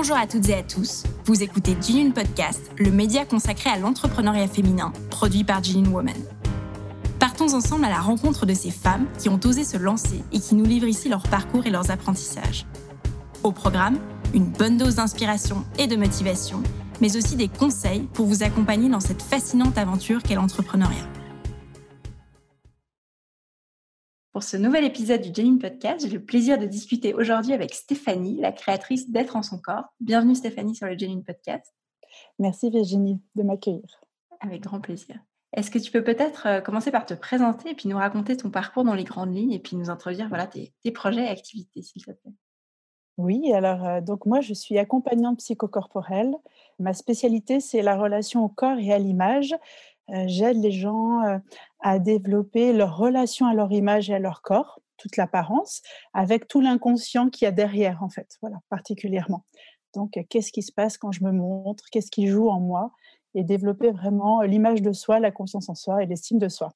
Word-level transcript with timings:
Bonjour 0.00 0.16
à 0.16 0.28
toutes 0.28 0.48
et 0.48 0.54
à 0.54 0.62
tous. 0.62 1.02
Vous 1.24 1.42
écoutez 1.42 1.76
Jean 1.82 2.12
Podcast, 2.12 2.70
le 2.78 2.92
média 2.92 3.24
consacré 3.24 3.68
à 3.68 3.78
l'entrepreneuriat 3.78 4.46
féminin, 4.46 4.92
produit 5.10 5.42
par 5.42 5.64
Jean 5.64 5.84
Woman. 5.90 6.14
Partons 7.18 7.52
ensemble 7.52 7.84
à 7.84 7.88
la 7.88 7.98
rencontre 7.98 8.46
de 8.46 8.54
ces 8.54 8.70
femmes 8.70 9.06
qui 9.18 9.28
ont 9.28 9.40
osé 9.44 9.64
se 9.64 9.76
lancer 9.76 10.22
et 10.32 10.38
qui 10.38 10.54
nous 10.54 10.64
livrent 10.64 10.86
ici 10.86 11.08
leur 11.08 11.24
parcours 11.24 11.66
et 11.66 11.70
leurs 11.70 11.90
apprentissages. 11.90 12.64
Au 13.42 13.50
programme, 13.50 13.98
une 14.34 14.46
bonne 14.46 14.76
dose 14.76 14.94
d'inspiration 14.94 15.64
et 15.80 15.88
de 15.88 15.96
motivation, 15.96 16.62
mais 17.00 17.16
aussi 17.16 17.34
des 17.34 17.48
conseils 17.48 18.08
pour 18.12 18.26
vous 18.26 18.44
accompagner 18.44 18.88
dans 18.88 19.00
cette 19.00 19.20
fascinante 19.20 19.78
aventure 19.78 20.22
qu'est 20.22 20.36
l'entrepreneuriat. 20.36 21.08
Pour 24.38 24.44
ce 24.44 24.56
nouvel 24.56 24.84
épisode 24.84 25.20
du 25.20 25.34
Janine 25.34 25.58
Podcast, 25.58 26.06
j'ai 26.06 26.16
le 26.16 26.24
plaisir 26.24 26.58
de 26.58 26.66
discuter 26.66 27.12
aujourd'hui 27.12 27.54
avec 27.54 27.74
Stéphanie, 27.74 28.40
la 28.40 28.52
créatrice 28.52 29.10
d'être 29.10 29.34
en 29.34 29.42
son 29.42 29.58
corps. 29.58 29.86
Bienvenue 29.98 30.36
Stéphanie 30.36 30.76
sur 30.76 30.86
le 30.86 30.96
Janine 30.96 31.24
Podcast. 31.24 31.74
Merci 32.38 32.70
Virginie 32.70 33.20
de 33.34 33.42
m'accueillir. 33.42 34.00
Avec 34.38 34.60
grand 34.60 34.80
plaisir. 34.80 35.16
Est-ce 35.54 35.72
que 35.72 35.80
tu 35.80 35.90
peux 35.90 36.04
peut-être 36.04 36.46
euh, 36.46 36.60
commencer 36.60 36.92
par 36.92 37.04
te 37.04 37.14
présenter 37.14 37.70
et 37.70 37.74
puis 37.74 37.88
nous 37.88 37.96
raconter 37.96 38.36
ton 38.36 38.48
parcours 38.48 38.84
dans 38.84 38.94
les 38.94 39.02
grandes 39.02 39.34
lignes 39.34 39.50
et 39.50 39.58
puis 39.58 39.74
nous 39.74 39.90
introduire 39.90 40.28
voilà, 40.28 40.46
tes, 40.46 40.72
projets 40.92 41.24
et 41.24 41.28
activités, 41.30 41.82
s'il 41.82 42.04
te 42.04 42.12
plaît? 42.12 42.32
Oui, 43.16 43.52
alors 43.52 43.84
euh, 43.84 44.00
donc 44.00 44.24
moi 44.24 44.40
je 44.40 44.54
suis 44.54 44.78
accompagnante 44.78 45.38
psychocorporelle. 45.38 46.32
Ma 46.78 46.92
spécialité 46.92 47.58
c'est 47.58 47.82
la 47.82 47.96
relation 47.96 48.44
au 48.44 48.48
corps 48.48 48.78
et 48.78 48.92
à 48.92 49.00
l'image. 49.00 49.56
Euh, 50.10 50.24
j'aide 50.26 50.56
les 50.56 50.70
gens 50.70 51.20
à 51.80 51.98
développer 51.98 52.72
leur 52.72 52.96
relation 52.96 53.46
à 53.46 53.54
leur 53.54 53.72
image 53.72 54.10
et 54.10 54.14
à 54.14 54.18
leur 54.18 54.42
corps, 54.42 54.80
toute 54.96 55.16
l'apparence, 55.16 55.82
avec 56.14 56.48
tout 56.48 56.60
l'inconscient 56.60 57.28
qu'il 57.30 57.44
y 57.44 57.48
a 57.48 57.52
derrière, 57.52 58.02
en 58.02 58.08
fait, 58.08 58.36
voilà, 58.40 58.56
particulièrement. 58.68 59.44
Donc, 59.94 60.18
qu'est-ce 60.28 60.52
qui 60.52 60.62
se 60.62 60.72
passe 60.72 60.98
quand 60.98 61.12
je 61.12 61.24
me 61.24 61.32
montre 61.32 61.84
Qu'est-ce 61.90 62.10
qui 62.10 62.26
joue 62.26 62.48
en 62.48 62.60
moi 62.60 62.92
Et 63.34 63.44
développer 63.44 63.90
vraiment 63.90 64.42
l'image 64.42 64.82
de 64.82 64.92
soi, 64.92 65.20
la 65.20 65.30
conscience 65.30 65.68
en 65.68 65.74
soi 65.74 66.02
et 66.02 66.06
l'estime 66.06 66.38
de 66.38 66.48
soi 66.48 66.72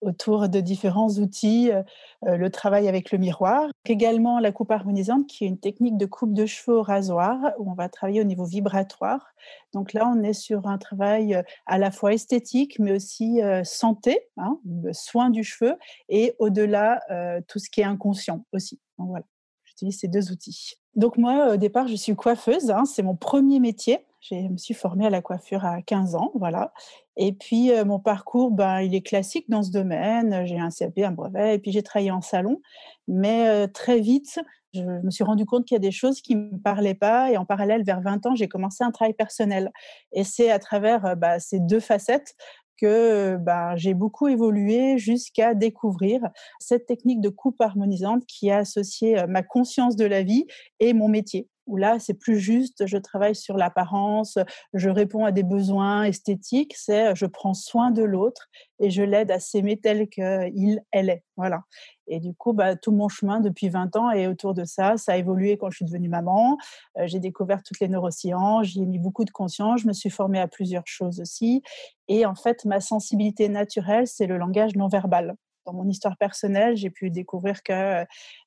autour 0.00 0.48
de 0.48 0.60
différents 0.60 1.10
outils, 1.18 1.70
euh, 1.70 1.82
euh, 2.26 2.36
le 2.36 2.50
travail 2.50 2.88
avec 2.88 3.10
le 3.10 3.18
miroir, 3.18 3.68
également 3.84 4.38
la 4.38 4.52
coupe 4.52 4.70
harmonisante 4.70 5.26
qui 5.26 5.44
est 5.44 5.48
une 5.48 5.58
technique 5.58 5.96
de 5.96 6.06
coupe 6.06 6.32
de 6.32 6.46
cheveux 6.46 6.78
au 6.78 6.82
rasoir 6.82 7.52
où 7.58 7.70
on 7.70 7.74
va 7.74 7.88
travailler 7.88 8.20
au 8.20 8.24
niveau 8.24 8.44
vibratoire. 8.44 9.32
Donc 9.72 9.92
là, 9.92 10.10
on 10.12 10.22
est 10.22 10.32
sur 10.32 10.66
un 10.66 10.78
travail 10.78 11.34
euh, 11.34 11.42
à 11.66 11.78
la 11.78 11.90
fois 11.90 12.14
esthétique 12.14 12.78
mais 12.78 12.92
aussi 12.92 13.40
santé, 13.64 14.20
hein, 14.36 14.58
soin 14.92 15.30
du 15.30 15.44
cheveu 15.44 15.76
et 16.08 16.34
au-delà 16.38 17.00
tout 17.48 17.58
ce 17.58 17.70
qui 17.70 17.80
est 17.80 17.84
inconscient 17.84 18.44
aussi. 18.52 18.80
Donc 18.98 19.08
voilà, 19.08 19.24
j'utilise 19.64 19.98
ces 19.98 20.08
deux 20.08 20.30
outils. 20.30 20.74
Donc 20.94 21.16
moi, 21.16 21.54
au 21.54 21.56
départ, 21.56 21.88
je 21.88 21.94
suis 21.94 22.14
coiffeuse, 22.14 22.70
hein, 22.70 22.84
c'est 22.84 23.02
mon 23.02 23.16
premier 23.16 23.60
métier. 23.60 23.98
Je 24.20 24.34
me 24.34 24.58
suis 24.58 24.74
formée 24.74 25.06
à 25.06 25.10
la 25.10 25.22
coiffure 25.22 25.64
à 25.64 25.80
15 25.80 26.14
ans, 26.14 26.30
voilà. 26.34 26.72
Et 27.16 27.32
puis, 27.32 27.70
mon 27.86 27.98
parcours, 27.98 28.50
ben, 28.50 28.80
il 28.80 28.94
est 28.94 29.00
classique 29.00 29.48
dans 29.48 29.62
ce 29.62 29.70
domaine. 29.70 30.44
J'ai 30.44 30.58
un 30.58 30.68
CAP, 30.68 30.98
un 30.98 31.10
brevet, 31.10 31.54
et 31.54 31.58
puis 31.58 31.72
j'ai 31.72 31.82
travaillé 31.82 32.10
en 32.10 32.20
salon. 32.20 32.60
Mais 33.08 33.66
très 33.68 33.98
vite, 33.98 34.38
je 34.74 34.82
me 34.82 35.10
suis 35.10 35.24
rendu 35.24 35.46
compte 35.46 35.64
qu'il 35.64 35.74
y 35.74 35.76
a 35.76 35.80
des 35.80 35.90
choses 35.90 36.20
qui 36.20 36.36
ne 36.36 36.52
me 36.52 36.58
parlaient 36.58 36.94
pas. 36.94 37.30
Et 37.30 37.36
en 37.36 37.44
parallèle, 37.44 37.82
vers 37.82 38.00
20 38.00 38.26
ans, 38.26 38.34
j'ai 38.34 38.48
commencé 38.48 38.84
un 38.84 38.90
travail 38.90 39.14
personnel. 39.14 39.72
Et 40.12 40.24
c'est 40.24 40.50
à 40.50 40.58
travers 40.58 41.16
bah, 41.16 41.40
ces 41.40 41.58
deux 41.58 41.80
facettes 41.80 42.34
que 42.80 43.36
bah, 43.36 43.76
j'ai 43.76 43.94
beaucoup 43.94 44.28
évolué 44.28 44.96
jusqu'à 44.96 45.54
découvrir 45.54 46.20
cette 46.58 46.86
technique 46.86 47.20
de 47.20 47.28
coupe 47.28 47.60
harmonisante 47.60 48.24
qui 48.26 48.50
a 48.50 48.58
associé 48.58 49.24
ma 49.28 49.42
conscience 49.42 49.96
de 49.96 50.06
la 50.06 50.22
vie 50.22 50.46
et 50.78 50.94
mon 50.94 51.08
métier 51.08 51.48
où 51.66 51.76
là, 51.76 51.98
c'est 51.98 52.14
plus 52.14 52.38
juste, 52.38 52.86
je 52.86 52.96
travaille 52.96 53.34
sur 53.34 53.56
l'apparence, 53.56 54.38
je 54.74 54.88
réponds 54.88 55.24
à 55.24 55.32
des 55.32 55.42
besoins 55.42 56.04
esthétiques, 56.04 56.74
c'est 56.76 57.14
je 57.14 57.26
prends 57.26 57.54
soin 57.54 57.90
de 57.90 58.02
l'autre 58.02 58.48
et 58.80 58.90
je 58.90 59.02
l'aide 59.02 59.30
à 59.30 59.40
s'aimer 59.40 59.78
tel 59.78 60.08
qu'il, 60.08 60.82
elle 60.90 61.10
est. 61.10 61.22
Voilà. 61.36 61.62
Et 62.06 62.18
du 62.18 62.34
coup, 62.34 62.52
bah, 62.52 62.76
tout 62.76 62.92
mon 62.92 63.08
chemin 63.08 63.40
depuis 63.40 63.68
20 63.68 63.96
ans 63.96 64.10
est 64.10 64.26
autour 64.26 64.52
de 64.52 64.64
ça. 64.64 64.96
Ça 64.96 65.12
a 65.12 65.16
évolué 65.16 65.56
quand 65.58 65.70
je 65.70 65.76
suis 65.76 65.84
devenue 65.84 66.08
maman. 66.08 66.58
j'ai 67.04 67.20
découvert 67.20 67.62
toutes 67.62 67.80
les 67.80 67.88
neurosciences, 67.88 68.66
j'y 68.66 68.82
ai 68.82 68.86
mis 68.86 68.98
beaucoup 68.98 69.24
de 69.24 69.30
conscience, 69.30 69.82
je 69.82 69.86
me 69.86 69.92
suis 69.92 70.10
formée 70.10 70.40
à 70.40 70.48
plusieurs 70.48 70.86
choses 70.86 71.20
aussi. 71.20 71.62
Et 72.08 72.26
en 72.26 72.34
fait, 72.34 72.64
ma 72.64 72.80
sensibilité 72.80 73.48
naturelle, 73.48 74.06
c'est 74.06 74.26
le 74.26 74.38
langage 74.38 74.74
non 74.74 74.88
verbal 74.88 75.36
dans 75.70 75.76
mon 75.76 75.88
histoire 75.88 76.16
personnelle, 76.16 76.76
j'ai 76.76 76.90
pu 76.90 77.10
découvrir 77.10 77.62
que 77.62 77.72
euh, 77.72 78.04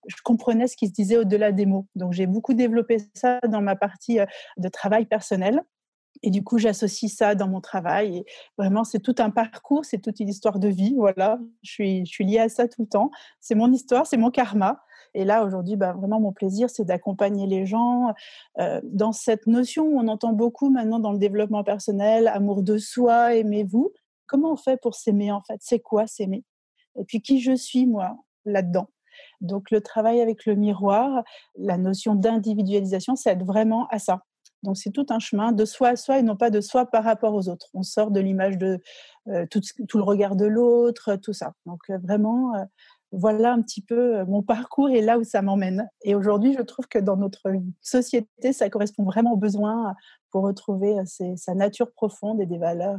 je 0.08 0.16
comprenais 0.24 0.68
ce 0.68 0.76
qui 0.76 0.88
se 0.88 0.94
disait 0.94 1.18
au-delà 1.18 1.52
des 1.52 1.66
mots. 1.66 1.88
Donc 1.96 2.14
j'ai 2.14 2.28
beaucoup 2.28 2.54
développé 2.54 2.98
ça 3.14 3.40
dans 3.48 3.62
ma 3.62 3.76
partie 3.76 4.20
euh, 4.20 4.26
de 4.58 4.68
travail 4.68 5.06
personnel. 5.06 5.64
Et 6.22 6.30
du 6.30 6.44
coup, 6.44 6.58
j'associe 6.58 7.12
ça 7.12 7.34
dans 7.34 7.48
mon 7.48 7.60
travail. 7.60 8.18
Et 8.18 8.26
vraiment, 8.58 8.84
c'est 8.84 9.00
tout 9.00 9.16
un 9.18 9.30
parcours, 9.30 9.84
c'est 9.84 10.00
toute 10.00 10.20
une 10.20 10.30
histoire 10.30 10.60
de 10.60 10.68
vie. 10.68 10.94
Voilà, 10.96 11.40
je 11.64 11.72
suis, 11.72 12.04
liée 12.20 12.40
à 12.40 12.50
ça 12.50 12.68
tout 12.68 12.84
le 12.84 12.88
temps. 12.88 13.10
C'est 13.40 13.56
mon 13.56 13.72
histoire, 13.72 14.06
c'est 14.06 14.18
mon 14.18 14.30
karma. 14.30 14.84
Et 15.16 15.26
là, 15.26 15.44
aujourd'hui, 15.44 15.76
bah, 15.76 15.94
vraiment, 15.94 16.20
mon 16.20 16.32
plaisir, 16.32 16.70
c'est 16.70 16.86
d'accompagner 16.86 17.48
les 17.48 17.66
gens 17.66 18.14
euh, 18.60 18.80
dans 18.84 19.12
cette 19.12 19.48
notion 19.48 19.86
où 19.86 20.00
on 20.00 20.08
entend 20.08 20.34
beaucoup 20.34 20.70
maintenant 20.70 21.00
dans 21.00 21.12
le 21.12 21.20
développement 21.20 21.64
personnel, 21.64 22.28
amour 22.28 22.64
de 22.64 22.78
soi, 22.78 23.36
aimez-vous. 23.36 23.92
Comment 24.28 24.54
on 24.54 24.58
fait 24.58 24.80
pour 24.82 24.96
s'aimer 24.96 25.32
en 25.32 25.42
fait? 25.42 25.58
C'est 25.60 25.80
quoi 25.80 26.08
s'aimer? 26.08 26.44
Et 26.98 27.04
puis 27.06 27.22
qui 27.22 27.42
je 27.42 27.56
suis 27.56 27.86
moi 27.86 28.18
là-dedans. 28.46 28.88
Donc 29.42 29.72
le 29.72 29.82
travail 29.82 30.22
avec 30.22 30.46
le 30.46 30.56
miroir, 30.56 31.24
la 31.58 31.78
notion 31.78 32.16
d'individualisation, 32.16 33.16
ça 33.16 33.32
aide 33.32 33.44
vraiment 33.44 33.88
à 33.88 34.00
ça. 34.00 34.24
Donc 34.64 34.78
c'est 34.78 34.92
tout 34.92 35.06
un 35.10 35.20
chemin 35.20 35.52
de 35.52 35.66
soi 35.66 35.90
à 35.90 35.96
soi 35.96 36.20
et 36.20 36.24
non 36.24 36.38
pas 36.38 36.50
de 36.50 36.62
soi 36.62 36.86
par 36.86 37.04
rapport 37.04 37.34
aux 37.34 37.50
autres. 37.50 37.68
On 37.74 37.84
sort 37.84 38.12
de 38.12 38.20
l'image 38.20 38.58
de 38.58 38.80
euh, 39.28 39.46
tout, 39.50 39.62
le 39.98 40.04
regard 40.04 40.36
de 40.36 40.46
l'autre, 40.46 41.18
tout 41.18 41.34
ça. 41.34 41.54
Donc 41.66 41.82
euh, 41.90 41.98
vraiment, 41.98 42.56
euh, 42.56 42.64
voilà 43.12 43.54
un 43.54 43.62
petit 43.62 43.82
peu 43.82 44.24
mon 44.26 44.42
parcours 44.42 44.90
et 44.90 45.02
là 45.02 45.20
où 45.20 45.24
ça 45.24 45.42
m'emmène. 45.42 45.88
Et 46.04 46.16
aujourd'hui, 46.16 46.56
je 46.58 46.62
trouve 46.64 46.88
que 46.88 46.98
dans 46.98 47.18
notre 47.18 47.54
société, 47.82 48.54
ça 48.54 48.70
correspond 48.70 49.04
vraiment 49.04 49.34
aux 49.34 49.38
besoins 49.38 49.94
pour 50.32 50.44
retrouver 50.44 50.96
sa 51.06 51.54
nature 51.54 51.92
profonde 51.92 52.42
et 52.42 52.48
des 52.48 52.58
valeurs, 52.58 52.98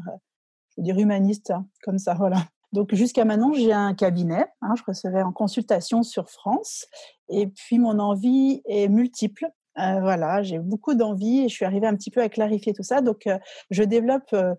je 0.70 0.74
veux 0.76 0.84
dire, 0.84 0.98
humanistes, 0.98 1.50
hein, 1.50 1.66
comme 1.82 1.98
ça, 1.98 2.14
voilà. 2.14 2.36
Donc 2.74 2.92
jusqu'à 2.92 3.24
maintenant, 3.24 3.52
j'ai 3.52 3.72
un 3.72 3.94
cabinet. 3.94 4.46
Hein, 4.60 4.74
je 4.76 4.82
recevais 4.84 5.22
en 5.22 5.30
consultation 5.30 6.02
sur 6.02 6.28
France. 6.28 6.86
Et 7.28 7.46
puis 7.46 7.78
mon 7.78 8.00
envie 8.00 8.62
est 8.66 8.88
multiple. 8.88 9.46
Euh, 9.78 10.00
voilà, 10.00 10.42
j'ai 10.42 10.60
beaucoup 10.60 10.94
d'envie 10.94 11.40
et 11.40 11.48
je 11.48 11.54
suis 11.54 11.64
arrivée 11.64 11.86
un 11.86 11.96
petit 11.96 12.10
peu 12.10 12.22
à 12.22 12.28
clarifier 12.28 12.72
tout 12.72 12.84
ça. 12.84 13.00
Donc, 13.00 13.26
euh, 13.26 13.38
je 13.70 13.82
développe 13.82 14.32
euh, 14.32 14.54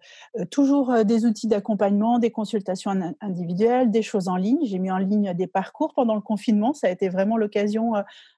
toujours 0.52 1.06
des 1.06 1.26
outils 1.26 1.48
d'accompagnement, 1.48 2.20
des 2.20 2.32
consultations 2.32 2.92
individuelles, 3.22 3.92
des 3.92 4.02
choses 4.02 4.28
en 4.28 4.36
ligne. 4.36 4.60
J'ai 4.64 4.80
mis 4.80 4.92
en 4.92 4.98
ligne 4.98 5.34
des 5.34 5.48
parcours 5.48 5.94
pendant 5.94 6.16
le 6.16 6.22
confinement. 6.22 6.74
Ça 6.74 6.88
a 6.88 6.90
été 6.90 7.08
vraiment 7.08 7.38
l'occasion 7.38 7.94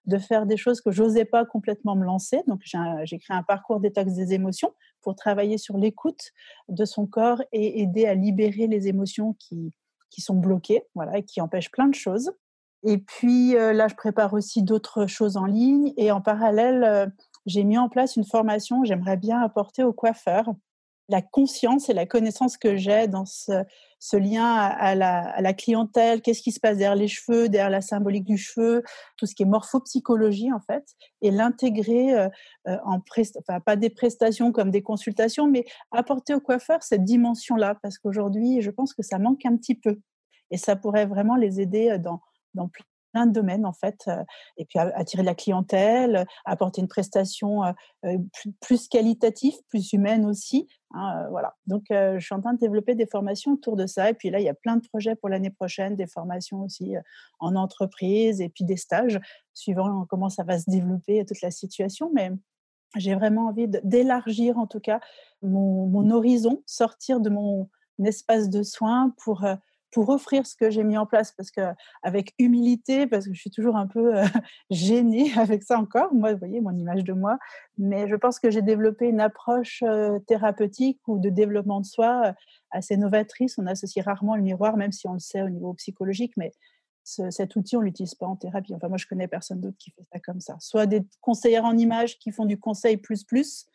de 0.05 0.17
faire 0.17 0.45
des 0.45 0.57
choses 0.57 0.81
que 0.81 0.91
j'osais 0.91 1.25
pas 1.25 1.45
complètement 1.45 1.95
me 1.95 2.05
lancer. 2.05 2.43
Donc, 2.47 2.61
j'ai 2.63 3.19
créé 3.19 3.35
un 3.35 3.43
parcours 3.43 3.79
détox 3.79 4.13
des 4.13 4.33
émotions 4.33 4.73
pour 5.01 5.15
travailler 5.15 5.57
sur 5.57 5.77
l'écoute 5.77 6.31
de 6.69 6.85
son 6.85 7.07
corps 7.07 7.41
et 7.51 7.81
aider 7.81 8.05
à 8.05 8.13
libérer 8.13 8.67
les 8.67 8.87
émotions 8.87 9.35
qui, 9.39 9.73
sont 10.19 10.35
bloquées, 10.35 10.83
voilà, 10.95 11.19
et 11.19 11.23
qui 11.23 11.41
empêchent 11.41 11.71
plein 11.71 11.87
de 11.87 11.95
choses. 11.95 12.31
Et 12.83 12.97
puis 12.99 13.53
là, 13.53 13.87
je 13.87 13.95
prépare 13.95 14.33
aussi 14.33 14.63
d'autres 14.63 15.07
choses 15.07 15.37
en 15.37 15.45
ligne. 15.45 15.93
Et 15.97 16.11
en 16.11 16.21
parallèle, 16.21 17.11
j'ai 17.47 17.63
mis 17.63 17.77
en 17.77 17.89
place 17.89 18.17
une 18.17 18.25
formation 18.25 18.83
j'aimerais 18.83 19.17
bien 19.17 19.41
apporter 19.41 19.83
aux 19.83 19.93
coiffeurs. 19.93 20.53
La 21.09 21.21
conscience 21.21 21.89
et 21.89 21.93
la 21.93 22.05
connaissance 22.05 22.57
que 22.57 22.75
j'ai 22.75 23.07
dans 23.07 23.23
ce, 23.25 23.63
lien 24.17 24.43
à 24.45 24.93
la, 24.93 25.53
clientèle, 25.53 26.21
qu'est-ce 26.21 26.41
qui 26.41 26.51
se 26.51 26.59
passe 26.59 26.75
derrière 26.75 26.97
les 26.97 27.07
cheveux, 27.07 27.47
derrière 27.47 27.69
la 27.69 27.79
symbolique 27.79 28.25
du 28.25 28.37
cheveu, 28.37 28.83
tout 29.15 29.25
ce 29.25 29.33
qui 29.33 29.43
est 29.43 29.45
morphopsychologie 29.45 30.51
en 30.51 30.59
fait, 30.59 30.83
et 31.21 31.31
l'intégrer 31.31 32.27
en 32.65 32.99
enfin 33.39 33.61
pas 33.61 33.77
des 33.77 33.89
prestations 33.89 34.51
comme 34.51 34.69
des 34.69 34.81
consultations, 34.81 35.47
mais 35.47 35.63
apporter 35.91 36.33
aux 36.33 36.41
coiffeurs 36.41 36.83
cette 36.83 37.05
dimension-là, 37.05 37.77
parce 37.81 37.97
qu'aujourd'hui, 37.97 38.61
je 38.61 38.69
pense 38.69 38.93
que 38.93 39.01
ça 39.01 39.17
manque 39.17 39.45
un 39.45 39.55
petit 39.55 39.75
peu. 39.75 40.01
Et 40.51 40.57
ça 40.57 40.75
pourrait 40.75 41.05
vraiment 41.05 41.37
les 41.37 41.61
aider 41.61 41.97
dans, 41.99 42.19
dans 42.57 42.69
plein 43.13 43.25
de 43.25 43.31
domaines 43.31 43.65
en 43.65 43.71
fait, 43.71 44.09
et 44.57 44.65
puis 44.65 44.77
attirer 44.77 45.23
la 45.23 45.33
clientèle, 45.33 46.25
apporter 46.45 46.81
une 46.81 46.89
prestation 46.89 47.61
plus, 48.59 48.89
qualitative, 48.89 49.53
plus 49.69 49.93
humaine 49.93 50.25
aussi. 50.25 50.67
Hein, 50.91 51.25
voilà. 51.31 51.55
Donc 51.67 51.85
je 51.89 52.19
suis 52.19 52.35
en 52.35 52.41
train 52.41 52.53
de 52.53 52.59
développer 52.59 52.95
des 52.95 53.07
formations 53.07 53.53
autour 53.53 53.77
de 53.77 53.87
ça, 53.87 54.09
et 54.09 54.13
puis 54.13 54.29
là 54.29 54.39
il 54.39 54.45
y 54.45 54.49
a 54.49 54.53
plein 54.53 54.75
de 54.75 54.85
projets 54.87 55.15
pour 55.15 55.29
l'année 55.29 55.49
prochaine, 55.49 55.95
des 55.95 56.05
formations 56.05 56.61
aussi 56.61 56.95
en 57.39 57.55
entreprise, 57.55 58.41
et 58.41 58.49
puis 58.49 58.65
des 58.65 58.77
stages, 58.77 59.19
suivant 59.53 60.05
comment 60.09 60.29
ça 60.29 60.43
va 60.43 60.59
se 60.59 60.69
développer 60.69 61.25
toute 61.25 61.41
la 61.41 61.51
situation, 61.51 62.11
mais 62.13 62.31
j'ai 62.95 63.15
vraiment 63.15 63.47
envie 63.47 63.67
d'élargir 63.83 64.57
en 64.57 64.67
tout 64.67 64.79
cas 64.79 64.99
mon, 65.41 66.09
horizon, 66.11 66.63
sortir 66.65 67.19
de 67.19 67.29
mon 67.29 67.69
espace 68.03 68.49
de 68.49 68.63
soins 68.63 69.13
pour 69.23 69.45
pour 69.97 70.09
offrir 70.09 70.45
ce 70.45 70.55
que 70.55 70.69
j'ai 70.69 70.83
mis 70.83 70.95
en 70.95 71.07
place, 71.07 71.31
parce 71.31 71.49
que 71.49 71.73
avec 72.03 72.35
humilité, 72.37 73.07
parce 73.07 73.25
que 73.25 73.33
je 73.33 73.39
suis 73.39 73.49
toujours 73.49 73.77
un 73.77 73.87
peu 73.87 74.13
gênée 74.69 75.31
avec 75.39 75.63
ça 75.63 75.79
encore, 75.79 76.13
moi, 76.13 76.35
voyez, 76.35 76.61
mon 76.61 76.77
image 76.77 77.03
de 77.03 77.13
moi, 77.13 77.39
mais 77.79 78.07
je 78.07 78.15
pense 78.15 78.37
que 78.39 78.51
j'ai 78.51 78.61
développé 78.61 79.07
une 79.07 79.19
approche 79.19 79.83
thérapeutique 80.27 80.99
ou 81.07 81.17
de 81.17 81.29
développement 81.29 81.81
de 81.81 81.85
soi 81.87 82.35
assez 82.69 82.95
novatrice. 82.95 83.57
On 83.57 83.65
associe 83.65 84.05
rarement 84.05 84.35
le 84.35 84.43
miroir, 84.43 84.77
même 84.77 84.91
si 84.91 85.07
on 85.07 85.13
le 85.13 85.19
sait 85.19 85.41
au 85.41 85.49
niveau 85.49 85.73
psychologique, 85.73 86.33
mais 86.37 86.51
cet 87.03 87.55
outil, 87.55 87.75
on 87.75 87.81
l'utilise 87.81 88.13
pas 88.13 88.27
en 88.27 88.35
thérapie. 88.35 88.75
Enfin, 88.75 88.89
moi, 88.89 88.97
je 88.97 89.07
connais 89.07 89.27
personne 89.27 89.61
d'autre 89.61 89.77
qui 89.79 89.89
fait 89.89 90.05
ça 90.13 90.19
comme 90.19 90.41
ça. 90.41 90.57
Soit 90.59 90.85
des 90.85 91.07
conseillères 91.21 91.65
en 91.65 91.75
images 91.75 92.19
qui 92.19 92.31
font 92.31 92.45
du 92.45 92.59
conseil 92.59 92.97
plus 92.97 93.23
plus, 93.23 93.65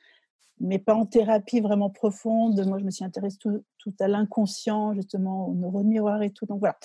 mais 0.62 0.78
pas 0.78 0.94
en 0.94 1.04
thérapie 1.04 1.60
vraiment 1.60 1.90
profonde. 1.90 2.64
Moi, 2.66 2.78
je 2.78 2.84
me 2.84 2.90
suis 2.90 3.04
intéressée 3.04 3.36
tout, 3.38 3.94
à 4.00 4.08
l'inconscient, 4.08 4.94
justement, 4.94 5.48
au 5.48 5.54
neuromiroir 5.54 6.22
et 6.22 6.30
tout. 6.30 6.46
Donc 6.46 6.60
voilà, 6.60 6.76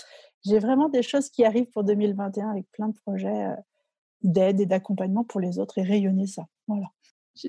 j'ai 0.45 0.59
vraiment 0.59 0.89
des 0.89 1.03
choses 1.03 1.29
qui 1.29 1.45
arrivent 1.45 1.69
pour 1.69 1.83
2021 1.83 2.49
avec 2.49 2.69
plein 2.71 2.89
de 2.89 2.95
projets 3.05 3.45
euh, 3.45 3.55
d'aide 4.23 4.59
et 4.59 4.65
d'accompagnement 4.65 5.23
pour 5.23 5.39
les 5.39 5.59
autres 5.59 5.77
et 5.77 5.83
rayonner 5.83 6.27
ça. 6.27 6.47
Voilà. 6.67 6.87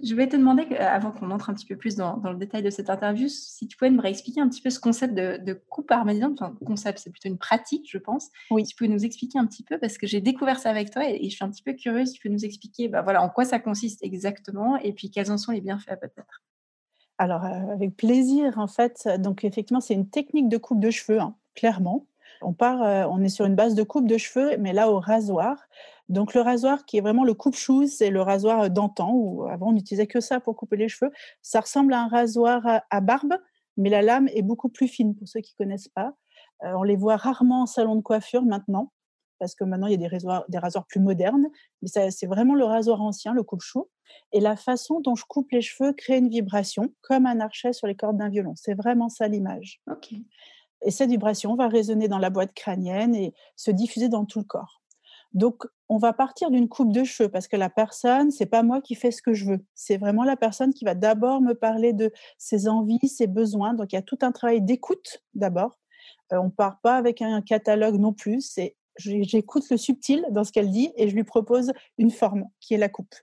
Je 0.04 0.14
vais 0.14 0.28
te 0.28 0.36
demander, 0.36 0.66
euh, 0.72 0.86
avant 0.86 1.12
qu'on 1.12 1.30
entre 1.30 1.48
un 1.48 1.54
petit 1.54 1.64
peu 1.64 1.76
plus 1.76 1.96
dans, 1.96 2.20
le 2.22 2.36
détail 2.36 2.62
de 2.62 2.70
cette 2.70 2.90
interview, 2.90 3.28
si 3.28 3.66
tu 3.66 3.76
pouvais 3.76 3.90
me 3.90 4.00
réexpliquer 4.00 4.40
un 4.40 4.48
petit 4.48 4.60
peu 4.60 4.70
ce 4.70 4.80
concept 4.80 5.14
de, 5.14 5.38
de 5.42 5.54
coupe 5.54 5.90
arménienne. 5.90 6.34
Enfin, 6.34 6.54
concept, 6.66 6.98
c'est 6.98 7.10
plutôt 7.10 7.28
une 7.28 7.38
pratique, 7.38 7.88
je 7.90 7.98
pense. 7.98 8.28
Oui. 8.50 8.64
Tu 8.64 8.76
peux 8.76 8.86
nous 8.86 9.04
expliquer 9.04 9.38
un 9.38 9.46
petit 9.46 9.62
peu, 9.62 9.78
parce 9.78 9.96
que 9.96 10.06
j'ai 10.06 10.20
découvert 10.20 10.58
ça 10.58 10.70
avec 10.70 10.90
toi 10.90 11.08
et, 11.08 11.24
je 11.24 11.34
suis 11.34 11.44
un 11.44 11.50
petit 11.50 11.62
peu 11.62 11.72
curieuse. 11.72 12.12
Tu 12.12 12.20
peux 12.20 12.28
nous 12.28 12.44
expliquer 12.44 12.88
bah, 12.88 13.02
voilà, 13.02 13.22
en 13.22 13.30
quoi 13.30 13.44
ça 13.44 13.58
consiste 13.58 14.02
exactement 14.02 14.76
et 14.76 14.92
puis 14.92 15.10
quels 15.10 15.30
en 15.30 15.38
sont 15.38 15.52
les 15.52 15.60
bienfaits 15.60 15.98
peut-être 16.00 16.42
Alors, 17.16 17.44
euh, 17.44 17.72
avec 17.72 17.96
plaisir, 17.96 18.58
en 18.58 18.66
fait. 18.66 19.08
Donc, 19.18 19.44
effectivement, 19.44 19.80
c'est 19.80 19.94
une 19.94 20.10
technique 20.10 20.48
de 20.48 20.58
coupe 20.58 20.80
de 20.80 20.90
cheveux, 20.90 21.20
hein, 21.20 21.34
clairement. 21.54 22.06
On 22.42 22.52
part, 22.52 22.82
euh, 22.82 23.06
on 23.10 23.22
est 23.22 23.28
sur 23.28 23.46
une 23.46 23.56
base 23.56 23.74
de 23.74 23.82
coupe 23.82 24.06
de 24.06 24.16
cheveux, 24.16 24.56
mais 24.58 24.72
là 24.72 24.90
au 24.90 25.00
rasoir. 25.00 25.56
Donc 26.08 26.32
le 26.32 26.40
rasoir 26.40 26.86
qui 26.86 26.96
est 26.96 27.00
vraiment 27.00 27.24
le 27.24 27.34
coupe-chou, 27.34 27.86
c'est 27.86 28.10
le 28.10 28.22
rasoir 28.22 28.62
euh, 28.62 28.68
d'antan, 28.68 29.12
où 29.12 29.44
avant 29.44 29.68
on 29.68 29.72
n'utilisait 29.72 30.06
que 30.06 30.20
ça 30.20 30.40
pour 30.40 30.56
couper 30.56 30.76
les 30.76 30.88
cheveux. 30.88 31.12
Ça 31.42 31.60
ressemble 31.60 31.92
à 31.92 32.00
un 32.00 32.08
rasoir 32.08 32.62
à, 32.90 33.00
barbe, 33.00 33.34
mais 33.76 33.90
la 33.90 34.02
lame 34.02 34.28
est 34.28 34.42
beaucoup 34.42 34.68
plus 34.68 34.88
fine 34.88 35.14
pour 35.14 35.28
ceux 35.28 35.40
qui 35.40 35.54
connaissent 35.54 35.88
pas. 35.88 36.14
Euh, 36.64 36.72
on 36.76 36.82
les 36.82 36.96
voit 36.96 37.16
rarement 37.16 37.62
en 37.62 37.66
salon 37.66 37.94
de 37.96 38.00
coiffure 38.00 38.42
maintenant, 38.42 38.92
parce 39.38 39.54
que 39.54 39.64
maintenant 39.64 39.86
il 39.86 39.92
y 39.92 39.94
a 39.94 39.98
des 39.98 40.08
rasoirs, 40.08 40.44
des 40.48 40.58
rasoirs 40.58 40.86
plus 40.86 41.00
modernes, 41.00 41.46
mais 41.82 41.88
c'est 42.10 42.26
vraiment 42.26 42.54
le 42.54 42.64
rasoir 42.64 43.02
ancien, 43.02 43.34
le 43.34 43.42
coupe-chou. 43.42 43.88
Et 44.32 44.40
la 44.40 44.56
façon 44.56 45.00
dont 45.00 45.14
je 45.14 45.24
coupe 45.28 45.50
les 45.52 45.60
cheveux 45.60 45.92
crée 45.92 46.16
une 46.16 46.30
vibration, 46.30 46.94
comme 47.02 47.26
un 47.26 47.40
archet 47.40 47.74
sur 47.74 47.86
les 47.86 47.94
cordes 47.94 48.16
d'un 48.16 48.30
violon. 48.30 48.54
C'est 48.56 48.74
vraiment 48.74 49.10
ça 49.10 49.28
l'image. 49.28 49.82
Et 50.82 50.90
cette 50.90 51.10
vibration 51.10 51.54
va 51.56 51.68
résonner 51.68 52.08
dans 52.08 52.18
la 52.18 52.30
boîte 52.30 52.54
crânienne 52.54 53.14
et 53.14 53.34
se 53.56 53.70
diffuser 53.70 54.08
dans 54.08 54.24
tout 54.24 54.38
le 54.38 54.44
corps. 54.44 54.77
Donc, 55.32 55.64
on 55.88 55.98
va 55.98 56.12
partir 56.12 56.50
d'une 56.50 56.68
coupe 56.68 56.92
de 56.92 57.04
cheveux 57.04 57.28
parce 57.28 57.48
que 57.48 57.56
la 57.56 57.70
personne, 57.70 58.30
c'est 58.30 58.46
pas 58.46 58.62
moi 58.62 58.80
qui 58.80 58.94
fais 58.94 59.10
ce 59.10 59.22
que 59.22 59.34
je 59.34 59.46
veux. 59.46 59.64
C'est 59.74 59.96
vraiment 59.96 60.24
la 60.24 60.36
personne 60.36 60.72
qui 60.72 60.84
va 60.84 60.94
d'abord 60.94 61.40
me 61.40 61.54
parler 61.54 61.92
de 61.92 62.12
ses 62.38 62.68
envies, 62.68 63.08
ses 63.08 63.26
besoins. 63.26 63.74
Donc, 63.74 63.92
il 63.92 63.96
y 63.96 63.98
a 63.98 64.02
tout 64.02 64.18
un 64.22 64.32
travail 64.32 64.62
d'écoute 64.62 65.22
d'abord. 65.34 65.78
Euh, 66.32 66.38
on 66.38 66.50
part 66.50 66.80
pas 66.80 66.96
avec 66.96 67.22
un 67.22 67.42
catalogue 67.42 67.98
non 67.98 68.12
plus. 68.12 68.58
J'écoute 68.96 69.64
le 69.70 69.76
subtil 69.76 70.26
dans 70.30 70.44
ce 70.44 70.52
qu'elle 70.52 70.70
dit 70.70 70.92
et 70.96 71.08
je 71.08 71.14
lui 71.14 71.24
propose 71.24 71.72
une 71.98 72.10
forme 72.10 72.44
qui 72.60 72.74
est 72.74 72.78
la 72.78 72.88
coupe. 72.88 73.14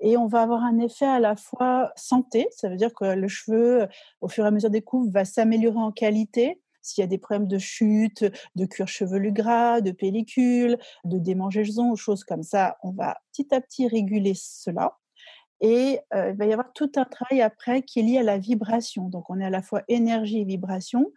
Et 0.00 0.16
on 0.16 0.26
va 0.26 0.42
avoir 0.42 0.64
un 0.64 0.78
effet 0.78 1.06
à 1.06 1.20
la 1.20 1.36
fois 1.36 1.92
santé, 1.94 2.48
ça 2.50 2.68
veut 2.68 2.76
dire 2.76 2.92
que 2.92 3.04
le 3.04 3.28
cheveu, 3.28 3.86
au 4.20 4.28
fur 4.28 4.44
et 4.44 4.48
à 4.48 4.50
mesure 4.50 4.68
des 4.68 4.82
coupes, 4.82 5.12
va 5.12 5.24
s'améliorer 5.24 5.78
en 5.78 5.92
qualité, 5.92 6.60
s'il 6.82 7.02
y 7.02 7.04
a 7.04 7.08
des 7.08 7.18
problèmes 7.18 7.48
de 7.48 7.58
chute, 7.58 8.24
de 8.56 8.66
cuir 8.66 8.88
chevelu 8.88 9.32
gras, 9.32 9.80
de 9.80 9.92
pellicule, 9.92 10.78
de 11.04 11.18
démangeaison 11.18 11.94
choses 11.94 12.24
comme 12.24 12.42
ça, 12.42 12.76
on 12.82 12.90
va 12.90 13.18
petit 13.32 13.54
à 13.54 13.60
petit 13.60 13.88
réguler 13.88 14.34
cela. 14.34 14.98
Et 15.60 16.00
il 16.12 16.34
va 16.36 16.46
y 16.46 16.52
avoir 16.52 16.72
tout 16.72 16.90
un 16.96 17.04
travail 17.04 17.40
après 17.40 17.82
qui 17.82 18.00
est 18.00 18.02
lié 18.02 18.18
à 18.18 18.22
la 18.24 18.36
vibration. 18.36 19.08
Donc 19.08 19.30
on 19.30 19.38
est 19.38 19.44
à 19.44 19.50
la 19.50 19.62
fois 19.62 19.82
énergie 19.86 20.40
et 20.40 20.44
vibration. 20.44 21.12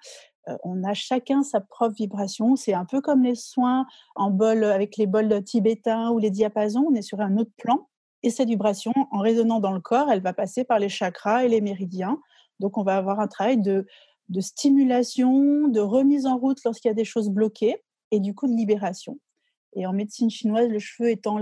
On 0.63 0.83
a 0.83 0.93
chacun 0.93 1.41
sa 1.41 1.61
propre 1.61 1.95
vibration. 1.95 2.55
C'est 2.55 2.75
un 2.75 2.85
peu 2.85 3.01
comme 3.01 3.23
les 3.23 3.33
soins 3.33 3.87
en 4.15 4.29
bol 4.29 4.63
avec 4.63 4.97
les 4.97 5.07
bols 5.07 5.43
tibétains 5.43 6.11
ou 6.11 6.19
les 6.19 6.29
diapasons. 6.29 6.85
On 6.91 6.93
est 6.93 7.01
sur 7.01 7.21
un 7.21 7.37
autre 7.37 7.53
plan. 7.57 7.87
Et 8.21 8.29
cette 8.29 8.49
vibration, 8.49 8.93
en 9.11 9.19
résonnant 9.19 9.59
dans 9.59 9.71
le 9.71 9.81
corps, 9.81 10.11
elle 10.11 10.21
va 10.21 10.33
passer 10.33 10.63
par 10.63 10.77
les 10.77 10.89
chakras 10.89 11.45
et 11.45 11.47
les 11.47 11.61
méridiens. 11.61 12.19
Donc 12.59 12.77
on 12.77 12.83
va 12.83 12.97
avoir 12.97 13.19
un 13.19 13.27
travail 13.27 13.59
de 13.59 13.87
de 14.29 14.41
stimulation, 14.41 15.67
de 15.67 15.79
remise 15.79 16.25
en 16.25 16.37
route 16.37 16.63
lorsqu'il 16.63 16.89
y 16.89 16.91
a 16.91 16.95
des 16.95 17.05
choses 17.05 17.29
bloquées 17.29 17.83
et 18.11 18.19
du 18.19 18.33
coup 18.33 18.47
de 18.47 18.53
libération. 18.53 19.19
Et 19.73 19.85
en 19.85 19.93
médecine 19.93 20.29
chinoise, 20.29 20.69
le 20.69 20.79
cheveu 20.79 21.09
étant 21.09 21.37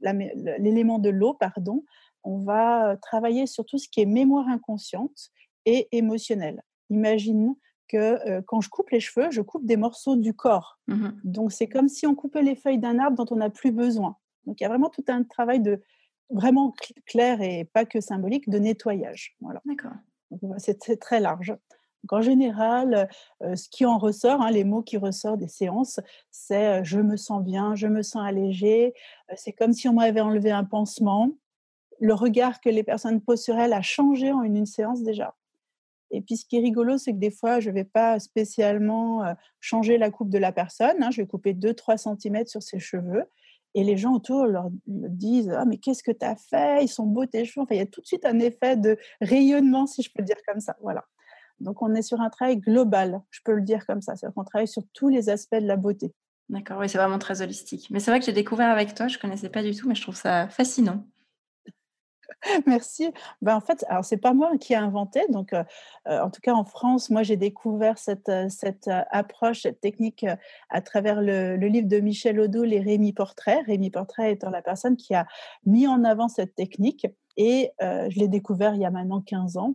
l'élément 0.00 0.98
de 0.98 1.08
l'eau, 1.08 1.34
pardon, 1.34 1.84
on 2.22 2.38
va 2.38 2.96
travailler 3.00 3.46
sur 3.46 3.64
tout 3.64 3.78
ce 3.78 3.88
qui 3.88 4.00
est 4.00 4.06
mémoire 4.06 4.48
inconsciente 4.48 5.30
et 5.64 5.88
émotionnelle. 5.92 6.62
Imagine 6.90 7.54
que 7.88 7.96
euh, 7.96 8.42
quand 8.46 8.60
je 8.60 8.68
coupe 8.68 8.90
les 8.90 9.00
cheveux, 9.00 9.30
je 9.30 9.40
coupe 9.40 9.66
des 9.66 9.76
morceaux 9.76 10.16
du 10.16 10.34
corps. 10.34 10.78
Mmh 10.88 11.08
Donc 11.24 11.52
c'est 11.52 11.68
comme 11.68 11.88
si 11.88 12.06
on 12.06 12.14
coupait 12.14 12.42
les 12.42 12.56
feuilles 12.56 12.78
d'un 12.78 12.98
arbre 12.98 13.16
dont 13.16 13.34
on 13.34 13.38
n'a 13.38 13.50
plus 13.50 13.72
besoin. 13.72 14.16
Donc 14.46 14.60
il 14.60 14.64
y 14.64 14.66
a 14.66 14.68
vraiment 14.68 14.90
tout 14.90 15.04
un 15.08 15.22
travail 15.22 15.60
de 15.60 15.82
vraiment 16.30 16.74
clair 17.06 17.40
et 17.42 17.64
pas 17.64 17.84
que 17.84 18.00
symbolique 18.00 18.48
de 18.48 18.58
nettoyage. 18.58 19.36
Voilà. 19.40 19.60
D'accord. 19.64 19.92
C'est 20.58 20.98
très 21.00 21.20
large. 21.20 21.54
en 22.10 22.20
général, 22.20 23.08
ce 23.40 23.68
qui 23.68 23.86
en 23.86 23.98
ressort, 23.98 24.42
hein, 24.42 24.50
les 24.50 24.64
mots 24.64 24.82
qui 24.82 24.96
ressortent 24.96 25.40
des 25.40 25.48
séances, 25.48 26.00
c'est 26.30 26.84
je 26.84 27.00
me 27.00 27.16
sens 27.16 27.42
bien, 27.42 27.74
je 27.74 27.86
me 27.86 28.02
sens 28.02 28.22
allégée. 28.26 28.94
Euh, 29.30 29.34
c'est 29.36 29.52
comme 29.52 29.72
si 29.72 29.88
on 29.88 29.94
m'avait 29.94 30.20
enlevé 30.20 30.50
un 30.50 30.64
pansement. 30.64 31.30
Le 32.00 32.14
regard 32.14 32.60
que 32.60 32.68
les 32.68 32.82
personnes 32.82 33.20
posent 33.20 33.42
sur 33.42 33.58
elles 33.58 33.72
a 33.72 33.82
changé 33.82 34.32
en 34.32 34.42
une, 34.42 34.66
séance 34.66 35.02
déjà. 35.02 35.34
Et 36.10 36.20
puis 36.20 36.36
ce 36.36 36.44
qui 36.44 36.56
est 36.56 36.60
rigolo, 36.60 36.98
c'est 36.98 37.12
que 37.12 37.18
des 37.18 37.30
fois, 37.30 37.60
je 37.60 37.70
ne 37.70 37.74
vais 37.74 37.84
pas 37.84 38.20
spécialement 38.20 39.34
changer 39.60 39.98
la 39.98 40.10
coupe 40.10 40.28
de 40.30 40.38
la 40.38 40.52
personne. 40.52 41.02
Hein. 41.02 41.10
je 41.10 41.22
vais 41.22 41.26
couper 41.26 41.54
2-3 41.54 41.96
cm 41.96 42.46
sur 42.46 42.62
ses 42.62 42.78
cheveux. 42.78 43.24
Et 43.74 43.82
les 43.84 43.96
gens 43.96 44.14
autour 44.14 44.46
leur, 44.46 44.68
disent 44.86 45.50
Ah, 45.50 45.64
mais 45.64 45.78
qu'est-ce 45.78 46.02
que 46.02 46.12
tu 46.12 46.24
as 46.24 46.36
fait? 46.36 46.84
Ils 46.84 46.88
sont 46.88 47.06
beaux 47.06 47.26
tes 47.26 47.44
cheveux. 47.44 47.64
Enfin, 47.64 47.74
il 47.74 47.78
y 47.78 47.82
a 47.82 47.86
tout 47.86 48.00
de 48.00 48.06
suite 48.06 48.24
un 48.24 48.38
effet 48.38 48.76
de 48.76 48.96
rayonnement, 49.20 49.86
si 49.86 50.02
je 50.02 50.10
peux 50.14 50.22
le 50.22 50.26
dire 50.26 50.36
comme 50.46 50.60
ça. 50.60 50.76
Voilà. 50.80 51.04
Donc, 51.60 51.82
on 51.82 51.94
est 51.94 52.02
sur 52.02 52.20
un 52.20 52.30
travail 52.30 52.58
global, 52.58 53.20
je 53.30 53.40
peux 53.44 53.54
le 53.54 53.62
dire 53.62 53.86
comme 53.86 54.00
ça. 54.00 54.16
C'est-à-dire 54.16 54.34
qu'on 54.34 54.44
travaille 54.44 54.68
sur 54.68 54.82
tous 54.92 55.08
les 55.08 55.28
aspects 55.28 55.56
de 55.56 55.66
la 55.66 55.76
beauté. 55.76 56.12
D'accord, 56.48 56.78
oui, 56.80 56.88
c'est 56.88 56.98
vraiment 56.98 57.18
très 57.18 57.42
holistique. 57.42 57.88
Mais 57.90 58.00
c'est 58.00 58.10
vrai 58.10 58.20
que 58.20 58.26
j'ai 58.26 58.32
découvert 58.32 58.68
avec 58.68 58.94
toi, 58.94 59.08
je 59.08 59.16
ne 59.16 59.20
connaissais 59.20 59.48
pas 59.48 59.62
du 59.62 59.74
tout, 59.74 59.88
mais 59.88 59.94
je 59.94 60.02
trouve 60.02 60.16
ça 60.16 60.48
fascinant. 60.48 61.06
Merci. 62.66 63.10
Ben, 63.42 63.56
en 63.56 63.60
fait, 63.60 63.84
alors 63.88 64.04
c'est 64.04 64.16
pas 64.16 64.32
moi 64.32 64.56
qui 64.58 64.72
ai 64.72 64.76
inventé. 64.76 65.20
Donc, 65.30 65.52
euh, 65.52 65.64
euh, 66.08 66.20
en 66.20 66.30
tout 66.30 66.40
cas 66.40 66.54
en 66.54 66.64
France, 66.64 67.10
moi 67.10 67.22
j'ai 67.22 67.36
découvert 67.36 67.98
cette, 67.98 68.28
euh, 68.28 68.48
cette 68.48 68.90
approche, 69.10 69.62
cette 69.62 69.80
technique 69.80 70.26
à 70.70 70.80
travers 70.80 71.20
le, 71.20 71.56
livre 71.56 71.88
de 71.88 71.98
Michel 72.00 72.40
Odoul 72.40 72.72
et 72.72 72.80
Rémi 72.80 73.12
Portrait. 73.12 73.60
Rémi 73.66 73.90
Portrait 73.90 74.32
étant 74.32 74.50
la 74.50 74.62
personne 74.62 74.96
qui 74.96 75.14
a 75.14 75.26
mis 75.66 75.86
en 75.86 76.04
avant 76.04 76.28
cette 76.28 76.54
technique. 76.54 77.06
Et 77.36 77.72
je 77.80 78.16
l'ai 78.18 78.28
découvert 78.28 78.76
il 78.76 78.82
y 78.82 78.84
a 78.84 78.90
maintenant 78.90 79.20
15 79.20 79.56
ans. 79.56 79.74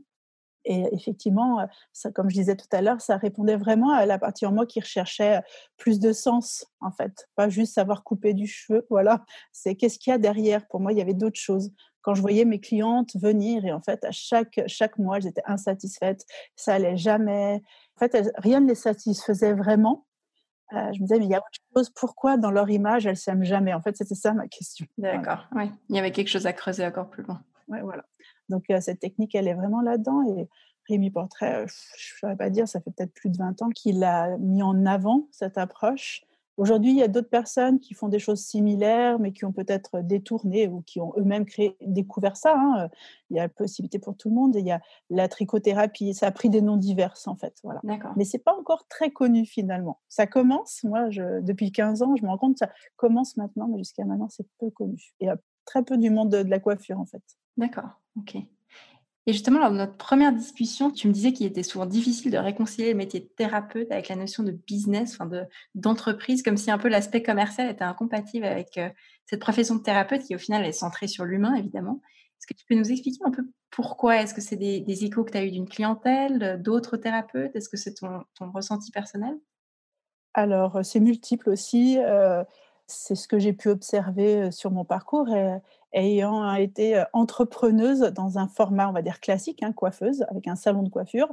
Et 0.64 0.86
effectivement, 0.94 1.68
ça, 1.92 2.12
comme 2.12 2.30
je 2.30 2.36
disais 2.36 2.56
tout 2.56 2.68
à 2.72 2.82
l'heure, 2.82 3.02
ça 3.02 3.18
répondait 3.18 3.58
vraiment 3.58 3.92
à 3.92 4.06
la 4.06 4.18
partie 4.18 4.46
en 4.46 4.54
moi 4.54 4.66
qui 4.66 4.80
recherchait 4.80 5.42
plus 5.76 6.00
de 6.00 6.14
sens, 6.14 6.66
en 6.80 6.92
fait. 6.92 7.28
Pas 7.36 7.50
juste 7.50 7.74
savoir 7.74 8.04
couper 8.04 8.34
du 8.34 8.48
cheveu, 8.48 8.86
voilà. 8.90 9.26
C'est 9.52 9.76
qu'est-ce 9.76 10.00
qu'il 10.00 10.12
y 10.12 10.14
a 10.14 10.18
derrière. 10.18 10.68
Pour 10.68 10.80
moi, 10.80 10.94
il 10.94 10.98
y 10.98 11.02
avait 11.02 11.14
d'autres 11.14 11.40
choses 11.40 11.72
quand 12.02 12.14
je 12.14 12.22
voyais 12.22 12.46
mes 12.46 12.60
clientes 12.60 13.16
venir 13.16 13.66
et 13.66 13.72
en 13.72 13.82
fait 13.82 14.04
à 14.04 14.12
chaque 14.12 14.62
chaque 14.68 14.98
mois 14.98 15.18
elles 15.18 15.28
étaient 15.28 15.44
insatisfaites. 15.46 16.26
Ça 16.56 16.76
allait 16.76 16.98
jamais. 16.98 17.62
En 17.96 18.00
fait 18.00 18.32
rien 18.38 18.60
ne 18.60 18.68
les 18.68 18.76
satisfaisait 18.76 19.54
vraiment. 19.54 20.06
Euh, 20.74 20.94
je 20.94 21.00
me 21.00 21.08
disais 21.08 21.20
mais 21.20 21.26
il 21.26 21.32
y 21.32 21.36
a 21.36 21.40
autre 21.40 21.60
chose. 21.76 21.90
Pourquoi 21.90 22.38
dans 22.38 22.52
leur 22.52 22.70
image 22.70 23.06
elles 23.06 23.18
s'aiment 23.18 23.44
jamais? 23.44 23.74
En 23.74 23.82
fait 23.82 23.98
c'était 23.98 24.16
ça 24.16 24.34
ma 24.34 24.48
question. 24.48 24.86
D'accord. 24.98 25.48
Oui 25.56 25.72
il 25.90 25.96
y 25.96 26.00
avait 26.00 26.12
quelque 26.12 26.30
chose 26.30 26.46
à 26.46 26.54
creuser 26.54 26.86
encore 26.86 27.10
plus 27.10 27.24
loin. 27.24 27.42
Ouais 27.68 27.82
voilà. 27.82 28.06
Donc 28.50 28.66
euh, 28.70 28.80
cette 28.82 29.00
technique 29.00 29.36
elle 29.36 29.48
est 29.48 29.56
vraiment 29.56 29.82
là-dedans 29.82 30.24
et 30.24 30.48
Rémi 30.88 31.12
Portrait 31.12 31.56
euh, 31.56 31.68
je 31.98 32.14
ne 32.14 32.20
saurais 32.20 32.36
pas 32.36 32.50
dire 32.50 32.68
ça 32.68 32.80
fait 32.82 32.92
peut-être 32.92 33.14
plus 33.14 33.30
de 33.30 33.38
20 33.38 33.62
ans 33.62 33.70
qu'il 33.70 34.04
a 34.04 34.38
mis 34.38 34.64
en 34.64 34.86
avant 34.86 35.28
cette 35.32 35.58
approche 35.58 36.24
Aujourd'hui, 36.60 36.92
il 36.92 36.98
y 36.98 37.04
a 37.04 37.08
d'autres 37.08 37.30
personnes 37.30 37.80
qui 37.80 37.94
font 37.94 38.10
des 38.10 38.20
choses 38.20 38.42
similaires, 38.42 39.18
mais 39.18 39.32
qui 39.32 39.46
ont 39.46 39.54
peut-être 39.54 40.02
détourné 40.02 40.68
ou 40.68 40.82
qui 40.82 41.00
ont 41.00 41.14
eux-mêmes 41.18 41.46
créé, 41.46 41.78
découvert 41.80 42.36
ça. 42.36 42.54
Hein. 42.54 42.90
Il 43.30 43.38
y 43.38 43.40
a 43.40 43.44
la 43.44 43.50
possibilité 43.50 43.98
pour 43.98 44.18
tout 44.18 44.28
le 44.28 44.36
monde. 44.36 44.58
il 44.58 44.68
y 44.68 44.72
a 44.72 44.82
la 45.10 45.30
trichothérapie. 45.30 46.14
Ça 46.14 46.28
a 46.28 46.32
pris 46.32 46.50
des 46.50 46.62
noms 46.62 46.76
divers, 46.76 47.16
en 47.28 47.38
fait. 47.38 47.56
Voilà. 47.64 47.80
Mais 48.18 48.26
c'est 48.26 48.44
pas 48.44 48.54
encore 48.54 48.86
très 48.90 49.10
connu 49.10 49.46
finalement. 49.46 50.02
Ça 50.10 50.28
commence. 50.28 50.84
Moi, 50.84 51.10
je, 51.10 51.40
depuis 51.40 51.72
15 51.72 52.02
ans, 52.02 52.18
je 52.18 52.24
me 52.24 52.28
rends 52.28 52.38
compte 52.38 52.56
que 52.56 52.66
ça 52.66 52.72
commence 52.98 53.38
maintenant, 53.38 53.70
mais 53.70 53.78
jusqu'à 53.78 54.04
maintenant, 54.04 54.28
c'est 54.28 54.46
peu 54.60 54.70
connu. 54.70 55.14
Et 55.22 55.26
il 55.26 55.28
y 55.28 55.30
a 55.30 55.38
très 55.64 55.82
peu 55.82 55.98
du 55.98 56.10
monde 56.10 56.30
de, 56.30 56.44
de 56.44 56.50
la 56.50 56.60
coiffure, 56.60 57.00
en 57.00 57.06
fait. 57.06 57.24
D'accord. 57.56 58.02
Ok. 58.18 58.36
Et 59.26 59.34
justement, 59.34 59.60
lors 59.60 59.72
de 59.72 59.78
notre 59.78 59.98
première 59.98 60.34
discussion, 60.34 60.92
tu 60.92 61.08
me 61.08 61.14
disais 61.14 61.34
qu'il 61.34 61.46
était 61.46 61.64
souvent 61.64 61.86
difficile 61.86 62.32
de 62.32 62.38
réconcilier 62.38 62.92
le 62.92 62.98
métier 62.98 63.20
de 63.20 63.26
thérapeute 63.26 63.92
avec 63.92 64.08
la 64.08 64.16
notion 64.16 64.44
de 64.44 64.52
business, 64.52 65.14
enfin 65.14 65.26
de, 65.26 65.44
d'entreprise, 65.76 66.42
comme 66.42 66.58
si 66.58 66.72
un 66.72 66.78
peu 66.78 66.88
l'aspect 66.88 67.22
commercial 67.22 67.70
était 67.70 67.84
incompatible 67.84 68.46
avec 68.46 68.78
euh, 68.78 68.90
cette 69.26 69.40
profession 69.40 69.76
de 69.76 69.84
thérapeute 69.84 70.24
qui, 70.24 70.36
au 70.36 70.40
final, 70.40 70.66
est 70.66 70.72
centrée 70.72 71.08
sur 71.08 71.26
l'humain, 71.26 71.54
évidemment. 71.56 72.02
Est-ce 72.40 72.48
que 72.48 72.54
tu 72.54 72.66
peux 72.66 72.76
nous 72.76 72.90
expliquer 72.90 73.20
un 73.26 73.32
peu 73.32 73.44
pourquoi? 73.70 74.22
Est-ce 74.22 74.34
que 74.34 74.42
c'est 74.42 74.56
des, 74.56 75.04
échos 75.04 75.24
que 75.24 75.32
tu 75.32 75.38
as 75.38 75.44
eu 75.44 75.52
d'une 75.52 75.68
clientèle, 75.68 76.60
d'autres 76.62 76.98
thérapeutes? 76.98 77.56
Est-ce 77.56 77.70
que 77.70 77.78
c'est 77.78 77.96
ton, 77.96 78.24
ressenti 78.54 78.92
personnel? 78.92 79.38
Alors, 80.34 80.80
c'est 80.84 81.02
multiple 81.02 81.50
aussi. 81.50 81.98
Euh, 82.00 82.44
c'est 82.88 83.16
ce 83.16 83.28
que 83.28 83.38
j'ai 83.38 83.54
pu 83.54 83.70
observer 83.70 84.44
euh, 84.44 84.52
sur 84.52 84.72
mon 84.72 84.86
parcours. 84.86 85.28
Ayant 85.94 86.54
été 86.54 87.04
entrepreneuse 87.14 88.02
dans 88.16 88.38
un 88.38 88.48
format, 88.48 88.90
on 88.90 88.94
va 88.94 89.02
dire 89.02 89.20
classique, 89.20 89.64
hein, 89.64 89.74
coiffeuse, 89.74 90.24
avec 90.30 90.48
un 90.48 90.56
salon 90.56 90.84
de 90.84 90.90
coiffure, 90.90 91.32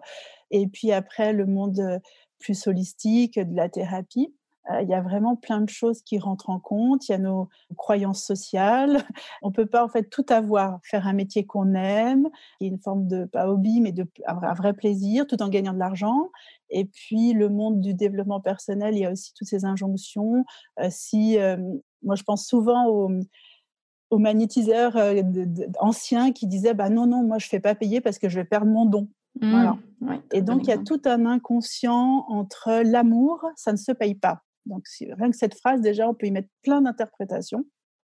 et 0.51 0.67
puis 0.67 0.93
après 0.93 1.33
le 1.33 1.47
monde 1.47 2.01
plus 2.39 2.67
holistique, 2.67 3.39
de 3.39 3.55
la 3.55 3.69
thérapie. 3.69 4.35
Il 4.83 4.89
y 4.89 4.95
a 4.95 5.01
vraiment 5.01 5.37
plein 5.37 5.61
de 5.61 5.69
choses 5.69 6.03
qui 6.03 6.19
rentrent 6.19 6.51
en 6.51 6.59
compte. 6.59 7.09
Il 7.09 7.13
y 7.13 7.15
a 7.15 7.19
nos 7.19 7.49
croyances 7.77 8.25
sociales. 8.25 8.99
On 9.43 9.53
peut 9.53 9.67
pas 9.67 9.85
en 9.85 9.89
fait 9.89 10.11
tout 10.11 10.27
avoir. 10.29 10.81
Faire 10.83 11.07
un 11.07 11.13
métier 11.13 11.47
qu'on 11.47 11.75
aime, 11.75 12.29
une 12.61 12.79
forme 12.81 13.07
de 13.07 13.27
pas 13.27 13.49
hobby, 13.49 13.81
mais 13.81 13.93
de 13.93 14.09
un 14.27 14.55
vrai 14.55 14.73
plaisir, 14.73 15.27
tout 15.29 15.41
en 15.41 15.49
gagnant 15.49 15.73
de 15.73 15.79
l'argent. 15.79 16.31
Et 16.69 16.85
puis 16.85 17.33
le 17.33 17.49
monde 17.49 17.81
du 17.81 17.95
développement 17.95 18.41
personnel, 18.41 18.97
il 18.97 19.01
y 19.01 19.05
a 19.05 19.13
aussi 19.13 19.33
toutes 19.35 19.47
ces 19.47 19.65
injonctions. 19.65 20.45
si 20.91 21.39
moi 22.03 22.17
je 22.17 22.25
pense 22.25 22.47
souvent 22.47 22.89
aux 22.89 23.11
aux 24.11 24.19
magnétiseurs 24.19 24.97
euh, 24.97 25.23
anciens 25.81 26.33
qui 26.33 26.47
disaient 26.47 26.75
bah 26.75 26.91
non 26.91 27.07
non 27.07 27.23
moi 27.23 27.39
je 27.39 27.49
fais 27.49 27.61
pas 27.61 27.75
payer 27.75 28.01
parce 28.01 28.19
que 28.19 28.29
je 28.29 28.37
vais 28.37 28.45
perdre 28.45 28.67
mon 28.67 28.87
don. 28.87 29.09
Mmh. 29.41 29.51
voilà. 29.51 29.77
et 30.33 30.41
donc 30.41 30.63
il 30.63 30.69
y 30.69 30.73
a 30.73 30.79
tout 30.79 31.03
un 31.05 31.27
inconscient 31.27 32.25
entre 32.29 32.83
l'amour 32.83 33.45
ça 33.57 33.73
ne 33.73 33.77
se 33.77 33.93
paye 33.93 34.15
pas. 34.15 34.43
Donc 34.65 34.85
rien 35.01 35.31
que 35.31 35.37
cette 35.37 35.55
phrase 35.55 35.81
déjà 35.81 36.09
on 36.09 36.15
peut 36.15 36.27
y 36.27 36.31
mettre 36.31 36.49
plein 36.63 36.81
d'interprétations. 36.81 37.65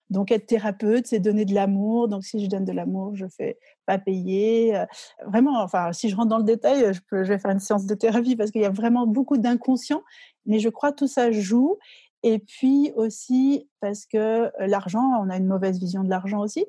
Donc 0.10 0.32
être 0.32 0.46
thérapeute 0.46 1.08
c'est 1.08 1.20
donner 1.20 1.46
de 1.46 1.54
l'amour. 1.54 2.08
Donc 2.08 2.24
si 2.26 2.44
je 2.44 2.50
donne 2.50 2.66
de 2.66 2.74
l'amour 2.74 3.16
je 3.16 3.26
fais 3.28 3.58
pas 3.86 3.98
payer. 3.98 4.76
Euh, 4.76 4.86
vraiment 5.26 5.62
enfin 5.62 5.94
si 5.94 6.10
je 6.10 6.16
rentre 6.16 6.30
dans 6.30 6.38
le 6.38 6.44
détail 6.44 6.94
je 6.94 7.02
peux 7.10 7.24
je 7.24 7.34
vais 7.34 7.40
faire 7.40 7.52
une 7.52 7.60
séance 7.60 7.86
de 7.86 7.96
thérapie 7.96 8.36
parce 8.36 8.52
qu'il 8.52 8.62
y 8.62 8.66
a 8.66 8.70
vraiment 8.70 9.08
beaucoup 9.08 9.38
d'inconscient. 9.38 10.04
Mais 10.46 10.60
je 10.60 10.70
crois 10.70 10.92
que 10.92 10.98
tout 10.98 11.08
ça 11.08 11.32
joue 11.32 11.78
et 12.24 12.40
puis 12.40 12.92
aussi 12.96 13.70
parce 13.82 14.06
que 14.06 14.52
l'argent, 14.66 15.04
on 15.22 15.30
a 15.30 15.38
une 15.38 15.48
mauvaise 15.48 15.80
vision 15.80 16.04
de 16.04 16.10
l'argent 16.10 16.40
aussi. 16.40 16.66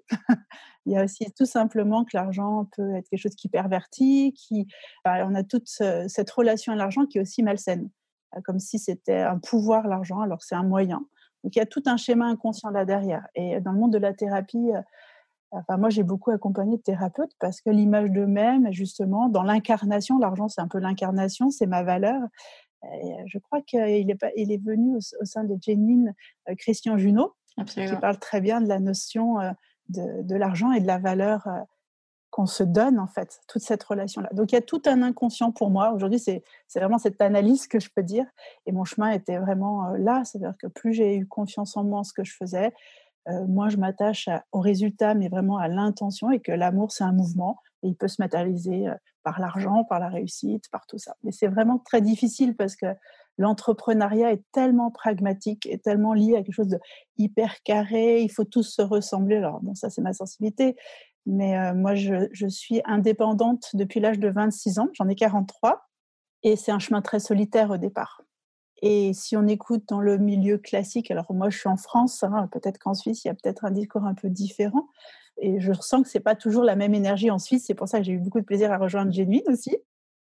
Il 0.87 0.93
y 0.93 0.99
a 0.99 1.05
aussi 1.05 1.25
tout 1.37 1.47
simplement 1.47 2.05
que 2.05 2.11
l'argent 2.15 2.69
peut 2.77 2.95
être 2.97 3.09
quelque 3.09 3.21
chose 3.21 3.37
qui 3.37 3.49
pervertit, 3.49 4.35
qui, 4.35 4.67
on 5.07 5.35
a 5.35 5.43
toute 5.45 5.69
cette 5.69 6.31
relation 6.31 6.73
à 6.73 6.77
l'argent 6.77 7.07
qui 7.07 7.19
est 7.19 7.21
aussi 7.21 7.43
malsaine, 7.43 7.89
comme 8.45 8.59
si 8.59 8.79
c'était 8.79 9.21
un 9.21 9.39
pouvoir 9.39 9.89
l'argent, 9.89 10.21
alors 10.21 10.43
c'est 10.43 10.57
un 10.57 10.65
moyen. 10.65 11.07
Donc 11.43 11.57
il 11.57 11.59
y 11.59 11.63
a 11.63 11.67
tout 11.67 11.83
un 11.87 11.97
schéma 11.97 12.27
inconscient 12.27 12.71
là 12.71 12.85
derrière. 12.85 13.27
Et 13.35 13.61
dans 13.61 13.73
le 13.73 13.79
monde 13.79 13.93
de 13.93 13.99
la 13.99 14.13
thérapie, 14.13 14.73
moi, 15.79 15.89
j'ai 15.89 16.03
beaucoup 16.03 16.33
accompagné 16.33 16.79
de 16.79 16.83
thérapeutes 16.83 17.31
parce 17.39 17.61
que 17.61 17.71
l'image 17.71 18.11
d'eux-mêmes, 18.11 18.73
justement, 18.73 19.29
dans 19.29 19.45
l'incarnation, 19.45 20.19
l'argent, 20.19 20.49
c'est 20.49 20.61
un 20.61 20.67
peu 20.67 20.79
l'incarnation, 20.79 21.51
c'est 21.51 21.67
ma 21.67 21.85
valeur. 21.85 22.21
Euh, 22.93 23.23
je 23.26 23.38
crois 23.38 23.62
qu'il 23.62 23.81
est, 23.81 24.17
il 24.37 24.53
est 24.53 24.64
venu 24.64 24.97
au, 24.97 25.25
sein 25.25 25.45
de 25.45 25.57
Jénine 25.61 26.14
euh, 26.49 26.55
Christian 26.57 26.99
Junot, 26.99 27.35
qui 27.67 27.97
parle 28.00 28.19
très 28.19 28.41
bien 28.41 28.61
de 28.61 28.69
la 28.69 28.81
notion 28.81 29.41
euh, 29.41 29.50
de, 29.88 30.35
l'argent 30.35 30.73
et 30.73 30.81
de 30.81 30.87
la 30.87 30.99
valeur 30.99 31.47
qu'on 32.31 32.47
se 32.47 32.64
donne, 32.64 32.99
en 32.99 33.07
fait, 33.07 33.41
toute 33.47 33.62
cette 33.62 33.85
relation-là. 33.85 34.29
Donc, 34.33 34.50
il 34.50 34.57
y 34.57 34.59
a 34.59 34.62
tout 34.62 34.83
un 34.87 35.03
inconscient 35.03 35.53
pour 35.53 35.71
moi. 35.71 35.93
Aujourd'hui, 35.93 36.19
c'est 36.19 36.43
vraiment 36.75 36.99
cette 36.99 37.21
analyse 37.21 37.69
que 37.69 37.79
je 37.79 37.91
peux 37.95 38.03
dire. 38.03 38.26
Et 38.67 38.73
mon 38.73 38.85
chemin 38.85 39.11
était 39.11 39.38
vraiment 39.38 39.91
là. 39.91 40.23
C'est-à-dire 40.25 40.55
que 40.59 40.67
plus 40.67 40.95
j'ai 40.95 41.17
eu 41.17 41.26
confiance 41.26 41.76
en 41.76 41.85
moi, 41.85 42.00
en 42.00 42.05
ce 42.05 42.12
que 42.12 42.25
je 42.25 42.35
faisais, 42.35 42.73
moi, 43.47 43.69
je 43.69 43.76
m'attache 43.76 44.29
au 44.53 44.61
résultat, 44.61 45.14
mais 45.14 45.29
vraiment 45.29 45.59
à 45.59 45.69
l'intention 45.69 46.31
et 46.31 46.41
que 46.41 46.50
l'amour, 46.50 46.93
c'est 46.93 47.05
un 47.05 47.12
mouvement 47.12 47.59
et 47.85 47.88
il 47.88 47.95
peut 47.95 48.09
se 48.09 48.21
matérialiser 48.21 48.87
par 49.23 49.41
l'argent, 49.41 49.85
par 49.85 50.00
la 50.00 50.09
réussite, 50.09 50.69
par 50.71 50.87
tout 50.87 50.99
ça. 50.99 51.14
Mais 51.23 51.31
c'est 51.31 51.47
vraiment 51.47 51.79
très 51.79 52.00
difficile 52.00 52.57
parce 52.57 52.75
que 52.75 52.87
l'entrepreneuriat 53.38 54.33
est 54.33 54.43
tellement 54.53 54.91
pragmatique 54.91 55.67
et 55.67 55.79
tellement 55.79 56.14
lié 56.14 56.35
à 56.35 56.43
quelque 56.43 56.55
chose 56.55 56.69
de 56.69 56.81
hyper 57.19 57.62
carré. 57.62 58.23
Il 58.23 58.31
faut 58.31 58.45
tous 58.45 58.64
se 58.64 58.83
ressembler. 58.83 59.37
Alors, 59.37 59.61
bon, 59.61 59.75
ça, 59.75 59.91
c'est 59.91 60.03
ma 60.03 60.12
sensibilité. 60.12 60.76
Mais 61.26 61.73
moi, 61.75 61.95
je, 61.95 62.29
je, 62.33 62.47
suis 62.47 62.83
indépendante 62.85 63.71
depuis 63.75 64.00
l'âge 64.00 64.19
de 64.19 64.29
26 64.29 64.79
ans. 64.79 64.88
J'en 64.95 65.09
ai 65.09 65.14
43. 65.14 65.87
Et 66.43 66.57
c'est 66.57 66.73
un 66.73 66.79
chemin 66.79 67.00
très 67.00 67.21
solitaire 67.21 67.71
au 67.71 67.79
départ. 67.79 68.25
Et 68.83 69.14
si 69.14 69.35
on 69.35 69.47
écoute 69.47 69.85
dans 69.88 70.00
le 70.00 70.19
milieu 70.19 70.59
classique, 70.59 71.11
alors 71.11 71.33
moi 71.33 71.49
je 71.49 71.59
suis 71.59 71.71
en 71.71 71.79
France, 71.79 72.23
hein, 72.23 72.49
peut-être 72.53 72.79
qu'en 72.79 72.93
Suisse 72.93 73.25
il 73.25 73.29
y 73.29 73.31
a 73.31 73.35
peut-être 73.35 73.64
un 73.64 73.71
discours 73.71 74.05
un 74.05 74.12
peu 74.12 74.29
différent, 74.29 74.88
et 75.38 75.61
je 75.61 75.73
ressens 75.73 76.03
que 76.03 76.09
c'est 76.09 76.21
pas 76.21 76.35
toujours 76.35 76.64
la 76.64 76.76
même 76.76 76.95
énergie 76.95 77.31
en 77.31 77.38
Suisse. 77.38 77.64
C'est 77.67 77.75
pour 77.75 77.88
ça 77.88 77.99
que 77.99 78.05
j'ai 78.05 78.12
eu 78.12 78.19
beaucoup 78.19 78.41
de 78.41 78.45
plaisir 78.45 78.73
à 78.73 78.79
rejoindre 78.79 79.12
Genuine 79.12 79.43
aussi. 79.49 79.76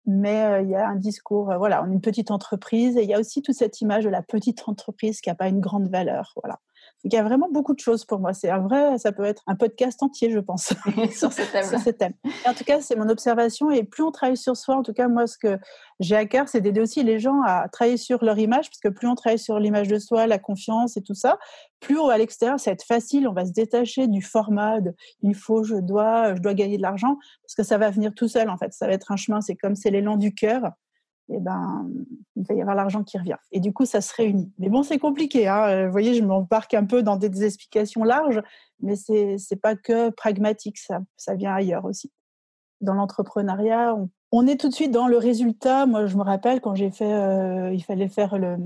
Mais 0.06 0.44
euh, 0.44 0.62
il 0.62 0.70
y 0.70 0.76
a 0.76 0.88
un 0.88 0.96
discours, 0.96 1.50
euh, 1.50 1.58
voilà, 1.58 1.82
on 1.82 1.90
est 1.90 1.94
une 1.94 2.00
petite 2.00 2.30
entreprise 2.30 2.96
et 2.96 3.02
il 3.02 3.08
y 3.08 3.14
a 3.14 3.18
aussi 3.18 3.42
toute 3.42 3.56
cette 3.56 3.80
image 3.80 4.04
de 4.04 4.08
la 4.08 4.22
petite 4.22 4.68
entreprise 4.68 5.20
qui 5.20 5.28
n'a 5.28 5.34
pas 5.34 5.48
une 5.48 5.60
grande 5.60 5.88
valeur, 5.88 6.32
voilà. 6.36 6.60
Il 7.06 7.14
y 7.14 7.18
a 7.18 7.22
vraiment 7.22 7.48
beaucoup 7.48 7.72
de 7.72 7.78
choses 7.78 8.04
pour 8.04 8.18
moi. 8.18 8.34
C'est 8.34 8.50
un 8.50 8.58
vrai, 8.58 8.98
ça 8.98 9.12
peut 9.12 9.25
être 9.25 9.44
un 9.46 9.54
podcast 9.54 10.02
entier, 10.02 10.32
je 10.32 10.40
pense, 10.40 10.75
sur 11.16 11.32
ce 11.32 11.52
thème. 11.52 11.64
sur 11.64 11.78
ce 11.78 11.90
thème. 11.90 12.14
en 12.44 12.52
tout 12.52 12.64
cas, 12.64 12.80
c'est 12.80 12.96
mon 12.96 13.08
observation. 13.08 13.70
Et 13.70 13.84
plus 13.84 14.02
on 14.02 14.10
travaille 14.10 14.36
sur 14.36 14.56
soi, 14.56 14.75
en 14.75 14.82
tout 14.82 14.92
cas, 14.92 15.06
moi, 15.06 15.28
ce 15.28 15.38
que 15.38 15.56
j'ai 16.00 16.16
à 16.16 16.26
cœur, 16.26 16.48
c'est 16.48 16.60
d'aider 16.60 16.80
aussi 16.80 17.04
les 17.04 17.20
gens 17.20 17.42
à 17.46 17.68
travailler 17.68 17.96
sur 17.96 18.25
leur 18.25 18.36
image, 18.40 18.70
parce 18.70 18.80
que 18.80 18.88
plus 18.88 19.06
on 19.06 19.14
travaille 19.14 19.38
sur 19.38 19.60
l'image 19.60 19.86
de 19.86 20.00
soi, 20.00 20.26
la 20.26 20.40
confiance 20.40 20.96
et 20.96 21.02
tout 21.02 21.14
ça, 21.14 21.38
plus 21.78 22.00
à 22.10 22.18
l'extérieur, 22.18 22.58
ça 22.58 22.70
va 22.70 22.72
être 22.72 22.84
facile. 22.84 23.28
On 23.28 23.32
va 23.32 23.44
se 23.44 23.52
détacher 23.52 24.08
du 24.08 24.20
format 24.20 24.80
de 24.80 24.92
il 25.22 25.36
faut, 25.36 25.62
je 25.62 25.76
dois, 25.76 26.34
je 26.34 26.40
dois 26.40 26.54
gagner 26.54 26.76
de 26.76 26.82
l'argent, 26.82 27.18
parce 27.42 27.54
que 27.54 27.62
ça 27.62 27.78
va 27.78 27.90
venir 27.90 28.14
tout 28.16 28.26
seul, 28.26 28.50
en 28.50 28.56
fait. 28.56 28.72
Ça 28.72 28.88
va 28.88 28.94
être 28.94 29.12
un 29.12 29.16
chemin. 29.16 29.40
C'est 29.40 29.54
comme 29.54 29.76
c'est 29.76 29.90
l'élan 29.90 30.16
du 30.16 30.34
cœur 30.34 30.72
eh 31.28 31.40
ben, 31.40 31.90
il 32.37 32.45
va 32.45 32.54
y 32.54 32.61
avoir 32.61 32.76
l'argent 32.76 33.02
qui 33.02 33.18
revient. 33.18 33.37
Et 33.50 33.61
du 33.61 33.73
coup, 33.73 33.85
ça 33.85 34.00
se 34.00 34.14
réunit. 34.14 34.52
Mais 34.59 34.68
bon, 34.68 34.83
c'est 34.83 34.99
compliqué. 34.99 35.49
Hein. 35.49 35.87
Vous 35.87 35.92
voyez, 35.92 36.14
je 36.14 36.23
m'embarque 36.23 36.75
un 36.75 36.85
peu 36.85 37.02
dans 37.02 37.16
des 37.16 37.45
explications 37.45 38.04
larges, 38.04 38.42
mais 38.80 38.97
c'est 38.97 39.37
n'est 39.50 39.56
pas 39.56 39.75
que 39.75 40.11
pragmatique, 40.11 40.78
ça, 40.78 41.00
ça 41.16 41.35
vient 41.35 41.52
ailleurs 41.52 41.85
aussi. 41.85 42.12
Dans 42.80 42.95
l'entrepreneuriat, 42.95 43.97
on, 44.30 44.47
est 44.47 44.61
tout 44.61 44.68
de 44.68 44.75
suite 44.75 44.92
dans 44.92 45.09
le 45.09 45.16
résultat. 45.16 45.87
Moi, 45.87 46.06
je 46.06 46.16
me 46.16 46.23
rappelle 46.23 46.61
quand 46.61 46.75
j'ai 46.75 46.90
fait, 46.90 47.12
euh, 47.12 47.73
il 47.73 47.83
fallait 47.83 48.09
faire 48.09 48.38
le, 48.38 48.56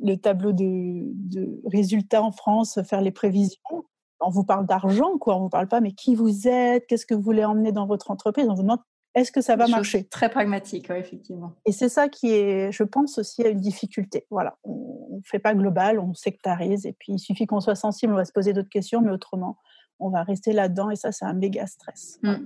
le 0.00 0.16
tableau 0.16 0.52
de, 0.52 1.02
de, 1.12 1.60
résultats 1.66 2.22
en 2.22 2.32
France, 2.32 2.80
faire 2.82 3.02
les 3.02 3.12
prévisions. 3.12 3.84
On 4.20 4.30
vous 4.30 4.44
parle 4.44 4.66
d'argent, 4.66 5.18
quoi. 5.18 5.36
On 5.36 5.40
vous 5.42 5.48
parle 5.48 5.68
pas, 5.68 5.80
mais 5.80 5.92
qui 5.92 6.14
vous 6.14 6.48
êtes, 6.48 6.86
qu'est-ce 6.86 7.06
que 7.06 7.14
vous 7.14 7.22
voulez 7.22 7.44
emmener 7.44 7.72
dans 7.72 7.86
votre 7.86 8.10
entreprise? 8.10 8.48
On 8.48 8.54
vous 8.54 8.62
demande 8.62 8.80
est-ce 9.14 9.32
que 9.32 9.40
ça 9.40 9.56
va 9.56 9.66
marcher? 9.66 10.04
Très 10.04 10.28
pragmatique, 10.28 10.90
effectivement. 10.90 11.56
Et 11.66 11.72
c'est 11.72 11.88
ça 11.88 12.08
qui 12.08 12.32
est, 12.32 12.70
je 12.70 12.84
pense, 12.84 13.18
aussi 13.18 13.42
à 13.42 13.48
une 13.48 13.60
difficulté. 13.60 14.26
Voilà, 14.30 14.56
on 14.62 15.16
ne 15.16 15.22
fait 15.24 15.40
pas 15.40 15.54
global, 15.54 15.98
on 15.98 16.14
sectarise, 16.14 16.86
et 16.86 16.92
puis 16.92 17.14
il 17.14 17.18
suffit 17.18 17.46
qu'on 17.46 17.60
soit 17.60 17.74
sensible, 17.74 18.12
on 18.12 18.16
va 18.16 18.24
se 18.24 18.32
poser 18.32 18.52
d'autres 18.52 18.68
questions, 18.68 19.00
mais 19.00 19.10
autrement, 19.10 19.58
on 19.98 20.10
va 20.10 20.22
rester 20.22 20.52
là-dedans, 20.52 20.90
et 20.90 20.96
ça, 20.96 21.10
c'est 21.10 21.24
un 21.24 21.34
méga 21.34 21.66
stress. 21.66 22.20
Mmh, 22.22 22.36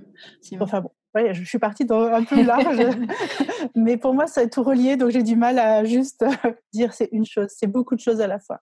enfin 0.59 0.81
bon, 0.81 0.91
je 1.31 1.43
suis 1.43 1.59
partie 1.59 1.85
dans 1.85 2.01
un 2.01 2.23
peu 2.23 2.41
large, 2.43 2.81
mais 3.75 3.97
pour 3.97 4.13
moi, 4.13 4.25
ça 4.27 4.43
est 4.43 4.49
tout 4.49 4.63
relié, 4.63 4.97
donc 4.97 5.11
j'ai 5.11 5.23
du 5.23 5.35
mal 5.35 5.59
à 5.59 5.83
juste 5.85 6.25
dire 6.73 6.93
c'est 6.93 7.09
une 7.11 7.25
chose, 7.25 7.47
c'est 7.49 7.67
beaucoup 7.67 7.95
de 7.95 8.01
choses 8.01 8.21
à 8.21 8.27
la 8.27 8.39
fois. 8.39 8.61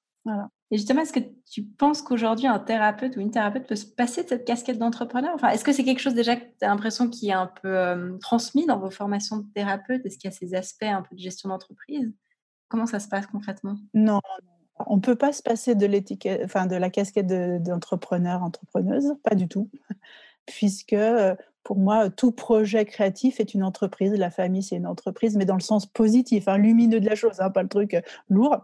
Et 0.71 0.77
justement, 0.77 1.01
est-ce 1.01 1.13
que 1.13 1.19
tu 1.49 1.63
penses 1.63 2.01
qu'aujourd'hui, 2.01 2.47
un 2.47 2.59
thérapeute 2.59 3.15
ou 3.15 3.19
une 3.19 3.31
thérapeute 3.31 3.67
peut 3.67 3.75
se 3.75 3.85
passer 3.85 4.23
de 4.23 4.29
cette 4.29 4.45
casquette 4.45 4.79
d'entrepreneur? 4.79 5.31
Enfin, 5.35 5.49
Est-ce 5.49 5.63
que 5.63 5.71
c'est 5.71 5.83
quelque 5.83 5.99
chose 5.99 6.15
déjà 6.15 6.35
que 6.35 6.41
tu 6.41 6.65
as 6.65 6.67
l'impression 6.67 7.09
qui 7.09 7.29
est 7.29 7.33
un 7.33 7.51
peu 7.61 7.77
euh, 7.77 8.17
transmis 8.19 8.65
dans 8.65 8.79
vos 8.79 8.89
formations 8.89 9.37
de 9.37 9.45
thérapeute? 9.53 10.05
Est-ce 10.05 10.17
qu'il 10.17 10.31
y 10.31 10.33
a 10.33 10.35
ces 10.35 10.55
aspects 10.55 10.83
un 10.83 11.01
peu 11.01 11.15
de 11.15 11.21
gestion 11.21 11.49
d'entreprise? 11.49 12.11
Comment 12.69 12.87
ça 12.87 12.99
se 12.99 13.07
passe 13.07 13.27
concrètement? 13.27 13.75
Non, 13.93 14.19
on 14.87 14.95
ne 14.95 15.01
peut 15.01 15.15
pas 15.15 15.33
se 15.33 15.43
passer 15.43 15.75
de, 15.75 16.43
enfin, 16.43 16.65
de 16.65 16.75
la 16.75 16.89
casquette 16.89 17.27
d'entrepreneur, 17.61 18.41
entrepreneuse, 18.41 19.13
pas 19.23 19.35
du 19.35 19.47
tout. 19.47 19.69
Puisque 20.45 20.95
pour 21.63 21.77
moi, 21.77 22.09
tout 22.09 22.31
projet 22.31 22.85
créatif 22.85 23.39
est 23.39 23.53
une 23.53 23.63
entreprise. 23.63 24.13
La 24.13 24.29
famille, 24.29 24.63
c'est 24.63 24.75
une 24.75 24.87
entreprise, 24.87 25.37
mais 25.37 25.45
dans 25.45 25.55
le 25.55 25.61
sens 25.61 25.85
positif, 25.85 26.47
hein, 26.47 26.57
lumineux 26.57 26.99
de 26.99 27.07
la 27.07 27.15
chose, 27.15 27.39
hein, 27.39 27.49
pas 27.49 27.63
le 27.63 27.69
truc 27.69 27.93
euh, 27.93 28.01
lourd 28.29 28.57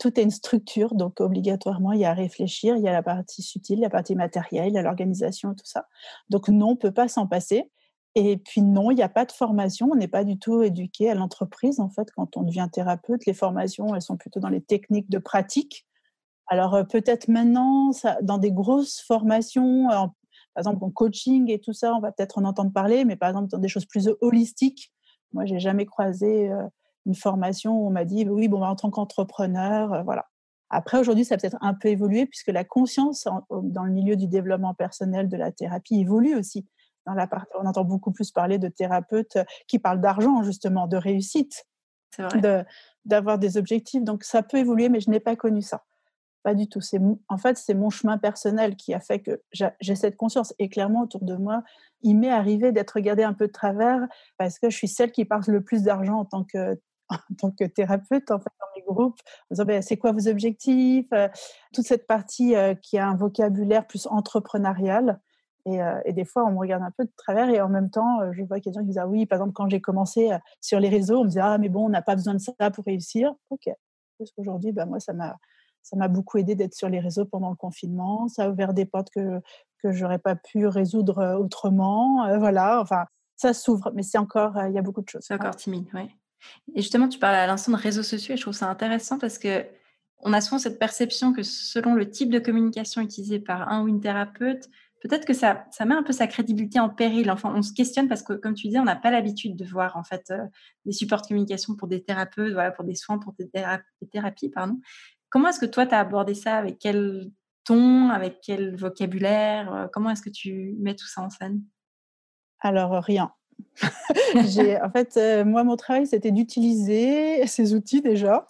tout 0.00 0.18
est 0.18 0.22
une 0.22 0.30
structure, 0.30 0.94
donc 0.94 1.20
obligatoirement, 1.20 1.92
il 1.92 2.00
y 2.00 2.04
a 2.04 2.10
à 2.10 2.14
réfléchir, 2.14 2.74
il 2.76 2.82
y 2.82 2.88
a 2.88 2.92
la 2.92 3.02
partie 3.02 3.42
subtile, 3.42 3.80
la 3.80 3.90
partie 3.90 4.16
matérielle, 4.16 4.72
il 4.72 4.76
y 4.76 4.82
l'organisation, 4.82 5.54
tout 5.54 5.66
ça. 5.66 5.86
Donc 6.30 6.48
non, 6.48 6.68
on 6.68 6.70
ne 6.70 6.76
peut 6.76 6.90
pas 6.90 7.06
s'en 7.06 7.26
passer. 7.26 7.70
Et 8.14 8.38
puis 8.38 8.62
non, 8.62 8.90
il 8.90 8.96
n'y 8.96 9.02
a 9.02 9.08
pas 9.10 9.26
de 9.26 9.30
formation, 9.30 9.90
on 9.92 9.94
n'est 9.94 10.08
pas 10.08 10.24
du 10.24 10.38
tout 10.38 10.62
éduqué 10.62 11.10
à 11.10 11.14
l'entreprise. 11.14 11.78
En 11.78 11.90
fait, 11.90 12.10
quand 12.12 12.36
on 12.36 12.42
devient 12.42 12.68
thérapeute, 12.72 13.26
les 13.26 13.34
formations, 13.34 13.94
elles 13.94 14.02
sont 14.02 14.16
plutôt 14.16 14.40
dans 14.40 14.48
les 14.48 14.62
techniques 14.62 15.10
de 15.10 15.18
pratique. 15.18 15.86
Alors 16.46 16.74
euh, 16.74 16.84
peut-être 16.84 17.28
maintenant, 17.28 17.90
dans 18.22 18.38
des 18.38 18.52
grosses 18.52 19.00
formations, 19.00 19.88
Par 19.88 20.10
exemple, 20.56 20.82
en 20.82 20.90
coaching 20.90 21.50
et 21.50 21.60
tout 21.60 21.74
ça, 21.74 21.94
on 21.94 22.00
va 22.00 22.10
peut-être 22.10 22.38
en 22.38 22.44
entendre 22.44 22.72
parler, 22.72 23.04
mais 23.04 23.16
par 23.16 23.28
exemple, 23.28 23.48
dans 23.48 23.58
des 23.58 23.68
choses 23.68 23.86
plus 23.86 24.08
holistiques, 24.22 24.92
moi, 25.32 25.44
j'ai 25.44 25.60
jamais 25.60 25.86
croisé 25.86 26.50
une 27.06 27.14
formation 27.14 27.72
où 27.72 27.86
on 27.86 27.90
m'a 27.90 28.04
dit, 28.04 28.28
oui, 28.28 28.48
bon, 28.48 28.60
bah, 28.60 28.68
en 28.68 28.76
tant 28.76 28.90
qu'entrepreneur, 28.90 30.04
voilà. 30.04 30.26
Après, 30.70 30.98
aujourd'hui, 30.98 31.24
ça 31.24 31.34
a 31.34 31.38
peut-être 31.38 31.58
un 31.60 31.74
peu 31.74 31.88
évolué 31.88 32.26
puisque 32.26 32.48
la 32.48 32.62
conscience 32.62 33.26
dans 33.50 33.82
le 33.82 33.90
milieu 33.90 34.14
du 34.14 34.28
développement 34.28 34.72
personnel, 34.72 35.28
de 35.28 35.36
la 35.36 35.50
thérapie, 35.50 36.00
évolue 36.00 36.36
aussi. 36.36 36.66
Dans 37.06 37.14
la 37.14 37.28
on 37.60 37.66
entend 37.66 37.82
beaucoup 37.84 38.12
plus 38.12 38.30
parler 38.30 38.58
de 38.58 38.68
thérapeutes 38.68 39.38
qui 39.66 39.78
parlent 39.78 40.00
d'argent, 40.00 40.42
justement, 40.42 40.86
de 40.86 40.96
réussite, 40.96 41.64
d'avoir 43.04 43.38
des 43.38 43.56
objectifs. 43.56 44.04
Donc, 44.04 44.22
ça 44.22 44.42
peut 44.42 44.58
évoluer, 44.58 44.88
mais 44.88 45.00
je 45.00 45.10
n'ai 45.10 45.18
pas 45.18 45.34
connu 45.34 45.60
ça. 45.60 45.82
Pas 46.42 46.54
du 46.54 46.68
tout. 46.68 46.80
C'est 46.80 47.00
en 47.28 47.36
fait, 47.36 47.58
c'est 47.58 47.74
mon 47.74 47.90
chemin 47.90 48.16
personnel 48.16 48.76
qui 48.76 48.94
a 48.94 49.00
fait 49.00 49.20
que 49.20 49.42
j'ai 49.52 49.94
cette 49.94 50.16
conscience. 50.16 50.54
Et 50.58 50.68
clairement, 50.68 51.02
autour 51.02 51.24
de 51.24 51.34
moi, 51.34 51.64
il 52.02 52.16
m'est 52.16 52.30
arrivé 52.30 52.70
d'être 52.70 52.92
regardée 52.92 53.24
un 53.24 53.34
peu 53.34 53.48
de 53.48 53.52
travers 53.52 54.06
parce 54.38 54.58
que 54.58 54.70
je 54.70 54.76
suis 54.76 54.88
celle 54.88 55.10
qui 55.10 55.24
parle 55.24 55.42
le 55.48 55.62
plus 55.62 55.82
d'argent 55.82 56.20
en 56.20 56.24
tant 56.24 56.44
que 56.44 56.80
en 57.10 57.34
tant 57.36 57.50
que 57.50 57.64
thérapeute 57.64 58.30
en 58.30 58.38
fait 58.38 58.52
dans 58.60 58.66
mes 58.76 58.82
groupes 58.82 59.18
en 59.50 59.54
disant 59.54 59.64
«Ben, 59.64 59.82
c'est 59.82 59.96
quoi 59.96 60.12
vos 60.12 60.28
objectifs 60.28 61.08
euh, 61.12 61.28
toute 61.72 61.86
cette 61.86 62.06
partie 62.06 62.54
euh, 62.54 62.74
qui 62.74 62.98
a 62.98 63.08
un 63.08 63.16
vocabulaire 63.16 63.86
plus 63.86 64.06
entrepreneurial. 64.06 65.20
Et, 65.66 65.82
euh, 65.82 66.00
et, 66.06 66.14
des 66.14 66.24
fois 66.24 66.46
on 66.46 66.52
me 66.52 66.58
regarde 66.58 66.82
un 66.82 66.90
peu 66.90 67.04
de 67.04 67.12
travers 67.16 67.50
et 67.50 67.60
en 67.60 67.68
même 67.68 67.90
temps 67.90 68.32
je 68.32 68.42
vois 68.44 68.56
gens 68.56 68.80
qui 68.80 68.86
disent 68.86 68.98
ah 68.98 69.06
oui 69.06 69.26
par 69.26 69.36
exemple 69.36 69.52
quand 69.52 69.68
j'ai 69.68 69.82
commencé 69.82 70.30
sur 70.62 70.80
les 70.80 70.88
réseaux 70.88 71.18
on 71.18 71.24
me 71.24 71.28
disait 71.28 71.42
ah 71.42 71.58
mais 71.58 71.68
bon 71.68 71.84
on 71.84 71.90
n'a 71.90 72.00
pas 72.00 72.14
besoin 72.14 72.32
de 72.32 72.38
ça 72.38 72.70
pour 72.70 72.84
réussir. 72.86 73.34
Ok. 73.50 73.68
Parce 74.18 74.30
qu'aujourd'hui 74.32 74.72
ben, 74.72 74.86
moi 74.86 75.00
ça 75.00 75.12
m'a 75.12 75.36
ça 75.82 75.96
m'a 75.96 76.08
beaucoup 76.08 76.38
aidé 76.38 76.54
d'être 76.54 76.74
sur 76.74 76.88
les 76.88 76.98
réseaux 76.98 77.26
pendant 77.26 77.50
le 77.50 77.56
confinement. 77.56 78.26
Ça 78.28 78.44
a 78.44 78.48
ouvert 78.48 78.72
des 78.72 78.86
portes 78.86 79.10
que 79.10 79.42
que 79.82 79.92
j'aurais 79.92 80.18
pas 80.18 80.34
pu 80.34 80.66
résoudre 80.66 81.38
autrement. 81.38 82.26
Voilà 82.38 82.80
enfin 82.80 83.04
ça 83.36 83.52
s'ouvre 83.52 83.92
mais 83.94 84.02
c'est 84.02 84.18
encore 84.18 84.54
il 84.66 84.72
y 84.72 84.78
a 84.78 84.82
beaucoup 84.82 85.02
de 85.02 85.10
choses. 85.10 85.24
C'est 85.26 85.34
encore 85.34 85.56
timide 85.56 85.88
oui 85.92 86.10
et 86.74 86.82
justement, 86.82 87.08
tu 87.08 87.18
parles 87.18 87.36
à 87.36 87.46
l'instant 87.46 87.72
de 87.72 87.76
réseaux 87.76 88.02
sociaux 88.02 88.34
et 88.34 88.36
je 88.36 88.42
trouve 88.42 88.54
ça 88.54 88.68
intéressant 88.68 89.18
parce 89.18 89.38
que 89.38 89.64
on 90.22 90.32
a 90.32 90.40
souvent 90.40 90.58
cette 90.58 90.78
perception 90.78 91.32
que 91.32 91.42
selon 91.42 91.94
le 91.94 92.10
type 92.10 92.30
de 92.30 92.38
communication 92.38 93.00
utilisé 93.00 93.38
par 93.38 93.70
un 93.70 93.82
ou 93.82 93.88
une 93.88 94.00
thérapeute, 94.00 94.68
peut-être 95.00 95.24
que 95.24 95.32
ça, 95.32 95.64
ça 95.70 95.84
met 95.84 95.94
un 95.94 96.02
peu 96.02 96.12
sa 96.12 96.26
crédibilité 96.26 96.78
en 96.78 96.90
péril. 96.90 97.30
Enfin, 97.30 97.52
on 97.54 97.62
se 97.62 97.72
questionne 97.72 98.08
parce 98.08 98.22
que, 98.22 98.34
comme 98.34 98.54
tu 98.54 98.66
disais, 98.66 98.78
on 98.78 98.84
n'a 98.84 98.96
pas 98.96 99.10
l'habitude 99.10 99.56
de 99.56 99.64
voir 99.64 99.96
en 99.96 100.04
fait 100.04 100.30
euh, 100.30 100.46
des 100.84 100.92
supports 100.92 101.22
de 101.22 101.28
communication 101.28 101.74
pour 101.74 101.88
des 101.88 102.02
thérapeutes, 102.02 102.52
voilà, 102.52 102.70
pour 102.70 102.84
des 102.84 102.94
soins, 102.94 103.18
pour 103.18 103.32
des, 103.32 103.50
thérapies, 104.10 104.50
pardon. 104.50 104.78
Comment 105.30 105.48
est-ce 105.48 105.60
que 105.60 105.66
toi, 105.66 105.86
tu 105.86 105.94
as 105.94 106.00
abordé 106.00 106.34
ça? 106.34 106.56
Avec 106.56 106.78
quel 106.78 107.30
ton? 107.64 108.10
Avec 108.10 108.40
quel 108.42 108.76
vocabulaire? 108.76 109.72
Euh, 109.72 109.86
Comment 109.92 110.10
est-ce 110.10 110.22
que 110.22 110.30
tu 110.30 110.76
mets 110.78 110.94
tout 110.94 111.06
ça 111.06 111.22
en 111.22 111.30
scène? 111.30 111.62
Alors, 112.60 113.02
rien. 113.02 113.32
En 114.34 114.90
fait, 114.90 115.16
euh, 115.16 115.44
moi, 115.44 115.64
mon 115.64 115.76
travail, 115.76 116.06
c'était 116.06 116.30
d'utiliser 116.30 117.46
ces 117.46 117.74
outils 117.74 118.02
déjà, 118.02 118.46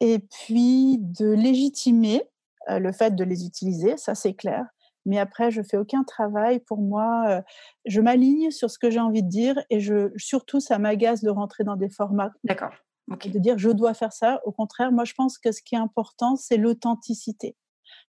et 0.00 0.18
puis 0.18 0.98
de 0.98 1.30
légitimer 1.30 2.22
euh, 2.70 2.78
le 2.78 2.92
fait 2.92 3.14
de 3.14 3.24
les 3.24 3.44
utiliser, 3.46 3.96
ça 3.96 4.14
c'est 4.14 4.34
clair. 4.34 4.66
Mais 5.04 5.18
après, 5.18 5.50
je 5.50 5.62
fais 5.62 5.76
aucun 5.76 6.04
travail 6.04 6.60
pour 6.60 6.78
moi. 6.78 7.24
Euh, 7.28 7.42
je 7.86 8.00
m'aligne 8.00 8.50
sur 8.50 8.70
ce 8.70 8.78
que 8.78 8.90
j'ai 8.90 9.00
envie 9.00 9.22
de 9.22 9.28
dire, 9.28 9.60
et 9.70 9.80
je, 9.80 10.12
surtout, 10.16 10.60
ça 10.60 10.78
m'agace 10.78 11.22
de 11.22 11.30
rentrer 11.30 11.64
dans 11.64 11.76
des 11.76 11.88
formats. 11.88 12.32
D'accord. 12.44 12.72
De 13.08 13.38
dire 13.38 13.58
je 13.58 13.68
dois 13.68 13.94
faire 13.94 14.12
ça. 14.12 14.40
Au 14.44 14.52
contraire, 14.52 14.92
moi, 14.92 15.04
je 15.04 15.12
pense 15.14 15.36
que 15.36 15.50
ce 15.50 15.60
qui 15.60 15.74
est 15.74 15.78
important, 15.78 16.36
c'est 16.36 16.56
l'authenticité. 16.56 17.56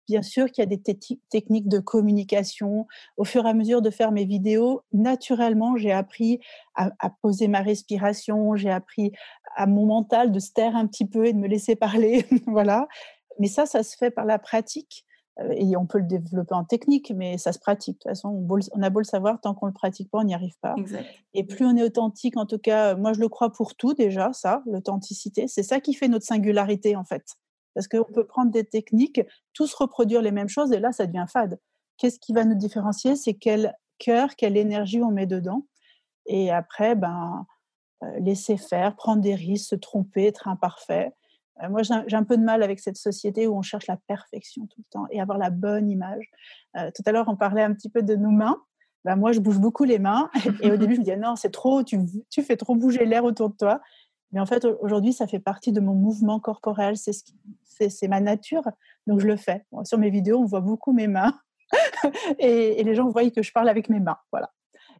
Bien 0.09 0.23
sûr 0.23 0.47
qu'il 0.47 0.63
y 0.63 0.65
a 0.65 0.75
des 0.75 0.81
techniques 0.81 1.67
de 1.69 1.77
communication. 1.77 2.87
Au 3.15 3.25
fur 3.25 3.45
et 3.45 3.49
à 3.49 3.53
mesure 3.53 3.83
de 3.83 3.91
faire 3.91 4.11
mes 4.11 4.25
vidéos, 4.25 4.81
naturellement, 4.91 5.77
j'ai 5.77 5.91
appris 5.91 6.39
à, 6.73 6.89
poser 7.21 7.47
ma 7.47 7.61
respiration, 7.61 8.55
j'ai 8.55 8.71
appris 8.71 9.11
à 9.55 9.67
mon 9.67 9.85
mental 9.85 10.31
de 10.31 10.39
se 10.39 10.51
taire 10.51 10.75
un 10.75 10.87
petit 10.87 11.05
peu 11.05 11.27
et 11.27 11.33
de 11.33 11.37
me 11.37 11.47
laisser 11.47 11.75
parler. 11.75 12.25
voilà. 12.47 12.87
Mais 13.37 13.45
ça, 13.45 13.67
ça 13.67 13.83
se 13.83 13.95
fait 13.95 14.09
par 14.09 14.25
la 14.25 14.39
pratique. 14.39 15.05
Euh, 15.41 15.53
et 15.55 15.77
on 15.77 15.85
peut 15.85 15.99
le 15.99 16.07
développer 16.07 16.55
en 16.55 16.63
technique, 16.63 17.13
mais 17.15 17.37
ça 17.37 17.51
se 17.51 17.59
pratique. 17.59 17.97
De 17.97 17.99
toute 17.99 18.09
façon, 18.09 18.29
on, 18.73 18.81
a 18.81 18.89
beau 18.89 18.99
le 18.99 19.05
savoir, 19.05 19.39
tant 19.39 19.53
qu'on 19.53 19.67
ne 19.67 19.71
le 19.71 19.75
pratique 19.75 20.09
pas, 20.09 20.17
on 20.17 20.23
n'y 20.23 20.33
arrive 20.33 20.57
pas. 20.59 20.73
Et 21.35 21.43
plus 21.43 21.67
on 21.67 21.77
est 21.77 21.83
authentique, 21.83 22.35
en 22.35 22.47
tout 22.47 22.57
cas, 22.57 22.95
moi 22.95 23.13
je 23.13 23.19
le 23.19 23.29
crois 23.29 23.51
pour 23.51 23.75
tout 23.75 23.93
déjà, 23.93 24.33
ça, 24.33 24.63
l'authenticité. 24.65 25.47
C'est 25.47 25.61
ça 25.61 25.79
qui 25.79 25.93
fait 25.93 26.07
notre 26.07 26.25
singularité, 26.25 26.95
en 26.95 27.03
fait. 27.03 27.35
Parce 27.79 27.87
qu'on 27.87 28.11
peut 28.11 28.25
prendre 28.25 28.51
des 28.51 28.65
techniques, 28.65 29.21
tous 29.53 29.73
reproduire 29.73 30.21
les 30.21 30.31
mêmes 30.31 30.49
choses, 30.49 30.73
et 30.73 30.81
là, 30.81 30.91
ça 30.91 31.07
devient 31.07 31.23
fade. 31.31 31.61
Qu'est-ce 31.95 32.19
qui 32.19 32.33
va 32.33 32.43
nous 32.43 32.55
différencier? 32.55 33.15
C'est 33.15 33.35
quel 33.35 33.73
cœur, 33.99 34.35
quelle 34.35 34.57
énergie 34.57 35.01
on 35.01 35.11
met 35.11 35.27
dedans. 35.27 35.65
Et 36.25 36.51
après, 36.51 36.95
ben, 36.95 37.45
euh, 38.03 38.19
laisser 38.19 38.57
faire, 38.57 38.97
prendre 38.97 39.21
des 39.21 39.33
risques, 39.33 39.69
se 39.69 39.75
tromper, 39.75 40.25
être 40.25 40.49
imparfait. 40.49 41.13
Euh, 41.63 41.69
moi, 41.69 41.83
j'ai 41.83 42.17
un 42.17 42.23
peu 42.25 42.35
de 42.35 42.43
mal 42.43 42.63
avec 42.63 42.81
cette 42.81 42.97
société 42.97 43.47
où 43.47 43.55
on 43.55 43.61
cherche 43.61 43.87
la 43.87 43.95
perfection 43.95 44.67
tout 44.67 44.81
le 44.81 44.91
temps 44.91 45.05
et 45.09 45.21
avoir 45.21 45.37
la 45.37 45.49
bonne 45.49 45.89
image. 45.89 46.29
Euh, 46.75 46.91
tout 46.93 47.03
à 47.05 47.13
l'heure, 47.13 47.29
on 47.29 47.37
parlait 47.37 47.63
un 47.63 47.73
petit 47.73 47.89
peu 47.89 48.03
de 48.03 48.17
nos 48.17 48.31
mains. 48.31 48.61
Ben, 49.05 49.15
moi, 49.15 49.31
je 49.31 49.39
bouge 49.39 49.59
beaucoup 49.59 49.85
les 49.85 49.99
mains. 49.99 50.29
Et, 50.61 50.69
au 50.69 50.75
début, 50.75 50.95
je 50.95 50.99
me 50.99 51.05
disais, 51.05 51.15
non, 51.15 51.37
c'est 51.37 51.51
trop, 51.51 51.81
tu, 51.81 51.97
tu 52.29 52.43
fais 52.43 52.57
trop 52.57 52.75
bouger 52.75 53.05
l'air 53.05 53.23
autour 53.23 53.49
de 53.49 53.55
toi. 53.55 53.79
Mais 54.31 54.39
en 54.39 54.45
fait, 54.45 54.65
aujourd'hui, 54.65 55.13
ça 55.13 55.27
fait 55.27 55.39
partie 55.39 55.71
de 55.71 55.79
mon 55.79 55.93
mouvement 55.93 56.39
corporel. 56.39 56.97
C'est 56.97 57.13
ce 57.13 57.23
c'est 57.87 58.09
ma 58.09 58.19
nature, 58.19 58.63
donc 59.07 59.21
je 59.21 59.27
le 59.27 59.37
fais. 59.37 59.65
sur 59.83 59.97
mes 59.97 60.09
vidéos, 60.09 60.39
on 60.39 60.45
voit 60.45 60.59
beaucoup 60.59 60.91
mes 60.91 61.07
mains 61.07 61.39
et, 62.39 62.83
les 62.83 62.95
gens 62.95 63.07
voient 63.07 63.29
que 63.29 63.41
je 63.41 63.53
parle 63.53 63.69
avec 63.69 63.87
mes 63.87 64.01
mains. 64.01 64.17
Voilà. 64.31 64.51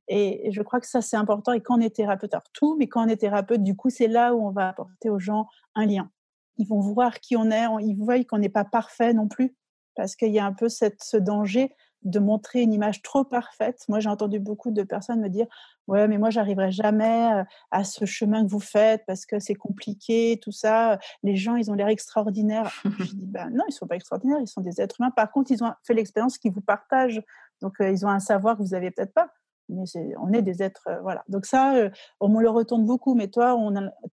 Et, 0.08 0.50
je 0.54 0.62
crois 0.62 0.80
que 0.80 0.88
ça, 0.88 1.02
c'est 1.02 1.18
important. 1.18 1.52
Et 1.52 1.60
quand 1.60 1.78
on 1.78 1.82
est 1.82 1.94
thérapeute, 1.94 2.34
alors 2.34 2.50
tout, 2.54 2.78
mais 2.78 2.88
quand 2.88 3.06
on 3.06 3.10
est 3.10 3.18
thérapeute, 3.18 3.64
du 3.64 3.76
coup, 3.76 3.90
c'est 3.90 4.08
là 4.08 4.34
où 4.34 4.48
on 4.48 4.52
va 4.52 4.70
apporter 4.70 5.10
aux 5.10 5.20
gens 5.20 5.48
un 5.76 5.86
lien. 5.86 6.10
Ils 6.58 6.68
vont 6.68 6.80
voir 6.80 7.20
qui 7.20 7.36
on 7.36 7.52
est, 7.52 7.66
ils 7.82 7.96
voient 7.96 8.24
qu'on 8.24 8.38
n'est 8.38 8.50
pas 8.50 8.66
parfait 8.66 9.14
non 9.14 9.28
plus, 9.28 9.56
parce 9.96 10.16
qu'il 10.16 10.32
y 10.32 10.40
a 10.40 10.46
un 10.46 10.54
peu 10.54 10.70
ce 10.70 11.18
danger 11.18 11.76
de 12.04 12.20
montrer 12.20 12.62
une 12.62 12.74
image 12.74 13.02
trop 13.02 13.24
parfaite. 13.24 13.84
Moi, 13.90 14.00
j'ai 14.00 14.10
entendu 14.10 14.40
beaucoup 14.40 14.72
de 14.72 14.84
personnes 14.84 15.22
me 15.22 15.30
dire 15.30 15.48
Ouais, 15.88 16.08
mais 16.08 16.18
moi, 16.18 16.30
j'arriverai 16.30 16.72
jamais 16.72 17.44
à 17.72 17.84
ce 17.84 18.06
chemin 18.06 18.46
que 18.46 18.50
vous 18.50 18.60
faites 18.60 19.04
parce 19.08 19.26
que 19.26 19.40
c'est 19.40 19.56
compliqué, 19.56 20.40
tout 20.42 20.52
ça. 20.52 21.00
Les 21.24 21.36
gens, 21.36 21.56
ils 21.56 21.72
ont 21.72 21.74
l'air 21.74 21.88
extraordinaires. 21.88 22.72
je 22.84 22.90
dis 23.16 23.26
ben, 23.26 23.50
Non, 23.50 23.64
ils 23.68 23.72
ne 23.72 23.74
sont 23.74 23.88
pas 23.88 23.96
extraordinaires, 23.96 24.40
ils 24.40 24.48
sont 24.48 24.62
des 24.62 24.80
êtres 24.82 24.98
humains. 25.00 25.12
Par 25.12 25.32
contre, 25.32 25.52
ils 25.52 25.64
ont 25.64 25.74
fait 25.84 25.94
l'expérience 25.94 26.38
qu'ils 26.38 26.54
vous 26.54 26.62
partagent. 26.62 27.22
Donc, 27.62 27.76
ils 27.80 28.06
ont 28.06 28.10
un 28.10 28.20
savoir 28.20 28.58
que 28.58 28.64
vous 28.64 28.70
n'avez 28.70 28.92
peut-être 28.92 29.14
pas. 29.14 29.30
Mais 29.68 29.84
on 30.20 30.32
est 30.34 30.42
des 30.42 30.64
êtres. 30.64 30.88
voilà. 31.02 31.24
Donc, 31.28 31.46
ça, 31.46 31.90
on 32.20 32.30
me 32.30 32.42
le 32.42 32.50
retourne 32.50 32.86
beaucoup. 32.86 33.16
Mais 33.16 33.28
toi, 33.28 33.58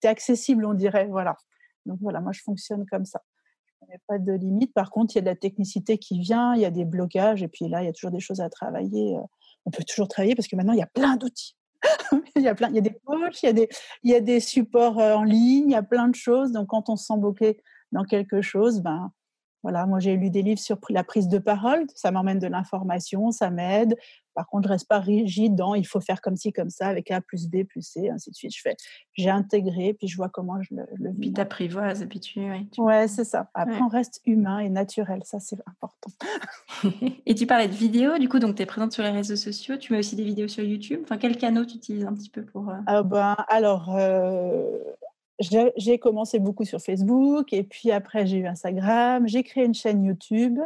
tu 0.01 0.07
es 0.07 0.11
accessible, 0.11 0.67
on 0.67 0.75
dirait. 0.75 1.07
Voilà. 1.07 1.37
Donc, 1.87 1.99
voilà, 2.01 2.21
moi, 2.21 2.33
je 2.33 2.43
fonctionne 2.43 2.85
comme 2.87 3.05
ça. 3.05 3.23
Il 3.87 3.91
n'y 3.91 3.95
a 3.95 4.01
pas 4.07 4.19
de 4.19 4.33
limite. 4.33 4.73
Par 4.75 4.91
contre, 4.91 5.15
il 5.15 5.17
y 5.17 5.21
a 5.21 5.23
de 5.23 5.27
la 5.27 5.37
technicité 5.37 5.99
qui 5.99 6.19
vient, 6.19 6.55
il 6.55 6.61
y 6.61 6.65
a 6.65 6.71
des 6.71 6.85
blocages, 6.85 7.43
et 7.43 7.49
puis 7.49 7.69
là, 7.69 7.83
il 7.83 7.87
y 7.87 7.89
a 7.89 7.93
toujours 7.93 8.11
des 8.11 8.21
choses 8.21 8.41
à 8.41 8.51
travailler. 8.51 9.17
Euh, 9.17 9.21
on 9.65 9.71
peut 9.71 9.85
toujours 9.85 10.09
travailler 10.09 10.35
parce 10.35 10.49
que 10.49 10.57
maintenant, 10.57 10.73
il 10.73 10.79
y 10.79 10.83
a 10.83 10.87
plein 10.87 11.17
d'outils. 11.17 11.57
il, 12.37 12.43
y 12.43 12.49
a 12.49 12.55
plein, 12.55 12.69
il 12.71 12.75
y 12.75 12.79
a 12.79 12.83
des 12.83 12.99
coachs, 13.05 13.43
il 13.43 13.69
y 14.05 14.15
a 14.15 14.21
des, 14.21 14.41
supports 14.41 14.99
euh, 14.99 15.15
en 15.15 15.23
ligne, 15.23 15.71
il 15.71 15.73
y 15.73 15.77
a 15.77 15.83
plein 15.83 16.09
de 16.09 16.15
choses. 16.15 16.53
Donc, 16.53 16.69
quand 16.69 16.89
on 16.89 16.97
se 16.97 17.07
sent 17.07 17.19
bloqué 17.19 17.61
dans 17.93 18.05
quelque 18.05 18.43
chose, 18.43 18.81
ben, 18.81 19.13
voilà, 19.67 19.85
moi 19.85 19.99
j'ai 19.99 20.15
lu 20.15 20.31
des 20.31 20.43
livres 20.43 20.61
sur 20.61 20.79
la 20.91 21.03
prise 21.03 21.27
de 21.27 21.39
parole, 21.39 21.87
ça 21.97 22.13
m'emmène 22.13 22.39
de 22.39 22.47
l'information, 22.47 23.33
ça 23.33 23.51
m'aide. 23.51 23.97
Par 24.33 24.47
contre, 24.47 24.69
je 24.69 24.75
reste 24.75 24.87
pas 24.87 25.01
rigide 25.01 25.57
dans 25.57 25.75
il 25.75 25.85
faut 25.85 26.01
faire 26.01 26.21
comme 26.21 26.37
ci, 26.37 26.53
comme 26.53 26.71
ça, 26.71 26.87
avec 26.87 27.11
A 27.11 27.21
plus 27.21 27.49
B 27.49 27.65
plus 27.65 27.83
C, 27.83 28.09
ainsi 28.09 28.31
de 28.31 28.37
suite. 28.37 28.55
Je 28.55 28.61
fais, 28.61 28.77
j'ai 29.15 29.29
intégré, 29.29 29.95
puis 29.95 30.07
je 30.07 30.17
vois 30.17 30.29
comment 30.29 30.63
je 30.63 30.73
le, 30.73 30.85
le 31.01 31.11
vis. 31.11 31.19
Puis 31.19 31.33
t'apprivoises, 31.33 32.07
puis 32.09 32.21
tu. 32.21 32.39
Ouais, 32.79 33.09
c'est 33.09 33.25
ça. 33.25 33.51
Après, 33.55 33.81
on 33.83 33.89
reste 33.89 34.21
humain 34.25 34.61
et 34.61 34.69
naturel, 34.69 35.23
ça 35.25 35.41
c'est 35.41 35.59
important. 35.67 36.13
et 37.27 37.35
tu 37.35 37.49
parlais 37.49 37.67
de 37.67 37.75
vidéos, 37.75 38.19
du 38.19 38.29
coup, 38.29 38.39
donc 38.39 38.55
tu 38.55 38.63
es 38.63 38.67
présente 38.67 38.93
sur 38.93 39.03
les 39.03 39.11
réseaux 39.11 39.35
sociaux, 39.35 39.79
tu 39.79 39.93
mets 39.93 39.99
aussi 39.99 40.15
des 40.15 40.23
vidéos 40.23 40.47
sur 40.47 40.63
YouTube. 40.63 41.01
Enfin, 41.03 41.19
quels 41.19 41.39
canaux 41.39 41.65
tu 41.65 41.75
utilises 41.75 42.05
un 42.05 42.15
petit 42.15 42.31
peu 42.31 42.45
pour. 42.45 42.69
Euh 42.69 42.77
ah 42.87 43.03
ben, 43.03 43.35
alors, 43.49 43.97
euh, 43.97 44.79
j'ai 45.39 45.99
commencé 45.99 46.39
beaucoup 46.39 46.65
sur 46.65 46.81
Facebook 46.81 47.53
et 47.53 47.63
puis 47.63 47.91
après 47.91 48.27
j'ai 48.27 48.39
eu 48.39 48.47
Instagram, 48.47 49.29
j'ai 49.29 49.43
créé 49.43 49.65
une 49.65 49.75
chaîne 49.75 50.05
YouTube 50.05 50.59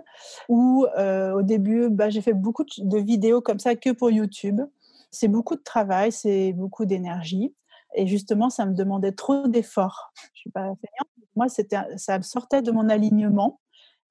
où 0.49 0.87
euh, 0.97 1.33
au 1.33 1.43
début 1.43 1.89
bah, 1.91 2.11
j'ai 2.11 2.21
fait 2.21 2.35
beaucoup 2.35 2.65
de 2.65 2.99
vidéos 2.99 3.41
comme 3.41 3.59
ça 3.59 3.75
que 3.75 3.91
pour 3.91 4.11
YouTube. 4.11 4.61
C'est 5.11 5.29
beaucoup 5.29 5.57
de 5.57 5.63
travail, 5.63 6.13
c'est 6.13 6.53
beaucoup 6.53 6.85
d'énergie 6.85 7.53
et 7.97 8.07
justement 8.07 8.49
ça 8.49 8.65
me 8.65 8.75
demandait 8.75 9.13
trop 9.13 9.49
d'efforts. 9.49 10.13
Moi 11.35 11.47
ça 11.49 12.23
sortait 12.23 12.63
de 12.63 12.71
mon 12.71 12.89
alignement 12.89 13.61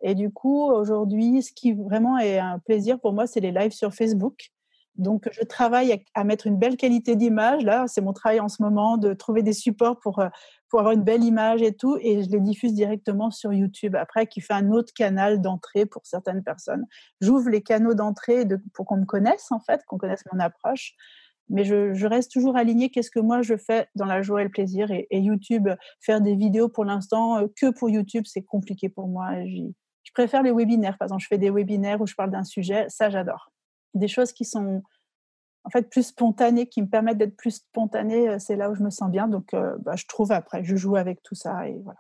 et 0.02 0.16
du 0.16 0.30
coup 0.30 0.64
aujourd'hui 0.70 1.42
ce 1.42 1.54
qui 1.54 1.74
vraiment 1.74 2.18
est 2.18 2.40
un 2.40 2.60
plaisir 2.60 3.00
pour 3.00 3.14
moi 3.14 3.28
c'est 3.28 3.42
les 3.42 3.52
lives 3.52 3.74
sur 3.74 3.94
Facebook 3.94 4.52
Donc, 4.96 5.30
je 5.32 5.44
travaille 5.44 6.04
à, 6.14 6.24
mettre 6.24 6.46
une 6.46 6.58
belle 6.58 6.76
qualité 6.76 7.16
d'image. 7.16 7.64
Là, 7.64 7.86
c'est 7.88 8.02
mon 8.02 8.12
travail 8.12 8.40
en 8.42 8.50
ce 8.50 8.62
moment 8.62 8.98
de 8.98 9.14
trouver 9.14 9.44
des 9.44 9.54
supports 9.54 9.98
pour, 10.00 10.20
euh, 10.20 10.28
pour 10.70 10.80
avoir 10.80 10.94
une 10.94 11.04
belle 11.04 11.24
image 11.24 11.62
et 11.62 11.74
tout. 11.74 11.98
Et 12.02 12.24
je 12.24 12.30
les 12.30 12.42
diffuse 12.42 12.74
directement 12.74 13.32
sur 13.32 13.54
YouTube 13.54 13.96
après, 13.96 14.28
qui 14.28 14.42
fait 14.42 14.54
un 14.54 14.72
autre 14.72 14.94
canal 14.94 15.42
d'entrée 15.42 15.86
pour 15.86 16.06
certaines 16.06 16.44
personnes. 16.44 16.86
J'ouvre 17.22 17.50
les 17.50 17.62
canaux 17.62 17.94
d'entrée 17.94 18.46
pour 18.74 18.86
qu'on 18.86 18.98
me 18.98 19.06
connaisse, 19.06 19.52
en 19.52 19.60
fait, 19.60 19.86
qu'on 19.86 19.98
connaisse 19.98 20.24
mon 20.34 20.40
approche. 20.40 20.96
Mais 21.50 21.64
je, 21.64 22.06
reste 22.06 22.32
toujours 22.32 22.58
alignée. 22.58 22.90
Qu'est-ce 22.90 23.10
que 23.10 23.20
moi 23.20 23.42
je 23.42 23.58
fais 23.58 23.88
dans 23.96 24.06
la 24.06 24.22
joie 24.22 24.42
et 24.42 24.44
le 24.44 24.52
plaisir 24.52 24.92
et, 24.92 25.08
YouTube, 25.12 25.70
faire 26.00 26.22
des 26.22 26.36
vidéos 26.36 26.70
pour 26.70 26.86
l'instant 26.86 27.38
euh, 27.38 27.48
que 27.56 27.72
pour 27.72 27.90
YouTube, 27.90 28.26
c'est 28.28 28.44
compliqué 28.44 28.90
pour 28.90 29.08
moi. 29.08 29.32
Je 29.46 30.12
préfère 30.14 30.44
les 30.44 30.52
webinaires. 30.52 30.98
Par 30.98 31.08
exemple, 31.08 31.24
je 31.24 31.28
fais 31.28 31.38
des 31.38 31.50
webinaires 31.50 32.02
où 32.02 32.08
je 32.08 32.16
parle 32.16 32.32
d'un 32.32 32.44
sujet. 32.44 32.86
Ça, 32.90 33.10
j'adore. 33.10 33.52
Des 33.94 34.08
choses 34.08 34.34
qui 34.34 34.46
sont 34.46 34.82
en 35.64 35.70
fait 35.70 35.90
plus 35.90 36.08
spontanées, 36.08 36.68
qui 36.68 36.82
me 36.82 36.88
permettent 36.88 37.18
d'être 37.18 37.36
plus 37.36 37.56
spontanée, 37.56 38.30
euh, 38.30 38.40
c'est 38.40 38.56
là 38.56 38.70
où 38.72 38.76
je 38.76 38.84
me 38.84 38.90
sens 38.90 39.10
bien. 39.10 39.28
Donc, 39.28 39.54
euh, 39.54 39.78
bah, 39.80 39.96
je 39.96 40.06
trouve 40.06 40.32
après, 40.32 40.64
je 40.64 40.76
joue 40.76 40.96
avec 40.96 41.22
tout 41.24 41.36
ça 41.36 41.68
et 41.68 41.80
voilà. 41.84 42.00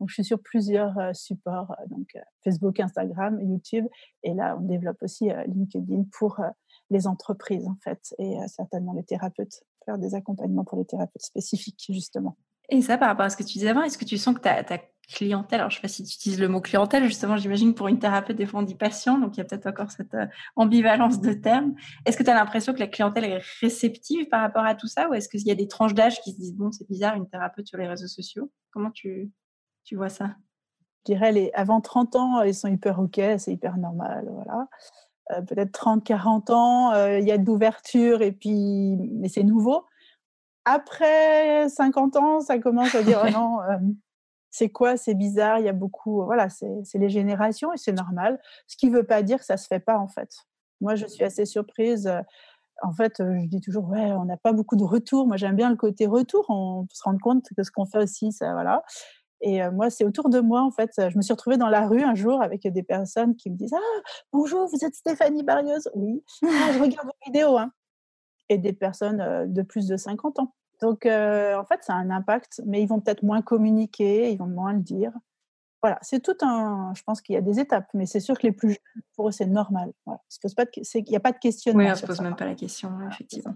Donc, 0.00 0.08
je 0.08 0.14
suis 0.14 0.24
sur 0.24 0.40
plusieurs 0.40 0.94
supports, 1.14 1.76
donc 1.88 2.16
Facebook, 2.42 2.80
Instagram, 2.80 3.38
YouTube, 3.38 3.86
et 4.22 4.32
là, 4.32 4.56
on 4.58 4.62
développe 4.62 4.96
aussi 5.02 5.28
LinkedIn 5.46 6.04
pour 6.10 6.40
les 6.90 7.06
entreprises 7.06 7.66
en 7.66 7.76
fait 7.82 8.14
et 8.18 8.38
euh, 8.38 8.46
certainement 8.48 8.92
les 8.92 9.04
thérapeutes, 9.04 9.62
faire 9.84 9.98
des 9.98 10.14
accompagnements 10.14 10.64
pour 10.64 10.78
les 10.78 10.84
thérapeutes 10.84 11.22
spécifiques 11.22 11.86
justement. 11.88 12.36
Et 12.70 12.82
ça, 12.82 12.98
par 12.98 13.08
rapport 13.08 13.26
à 13.26 13.30
ce 13.30 13.36
que 13.36 13.42
tu 13.42 13.54
disais 13.54 13.68
avant, 13.68 13.82
est-ce 13.82 13.98
que 13.98 14.04
tu 14.04 14.16
sens 14.16 14.34
que 14.34 14.40
ta, 14.40 14.62
clientèle, 15.12 15.60
alors 15.60 15.70
je 15.70 15.76
ne 15.76 15.78
sais 15.78 15.82
pas 15.82 15.88
si 15.88 16.04
tu 16.04 16.14
utilises 16.14 16.40
le 16.40 16.48
mot 16.48 16.60
clientèle, 16.60 17.04
justement, 17.04 17.36
j'imagine 17.36 17.74
pour 17.74 17.88
une 17.88 17.98
thérapeute, 17.98 18.36
des 18.36 18.46
fois 18.46 18.60
on 18.60 18.62
dit 18.62 18.76
patient, 18.76 19.18
donc 19.18 19.36
il 19.36 19.38
y 19.38 19.40
a 19.40 19.44
peut-être 19.44 19.66
encore 19.66 19.90
cette 19.90 20.14
euh, 20.14 20.26
ambivalence 20.54 21.20
de 21.20 21.32
termes. 21.32 21.74
Est-ce 22.06 22.16
que 22.16 22.22
tu 22.22 22.30
as 22.30 22.34
l'impression 22.34 22.72
que 22.72 22.78
la 22.78 22.86
clientèle 22.86 23.24
est 23.24 23.40
réceptive 23.60 24.28
par 24.28 24.40
rapport 24.40 24.64
à 24.64 24.76
tout 24.76 24.86
ça 24.86 25.08
ou 25.08 25.14
est-ce 25.14 25.28
qu'il 25.28 25.44
y 25.46 25.50
a 25.50 25.56
des 25.56 25.66
tranches 25.66 25.94
d'âge 25.94 26.20
qui 26.22 26.30
se 26.30 26.36
disent, 26.36 26.54
bon, 26.54 26.70
c'est 26.70 26.88
bizarre, 26.88 27.16
une 27.16 27.28
thérapeute 27.28 27.66
sur 27.66 27.76
les 27.76 27.88
réseaux 27.88 28.06
sociaux? 28.06 28.50
Comment 28.70 28.90
tu, 28.90 29.32
tu 29.84 29.96
vois 29.96 30.10
ça? 30.10 30.36
Je 31.06 31.14
dirais, 31.14 31.50
avant 31.54 31.80
30 31.80 32.16
ans, 32.16 32.42
ils 32.42 32.54
sont 32.54 32.68
hyper 32.68 33.00
OK, 33.00 33.20
c'est 33.38 33.52
hyper 33.52 33.78
normal, 33.78 34.28
voilà. 34.30 34.68
Euh, 35.32 35.42
peut-être 35.42 35.72
30, 35.72 36.04
40 36.04 36.50
ans, 36.50 36.92
euh, 36.92 37.18
il 37.18 37.26
y 37.26 37.32
a 37.32 37.38
de 37.38 37.46
l'ouverture 37.46 38.22
et 38.22 38.32
puis, 38.32 38.96
mais 38.96 39.28
c'est 39.28 39.42
nouveau. 39.42 39.84
Après 40.64 41.68
50 41.68 42.16
ans, 42.16 42.40
ça 42.40 42.58
commence 42.58 42.94
à 42.94 43.02
dire 43.02 43.22
oh 43.26 43.30
non, 43.30 43.60
euh, 43.62 43.78
c'est 44.50 44.68
quoi, 44.68 44.96
c'est 44.96 45.14
bizarre, 45.14 45.58
il 45.58 45.64
y 45.64 45.68
a 45.68 45.72
beaucoup, 45.72 46.24
voilà, 46.24 46.48
c'est 46.48 46.98
les 46.98 47.08
générations 47.08 47.72
et 47.72 47.76
c'est 47.76 47.92
normal. 47.92 48.40
Ce 48.66 48.76
qui 48.76 48.88
ne 48.90 48.96
veut 48.96 49.06
pas 49.06 49.22
dire 49.22 49.38
que 49.38 49.44
ça 49.44 49.54
ne 49.54 49.58
se 49.58 49.66
fait 49.66 49.80
pas 49.80 49.98
en 49.98 50.08
fait. 50.08 50.30
Moi, 50.80 50.94
je 50.94 51.06
suis 51.06 51.24
assez 51.24 51.44
surprise. 51.44 52.10
En 52.82 52.92
fait, 52.92 53.14
je 53.18 53.46
dis 53.46 53.60
toujours, 53.60 53.88
ouais, 53.90 54.12
on 54.12 54.24
n'a 54.24 54.38
pas 54.38 54.52
beaucoup 54.52 54.76
de 54.76 54.84
retours. 54.84 55.26
Moi, 55.26 55.36
j'aime 55.36 55.54
bien 55.56 55.68
le 55.68 55.76
côté 55.76 56.06
retour. 56.06 56.46
On 56.48 56.86
se 56.90 57.02
rend 57.02 57.18
compte 57.18 57.44
que 57.54 57.62
ce 57.62 57.70
qu'on 57.70 57.84
fait 57.84 57.98
aussi, 57.98 58.32
ça, 58.32 58.52
voilà. 58.52 58.82
Et 59.42 59.60
moi, 59.70 59.90
c'est 59.90 60.04
autour 60.04 60.30
de 60.30 60.40
moi, 60.40 60.62
en 60.62 60.70
fait. 60.70 60.90
Je 60.96 61.16
me 61.16 61.22
suis 61.22 61.32
retrouvée 61.32 61.58
dans 61.58 61.68
la 61.68 61.86
rue 61.86 62.02
un 62.02 62.14
jour 62.14 62.42
avec 62.42 62.66
des 62.66 62.82
personnes 62.82 63.36
qui 63.36 63.50
me 63.50 63.56
disent 63.56 63.74
Ah, 63.74 64.00
bonjour, 64.32 64.66
vous 64.68 64.84
êtes 64.84 64.94
Stéphanie 64.94 65.42
Barrios? 65.42 65.88
Oui. 65.94 66.24
Ah, 66.44 66.72
je 66.72 66.78
regarde 66.78 67.06
vos 67.06 67.26
vidéos. 67.26 67.58
Hein. 67.58 67.72
Et 68.50 68.58
des 68.58 68.74
personnes 68.74 69.50
de 69.50 69.62
plus 69.62 69.86
de 69.86 69.96
50 69.96 70.40
ans. 70.40 70.54
Donc, 70.82 71.06
en 71.06 71.64
fait, 71.64 71.82
ça 71.82 71.94
a 71.94 71.96
un 71.96 72.10
impact, 72.10 72.60
mais 72.66 72.82
ils 72.82 72.86
vont 72.86 73.00
peut-être 73.00 73.22
moins 73.22 73.40
communiquer, 73.40 74.30
ils 74.30 74.36
vont 74.36 74.46
moins 74.46 74.74
le 74.74 74.80
dire. 74.80 75.12
Voilà, 75.82 75.98
c'est 76.02 76.20
tout 76.20 76.36
un. 76.42 76.92
Je 76.94 77.02
pense 77.04 77.22
qu'il 77.22 77.34
y 77.34 77.38
a 77.38 77.40
des 77.40 77.58
étapes, 77.58 77.88
mais 77.94 78.04
c'est 78.04 78.20
sûr 78.20 78.38
que 78.38 78.46
les 78.46 78.52
plus 78.52 78.70
jeunes, 78.70 79.02
pour 79.16 79.28
eux, 79.28 79.32
c'est 79.32 79.46
normal. 79.46 79.92
Voilà. 80.04 80.20
Il 80.94 81.04
n'y 81.08 81.16
a 81.16 81.20
pas 81.20 81.32
de 81.32 81.38
questionnement. 81.38 81.82
Oui, 81.82 81.88
on 81.88 81.92
ne 81.92 81.96
se 81.96 82.04
pose 82.04 82.20
même 82.20 82.36
pas 82.36 82.44
la 82.44 82.54
question, 82.54 82.90
effectivement. 83.10 83.54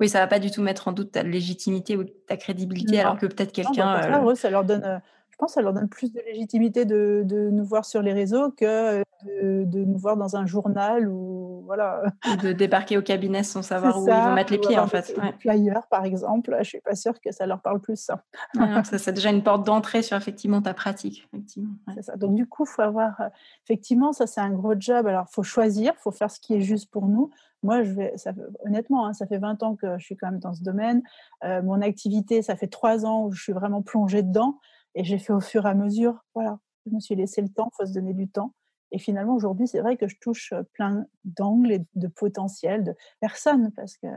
Oui, 0.00 0.08
ça 0.08 0.18
va 0.18 0.26
pas 0.26 0.40
du 0.40 0.50
tout 0.50 0.62
mettre 0.62 0.88
en 0.88 0.92
doute 0.92 1.12
ta 1.12 1.22
légitimité 1.22 1.96
ou 1.96 2.04
ta 2.04 2.36
crédibilité, 2.36 3.00
alors 3.00 3.16
que 3.16 3.26
peut-être 3.26 3.52
quelqu'un. 3.52 4.24
Euh... 4.24 4.34
ça 4.34 4.50
leur 4.50 4.64
donne, 4.64 5.00
euh, 5.40 5.44
pense, 5.44 5.54
ça 5.54 5.62
leur 5.62 5.72
donne 5.72 5.88
plus 5.88 6.12
de 6.12 6.20
légitimité 6.20 6.84
de, 6.84 7.22
de 7.24 7.50
nous 7.50 7.64
voir 7.64 7.84
sur 7.84 8.02
les 8.02 8.12
réseaux 8.12 8.50
que 8.50 9.02
de, 9.24 9.64
de, 9.64 9.84
nous 9.84 9.98
voir 9.98 10.16
dans 10.16 10.36
un 10.36 10.46
journal 10.46 11.08
ou 11.08 11.62
voilà. 11.66 12.02
De 12.42 12.52
débarquer 12.52 12.96
au 12.98 13.02
cabinet 13.02 13.42
sans 13.42 13.62
savoir 13.62 14.00
où 14.00 14.06
ils 14.06 14.12
vont 14.12 14.34
mettre 14.34 14.52
les 14.52 14.58
pieds, 14.58 14.78
en 14.78 14.86
fait. 14.86 15.14
Ouais. 15.16 15.34
Flyer, 15.40 15.86
par 15.90 16.04
exemple, 16.04 16.56
je 16.58 16.64
suis 16.64 16.80
pas 16.80 16.94
sûre 16.94 17.20
que 17.20 17.32
ça 17.32 17.46
leur 17.46 17.60
parle 17.60 17.80
plus 17.80 17.96
ça. 17.96 18.22
ça 18.54 18.98
c'est 18.98 19.12
déjà 19.12 19.30
une 19.30 19.42
porte 19.42 19.64
d'entrée 19.64 20.02
sur 20.02 20.16
effectivement 20.16 20.62
ta 20.62 20.74
pratique. 20.74 21.28
Effectivement. 21.32 21.74
C'est 21.94 22.02
ça. 22.02 22.16
Donc 22.16 22.34
du 22.34 22.46
coup, 22.46 22.64
faut 22.64 22.82
avoir, 22.82 23.20
euh, 23.20 23.28
effectivement, 23.64 24.12
ça 24.12 24.26
c'est 24.26 24.40
un 24.40 24.50
gros 24.50 24.74
job. 24.78 25.06
Alors, 25.06 25.28
faut 25.30 25.42
choisir, 25.42 25.94
faut 25.96 26.10
faire 26.10 26.30
ce 26.30 26.40
qui 26.40 26.54
est 26.54 26.60
juste 26.60 26.90
pour 26.90 27.06
nous. 27.06 27.30
Moi, 27.62 27.82
je 27.82 27.92
vais, 27.92 28.12
ça, 28.16 28.32
honnêtement, 28.64 29.06
hein, 29.06 29.12
ça 29.12 29.26
fait 29.26 29.38
20 29.38 29.62
ans 29.62 29.76
que 29.76 29.98
je 29.98 30.04
suis 30.04 30.16
quand 30.16 30.30
même 30.30 30.40
dans 30.40 30.54
ce 30.54 30.62
domaine. 30.62 31.02
Euh, 31.44 31.62
mon 31.62 31.82
activité, 31.82 32.42
ça 32.42 32.56
fait 32.56 32.68
trois 32.68 33.04
ans 33.04 33.24
où 33.26 33.32
je 33.32 33.42
suis 33.42 33.52
vraiment 33.52 33.82
plongée 33.82 34.22
dedans 34.22 34.58
et 34.94 35.04
j'ai 35.04 35.18
fait 35.18 35.32
au 35.32 35.40
fur 35.40 35.66
et 35.66 35.70
à 35.70 35.74
mesure. 35.74 36.24
Voilà, 36.34 36.58
je 36.86 36.92
me 36.92 37.00
suis 37.00 37.14
laissé 37.14 37.42
le 37.42 37.48
temps, 37.48 37.70
il 37.72 37.76
faut 37.76 37.86
se 37.86 37.94
donner 37.94 38.14
du 38.14 38.28
temps. 38.28 38.54
Et 38.92 38.98
finalement, 38.98 39.36
aujourd'hui, 39.36 39.68
c'est 39.68 39.80
vrai 39.80 39.96
que 39.96 40.08
je 40.08 40.16
touche 40.20 40.52
plein 40.72 41.06
d'angles 41.24 41.72
et 41.72 41.86
de 41.94 42.08
potentiels 42.08 42.82
de 42.82 42.94
personnes 43.20 43.70
parce 43.76 43.96
que 43.96 44.08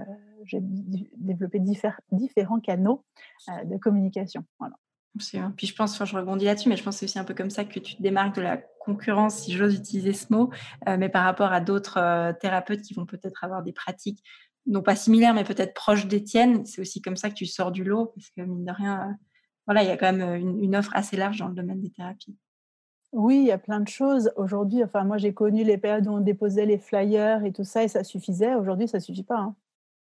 j'ai 0.46 0.60
développé 0.62 1.60
différents 1.60 2.60
canaux 2.60 3.06
de 3.66 3.78
communication. 3.78 4.44
Voilà. 4.60 4.76
Puis 5.56 5.68
je 5.68 5.76
pense, 5.76 5.94
enfin, 5.94 6.06
je 6.06 6.16
rebondis 6.16 6.46
là-dessus, 6.46 6.70
mais 6.70 6.76
je 6.76 6.84
pense 6.84 6.96
que 6.96 7.00
c'est 7.02 7.06
aussi 7.06 7.20
un 7.20 7.24
peu 7.24 7.36
comme 7.36 7.52
ça 7.52 7.66
que 7.66 7.80
tu 7.80 7.96
te 7.96 8.02
démarques 8.02 8.36
de 8.36 8.42
la 8.42 8.58
concurrence, 8.58 9.36
si 9.36 9.54
j'ose 9.54 9.76
utiliser 9.76 10.14
ce 10.14 10.34
mot, 10.34 10.50
euh, 10.88 10.98
mais 10.98 11.10
par 11.10 11.24
rapport 11.24 11.54
à 11.54 11.62
d'autres 11.62 11.98
euh, 11.98 12.34
thérapeutes 12.34 12.82
qui 12.82 12.96
vont 12.96 13.06
peut-être 13.06 13.44
avoir 13.44 13.62
des 13.62 13.74
pratiques, 13.74 14.24
non 14.66 14.82
pas 14.82 14.96
similaires, 14.96 15.36
mais 15.36 15.44
peut-être 15.44 15.76
proches 15.76 16.08
des 16.08 16.24
tiennes. 16.24 16.66
C'est 16.66 16.82
aussi 16.82 17.02
comme 17.02 17.16
ça 17.16 17.30
que 17.30 17.36
tu 17.36 17.46
sors 17.46 17.72
du 17.72 17.84
lot, 17.84 18.08
parce 18.16 18.30
que 18.32 18.42
mine 18.42 18.66
de 18.66 18.72
rien, 18.72 19.16
voilà, 19.66 19.84
il 19.84 19.88
y 19.88 19.92
a 19.92 19.98
quand 19.98 20.12
même 20.12 20.36
une, 20.36 20.64
une 20.64 20.76
offre 20.76 20.92
assez 20.94 21.18
large 21.18 21.40
dans 21.40 21.48
le 21.48 21.56
domaine 21.56 21.82
des 21.82 21.90
thérapies. 21.90 22.36
Oui, 23.14 23.38
il 23.38 23.46
y 23.46 23.52
a 23.52 23.60
plein 23.60 23.80
de 23.80 23.88
choses. 23.88 24.32
Aujourd'hui, 24.38 24.84
enfin, 24.84 25.04
moi, 25.04 25.18
j'ai 25.18 25.34
connu 25.34 25.64
les 25.64 25.78
périodes 25.78 26.08
où 26.08 26.12
on 26.12 26.20
déposait 26.20 26.66
les 26.66 26.80
flyers 26.80 27.46
et 27.46 27.52
tout 27.54 27.64
ça, 27.64 27.84
et 27.84 27.88
ça 27.88 28.04
suffisait. 28.04 28.56
Aujourd'hui, 28.56 28.88
ça 28.88 29.00
suffit 29.00 29.24
pas. 29.24 29.38
Hein. 29.38 29.56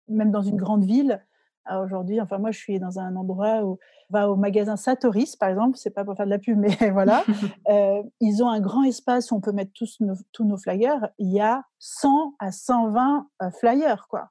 Même 0.08 0.30
dans 0.30 0.40
une 0.40 0.56
grande 0.56 0.84
ville, 0.84 1.22
aujourd'hui, 1.70 2.22
enfin, 2.22 2.38
moi, 2.38 2.50
je 2.52 2.58
suis 2.58 2.78
dans 2.78 2.98
un 2.98 3.14
endroit 3.14 3.64
où 3.64 3.78
on 4.10 4.12
va 4.12 4.30
au 4.30 4.36
magasin 4.36 4.76
Satoris, 4.76 5.36
par 5.36 5.50
exemple, 5.50 5.76
c'est 5.76 5.90
pas 5.90 6.04
pour 6.04 6.16
faire 6.16 6.24
de 6.24 6.30
la 6.30 6.38
pub, 6.38 6.58
mais 6.58 6.74
voilà. 6.92 7.22
euh, 7.68 8.02
ils 8.20 8.42
ont 8.42 8.48
un 8.48 8.60
grand 8.60 8.82
espace 8.82 9.30
où 9.30 9.36
on 9.36 9.40
peut 9.40 9.52
mettre 9.52 9.72
tous 9.74 10.00
nos, 10.00 10.14
tous 10.32 10.44
nos 10.44 10.56
flyers. 10.56 11.08
Il 11.18 11.30
y 11.30 11.40
a 11.40 11.64
100 11.80 12.34
à 12.38 12.50
120 12.50 13.28
euh, 13.42 13.50
flyers, 13.50 14.08
quoi. 14.08 14.30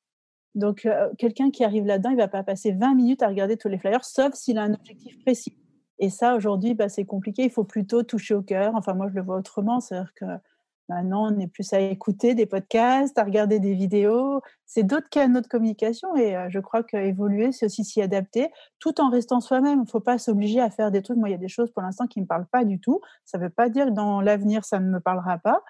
Donc, 0.56 0.86
euh, 0.86 1.10
quelqu'un 1.18 1.50
qui 1.50 1.64
arrive 1.64 1.86
là-dedans, 1.86 2.10
il 2.10 2.18
va 2.18 2.28
pas 2.28 2.44
passer 2.44 2.72
20 2.72 2.96
minutes 2.96 3.24
à 3.24 3.28
regarder 3.28 3.58
tous 3.58 3.70
les 3.70 3.78
flyers, 3.78 4.04
sauf 4.04 4.34
s'il 4.34 4.58
a 4.58 4.64
un 4.64 4.74
objectif 4.74 5.22
précis. 5.24 5.58
Et 6.00 6.10
ça, 6.10 6.36
aujourd'hui, 6.36 6.74
bah, 6.74 6.90
c'est 6.90 7.06
compliqué. 7.06 7.44
Il 7.44 7.52
faut 7.52 7.64
plutôt 7.64 8.04
toucher 8.04 8.34
au 8.34 8.42
cœur. 8.42 8.74
Enfin, 8.76 8.94
moi, 8.94 9.08
je 9.10 9.14
le 9.14 9.22
vois 9.22 9.38
autrement. 9.38 9.80
C'est-à-dire 9.80 10.14
que 10.16 10.26
maintenant, 10.90 11.32
on 11.32 11.40
est 11.40 11.48
plus 11.48 11.72
à 11.74 11.80
écouter 11.80 12.34
des 12.34 12.48
podcasts, 12.48 13.18
à 13.20 13.24
regarder 13.24 13.60
des 13.60 13.76
vidéos. 13.76 14.42
C'est 14.66 14.84
d'autres 14.84 15.10
canaux 15.10 15.42
de 15.42 15.48
communication. 15.48 16.16
Et 16.18 16.36
je 16.50 16.60
crois 16.60 16.84
qu'évoluer, 16.84 17.52
c'est 17.52 17.68
aussi 17.68 17.86
s'y 17.86 18.02
adapter, 18.02 18.50
tout 18.80 19.00
en 19.00 19.12
restant 19.12 19.42
soi-même. 19.42 19.80
Il 19.80 19.84
ne 19.84 19.90
faut 19.90 20.00
pas 20.00 20.18
s'obliger 20.18 20.60
à 20.60 20.72
faire 20.72 20.90
des 20.90 21.04
trucs. 21.04 21.18
Moi, 21.18 21.30
il 21.30 21.34
y 21.34 21.36
a 21.36 21.38
des 21.38 21.48
choses 21.48 21.72
pour 21.72 21.84
l'instant 21.84 22.08
qui 22.08 22.20
ne 22.20 22.24
me 22.24 22.28
parlent 22.28 22.48
pas 22.52 22.66
du 22.66 22.80
tout. 22.80 23.00
Ça 23.24 23.38
ne 23.38 23.44
veut 23.44 23.52
pas 23.52 23.70
dire 23.70 23.86
que 23.86 23.92
dans 23.92 24.22
l'avenir, 24.22 24.66
ça 24.66 24.80
ne 24.80 24.90
me 24.90 25.00
parlera 25.00 25.38
pas. 25.38 25.62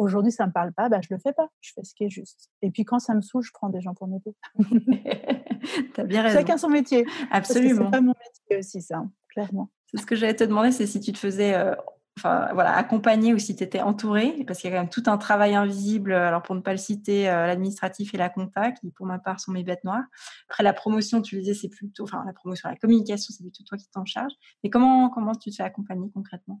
Aujourd'hui, 0.00 0.32
ça 0.32 0.44
ne 0.44 0.48
me 0.48 0.52
parle 0.52 0.72
pas, 0.72 0.88
bah, 0.88 1.00
je 1.02 1.08
ne 1.10 1.16
le 1.16 1.20
fais 1.20 1.32
pas. 1.32 1.48
Je 1.60 1.72
fais 1.74 1.84
ce 1.84 1.94
qui 1.94 2.04
est 2.04 2.10
juste. 2.10 2.50
Et 2.62 2.70
puis, 2.70 2.84
quand 2.84 2.98
ça 2.98 3.14
me 3.14 3.20
saoule, 3.20 3.42
je 3.42 3.52
prends 3.52 3.68
des 3.68 3.80
gens 3.80 3.94
pour 3.94 4.08
m'aider. 4.08 4.34
tu 5.94 6.00
as 6.00 6.04
bien 6.04 6.22
raison. 6.22 6.38
Chacun 6.38 6.56
son 6.56 6.68
métier. 6.70 7.04
Absolument. 7.30 7.84
C'est 7.84 7.90
pas 7.90 8.00
mon 8.00 8.14
métier 8.14 8.58
aussi, 8.58 8.80
ça 8.80 9.04
clairement. 9.30 9.70
C'est 9.86 9.98
ce 9.98 10.06
que 10.06 10.14
j'allais 10.14 10.36
te 10.36 10.44
demander, 10.44 10.72
c'est 10.72 10.86
si 10.86 11.00
tu 11.00 11.12
te 11.12 11.18
faisais 11.18 11.54
euh, 11.54 11.74
enfin, 12.18 12.48
voilà, 12.52 12.76
accompagner 12.76 13.32
ou 13.34 13.38
si 13.38 13.56
tu 13.56 13.64
étais 13.64 13.80
entouré, 13.80 14.44
parce 14.46 14.60
qu'il 14.60 14.70
y 14.70 14.72
a 14.72 14.76
quand 14.76 14.82
même 14.82 14.90
tout 14.90 15.02
un 15.06 15.18
travail 15.18 15.54
invisible, 15.54 16.12
alors 16.12 16.42
pour 16.42 16.54
ne 16.54 16.60
pas 16.60 16.72
le 16.72 16.78
citer, 16.78 17.28
euh, 17.28 17.46
l'administratif 17.46 18.14
et 18.14 18.16
la 18.16 18.28
compta, 18.28 18.72
qui 18.72 18.90
pour 18.90 19.06
ma 19.06 19.18
part 19.18 19.40
sont 19.40 19.52
mes 19.52 19.64
bêtes 19.64 19.84
noires. 19.84 20.04
Après, 20.48 20.62
la 20.62 20.72
promotion, 20.72 21.22
tu 21.22 21.36
le 21.36 21.42
disais, 21.42 21.54
c'est 21.54 21.68
plutôt, 21.68 22.04
enfin, 22.04 22.22
la 22.26 22.32
promotion, 22.32 22.68
la 22.68 22.76
communication, 22.76 23.32
c'est 23.36 23.42
plutôt 23.42 23.64
toi 23.64 23.78
qui 23.78 23.88
t'en 23.90 24.04
charges. 24.04 24.34
Mais 24.62 24.70
comment, 24.70 25.10
comment 25.10 25.34
tu 25.34 25.50
te 25.50 25.56
fais 25.56 25.62
accompagner 25.62 26.10
concrètement? 26.12 26.60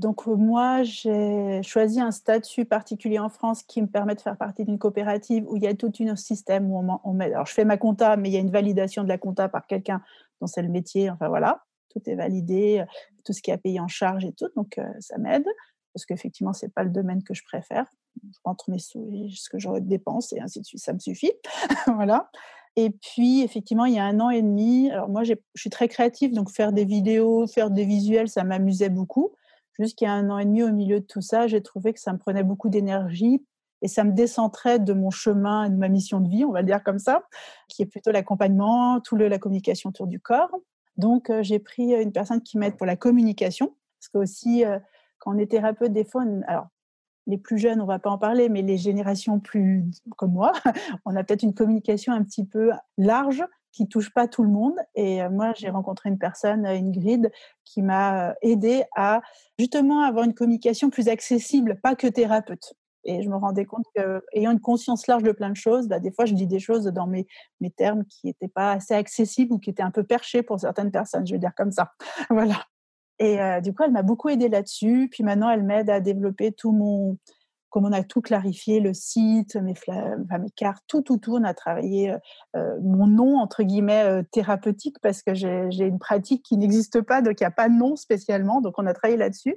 Donc 0.00 0.26
moi, 0.26 0.82
j'ai 0.82 1.62
choisi 1.62 2.00
un 2.00 2.10
statut 2.10 2.64
particulier 2.64 3.18
en 3.18 3.28
France 3.28 3.62
qui 3.62 3.80
me 3.82 3.86
permet 3.86 4.14
de 4.14 4.20
faire 4.20 4.36
partie 4.36 4.64
d'une 4.64 4.78
coopérative 4.78 5.44
où 5.48 5.56
il 5.56 5.62
y 5.62 5.66
a 5.66 5.74
tout 5.74 5.92
un 6.00 6.16
système 6.16 6.70
où 6.70 6.78
on, 6.78 7.00
on 7.04 7.12
met. 7.12 7.32
Alors 7.32 7.46
je 7.46 7.52
fais 7.52 7.64
ma 7.64 7.76
compta, 7.76 8.16
mais 8.16 8.30
il 8.30 8.32
y 8.32 8.36
a 8.36 8.40
une 8.40 8.50
validation 8.50 9.04
de 9.04 9.08
la 9.08 9.18
compta 9.18 9.48
par 9.48 9.66
quelqu'un 9.66 10.02
dont 10.40 10.46
c'est 10.46 10.62
le 10.62 10.68
métier. 10.68 11.10
Enfin 11.10 11.28
voilà 11.28 11.62
tout 11.90 12.00
est 12.06 12.14
validé, 12.14 12.84
tout 13.24 13.32
ce 13.32 13.42
qui 13.42 13.50
est 13.50 13.58
payé 13.58 13.80
en 13.80 13.88
charge 13.88 14.24
et 14.24 14.32
tout, 14.32 14.48
donc 14.56 14.80
ça 15.00 15.18
m'aide 15.18 15.44
parce 15.92 16.06
qu'effectivement 16.06 16.52
c'est 16.52 16.72
pas 16.72 16.84
le 16.84 16.90
domaine 16.90 17.22
que 17.22 17.34
je 17.34 17.42
préfère. 17.44 17.86
Je 18.22 18.38
rentre 18.44 18.70
mes 18.70 18.78
sous 18.78 19.08
et 19.12 19.28
ce 19.34 19.48
que 19.48 19.58
j'aurais 19.58 19.80
de 19.80 19.88
dépenses 19.88 20.32
et 20.32 20.40
ainsi 20.40 20.60
de 20.60 20.64
suite, 20.64 20.80
ça 20.80 20.92
me 20.92 20.98
suffit, 20.98 21.32
voilà. 21.86 22.30
Et 22.76 22.90
puis 22.90 23.42
effectivement 23.42 23.84
il 23.84 23.94
y 23.94 23.98
a 23.98 24.04
un 24.04 24.20
an 24.20 24.30
et 24.30 24.42
demi, 24.42 24.90
alors 24.90 25.08
moi 25.08 25.24
je 25.24 25.34
suis 25.56 25.70
très 25.70 25.88
créative 25.88 26.32
donc 26.32 26.50
faire 26.50 26.72
des 26.72 26.84
vidéos, 26.84 27.46
faire 27.46 27.70
des 27.70 27.84
visuels, 27.84 28.28
ça 28.28 28.44
m'amusait 28.44 28.88
beaucoup. 28.88 29.32
Jusqu'à 29.78 30.12
un 30.12 30.30
an 30.30 30.38
et 30.38 30.44
demi 30.44 30.62
au 30.62 30.72
milieu 30.72 31.00
de 31.00 31.06
tout 31.06 31.20
ça, 31.20 31.46
j'ai 31.46 31.62
trouvé 31.62 31.92
que 31.92 32.00
ça 32.00 32.12
me 32.12 32.18
prenait 32.18 32.42
beaucoup 32.42 32.68
d'énergie 32.68 33.44
et 33.82 33.88
ça 33.88 34.04
me 34.04 34.12
décentrait 34.12 34.78
de 34.78 34.92
mon 34.92 35.10
chemin 35.10 35.64
et 35.64 35.70
de 35.70 35.76
ma 35.76 35.88
mission 35.88 36.20
de 36.20 36.28
vie, 36.28 36.44
on 36.44 36.52
va 36.52 36.62
dire 36.62 36.82
comme 36.82 36.98
ça, 36.98 37.22
qui 37.68 37.82
est 37.82 37.86
plutôt 37.86 38.10
l'accompagnement, 38.10 39.00
tout 39.00 39.16
le, 39.16 39.28
la 39.28 39.38
communication 39.38 39.88
autour 39.90 40.06
du 40.06 40.20
corps. 40.20 40.54
Donc, 40.96 41.32
j'ai 41.40 41.58
pris 41.58 41.94
une 41.94 42.12
personne 42.12 42.42
qui 42.42 42.58
m'aide 42.58 42.76
pour 42.76 42.86
la 42.86 42.96
communication, 42.96 43.74
parce 43.98 44.08
que 44.08 44.18
aussi, 44.18 44.64
quand 45.18 45.34
on 45.34 45.38
est 45.38 45.50
thérapeute, 45.50 45.94
des 45.94 46.04
fois, 46.04 46.24
alors 46.46 46.66
les 47.26 47.38
plus 47.38 47.58
jeunes, 47.58 47.80
on 47.80 47.86
va 47.86 47.98
pas 47.98 48.10
en 48.10 48.18
parler, 48.18 48.48
mais 48.48 48.62
les 48.62 48.76
générations 48.76 49.40
plus 49.40 49.84
comme 50.16 50.32
moi, 50.32 50.52
on 51.06 51.16
a 51.16 51.24
peut-être 51.24 51.42
une 51.42 51.54
communication 51.54 52.12
un 52.12 52.22
petit 52.22 52.44
peu 52.44 52.72
large 52.98 53.44
qui 53.72 53.88
touche 53.88 54.12
pas 54.12 54.28
tout 54.28 54.42
le 54.42 54.50
monde. 54.50 54.74
Et 54.94 55.26
moi, 55.28 55.52
j'ai 55.56 55.70
rencontré 55.70 56.08
une 56.08 56.18
personne, 56.18 56.66
Ingrid, 56.66 57.30
qui 57.64 57.82
m'a 57.82 58.30
euh, 58.30 58.34
aidé 58.42 58.84
à 58.96 59.22
justement 59.58 60.02
avoir 60.02 60.24
une 60.24 60.34
communication 60.34 60.90
plus 60.90 61.08
accessible, 61.08 61.78
pas 61.82 61.94
que 61.94 62.06
thérapeute. 62.06 62.74
Et 63.04 63.22
je 63.22 63.30
me 63.30 63.36
rendais 63.36 63.64
compte 63.64 63.84
qu'ayant 63.94 64.50
une 64.50 64.60
conscience 64.60 65.06
large 65.06 65.22
de 65.22 65.32
plein 65.32 65.50
de 65.50 65.56
choses, 65.56 65.88
bah, 65.88 66.00
des 66.00 66.12
fois, 66.12 66.26
je 66.26 66.34
dis 66.34 66.46
des 66.46 66.58
choses 66.58 66.84
dans 66.84 67.06
mes, 67.06 67.26
mes 67.60 67.70
termes 67.70 68.04
qui 68.04 68.26
n'étaient 68.26 68.48
pas 68.48 68.72
assez 68.72 68.94
accessibles 68.94 69.54
ou 69.54 69.58
qui 69.58 69.70
étaient 69.70 69.82
un 69.82 69.90
peu 69.90 70.04
perchés 70.04 70.42
pour 70.42 70.60
certaines 70.60 70.90
personnes, 70.90 71.26
je 71.26 71.32
veux 71.32 71.38
dire 71.38 71.54
comme 71.56 71.72
ça. 71.72 71.92
voilà. 72.30 72.64
Et 73.18 73.38
du 73.62 73.74
coup, 73.74 73.82
elle 73.82 73.92
m'a 73.92 74.02
beaucoup 74.02 74.30
aidé 74.30 74.48
là-dessus. 74.48 75.10
Puis 75.12 75.22
maintenant, 75.22 75.50
elle 75.50 75.62
m'aide 75.62 75.90
à 75.90 76.00
développer 76.00 76.52
tout 76.52 76.72
mon, 76.72 77.18
comme 77.70 77.86
on 77.86 77.92
a 77.92 78.02
tout 78.02 78.20
clarifié, 78.20 78.80
le 78.80 78.92
site, 78.92 79.56
mes, 79.56 79.74
cartes, 80.56 80.82
tout, 80.88 81.02
tout, 81.02 81.16
tout, 81.18 81.36
on 81.36 81.44
a 81.44 81.54
travaillé 81.54 82.14
euh, 82.56 82.78
mon 82.82 83.06
nom, 83.06 83.38
entre 83.38 83.62
guillemets, 83.62 84.04
euh, 84.04 84.22
thérapeutique, 84.30 84.96
parce 85.00 85.22
que 85.22 85.34
j'ai 85.34 85.84
une 85.84 86.00
pratique 86.00 86.44
qui 86.44 86.56
n'existe 86.56 87.00
pas, 87.00 87.22
donc 87.22 87.40
il 87.40 87.44
n'y 87.44 87.48
a 87.48 87.52
pas 87.52 87.68
de 87.68 87.74
nom 87.74 87.96
spécialement, 87.96 88.60
donc 88.60 88.74
on 88.76 88.86
a 88.86 88.92
travaillé 88.92 89.16
là-dessus. 89.16 89.56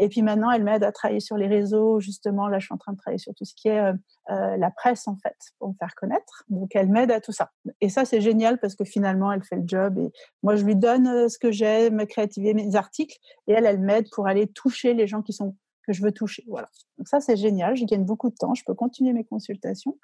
Et 0.00 0.08
puis 0.08 0.22
maintenant, 0.22 0.52
elle 0.52 0.62
m'aide 0.62 0.84
à 0.84 0.92
travailler 0.92 1.18
sur 1.18 1.36
les 1.36 1.48
réseaux, 1.48 1.98
justement, 1.98 2.46
là, 2.46 2.60
je 2.60 2.66
suis 2.66 2.74
en 2.74 2.78
train 2.78 2.92
de 2.92 2.98
travailler 2.98 3.18
sur 3.18 3.34
tout 3.34 3.44
ce 3.44 3.54
qui 3.56 3.66
est 3.66 3.80
euh, 3.80 4.56
la 4.56 4.70
presse, 4.70 5.08
en 5.08 5.16
fait, 5.16 5.36
pour 5.58 5.70
me 5.70 5.74
faire 5.74 5.96
connaître. 5.96 6.44
Donc, 6.48 6.76
elle 6.76 6.88
m'aide 6.88 7.10
à 7.10 7.20
tout 7.20 7.32
ça. 7.32 7.50
Et 7.80 7.88
ça, 7.88 8.04
c'est 8.04 8.20
génial, 8.20 8.58
parce 8.60 8.76
que 8.76 8.84
finalement, 8.84 9.32
elle 9.32 9.42
fait 9.42 9.56
le 9.56 9.66
job, 9.66 9.98
et 9.98 10.12
moi, 10.44 10.54
je 10.54 10.64
lui 10.64 10.76
donne 10.76 11.28
ce 11.28 11.38
que 11.38 11.50
j'aime, 11.50 12.06
créativer 12.06 12.54
mes 12.54 12.76
articles, 12.76 13.16
et 13.48 13.52
elle, 13.52 13.66
elle 13.66 13.80
m'aide 13.80 14.06
pour 14.12 14.28
aller 14.28 14.46
toucher 14.46 14.94
les 14.94 15.08
gens 15.08 15.22
qui 15.22 15.32
sont 15.32 15.56
que 15.88 15.94
je 15.94 16.02
veux 16.02 16.12
toucher. 16.12 16.44
Voilà. 16.46 16.68
Donc 16.98 17.08
ça, 17.08 17.20
c'est 17.20 17.36
génial. 17.36 17.76
Je 17.76 17.84
gagne 17.84 18.04
beaucoup 18.04 18.30
de 18.30 18.36
temps. 18.36 18.54
Je 18.54 18.62
peux 18.64 18.74
continuer 18.74 19.12
mes 19.12 19.24
consultations. 19.24 19.96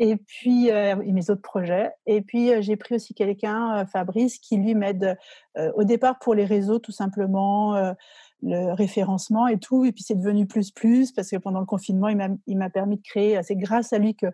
Et 0.00 0.16
puis, 0.16 0.70
euh, 0.70 0.94
mes 0.96 1.28
autres 1.28 1.42
projets. 1.42 1.90
Et 2.06 2.22
puis, 2.22 2.52
euh, 2.52 2.60
j'ai 2.60 2.76
pris 2.76 2.94
aussi 2.94 3.14
quelqu'un, 3.14 3.78
euh, 3.78 3.86
Fabrice, 3.86 4.38
qui 4.38 4.56
lui 4.56 4.74
m'aide 4.74 5.16
au 5.74 5.82
départ 5.82 6.20
pour 6.20 6.34
les 6.36 6.44
réseaux, 6.44 6.78
tout 6.78 6.92
simplement, 6.92 7.74
le 8.42 8.72
référencement 8.74 9.48
et 9.48 9.58
tout. 9.58 9.84
Et 9.84 9.90
puis, 9.90 10.04
c'est 10.04 10.14
devenu 10.14 10.46
plus, 10.46 10.70
plus, 10.70 11.10
parce 11.10 11.30
que 11.30 11.36
pendant 11.36 11.58
le 11.58 11.66
confinement, 11.66 12.06
il 12.08 12.56
m'a 12.56 12.70
permis 12.70 12.98
de 12.98 13.02
créer, 13.02 13.42
c'est 13.42 13.56
grâce 13.56 13.92
à 13.92 13.98
lui 13.98 14.14
que 14.14 14.26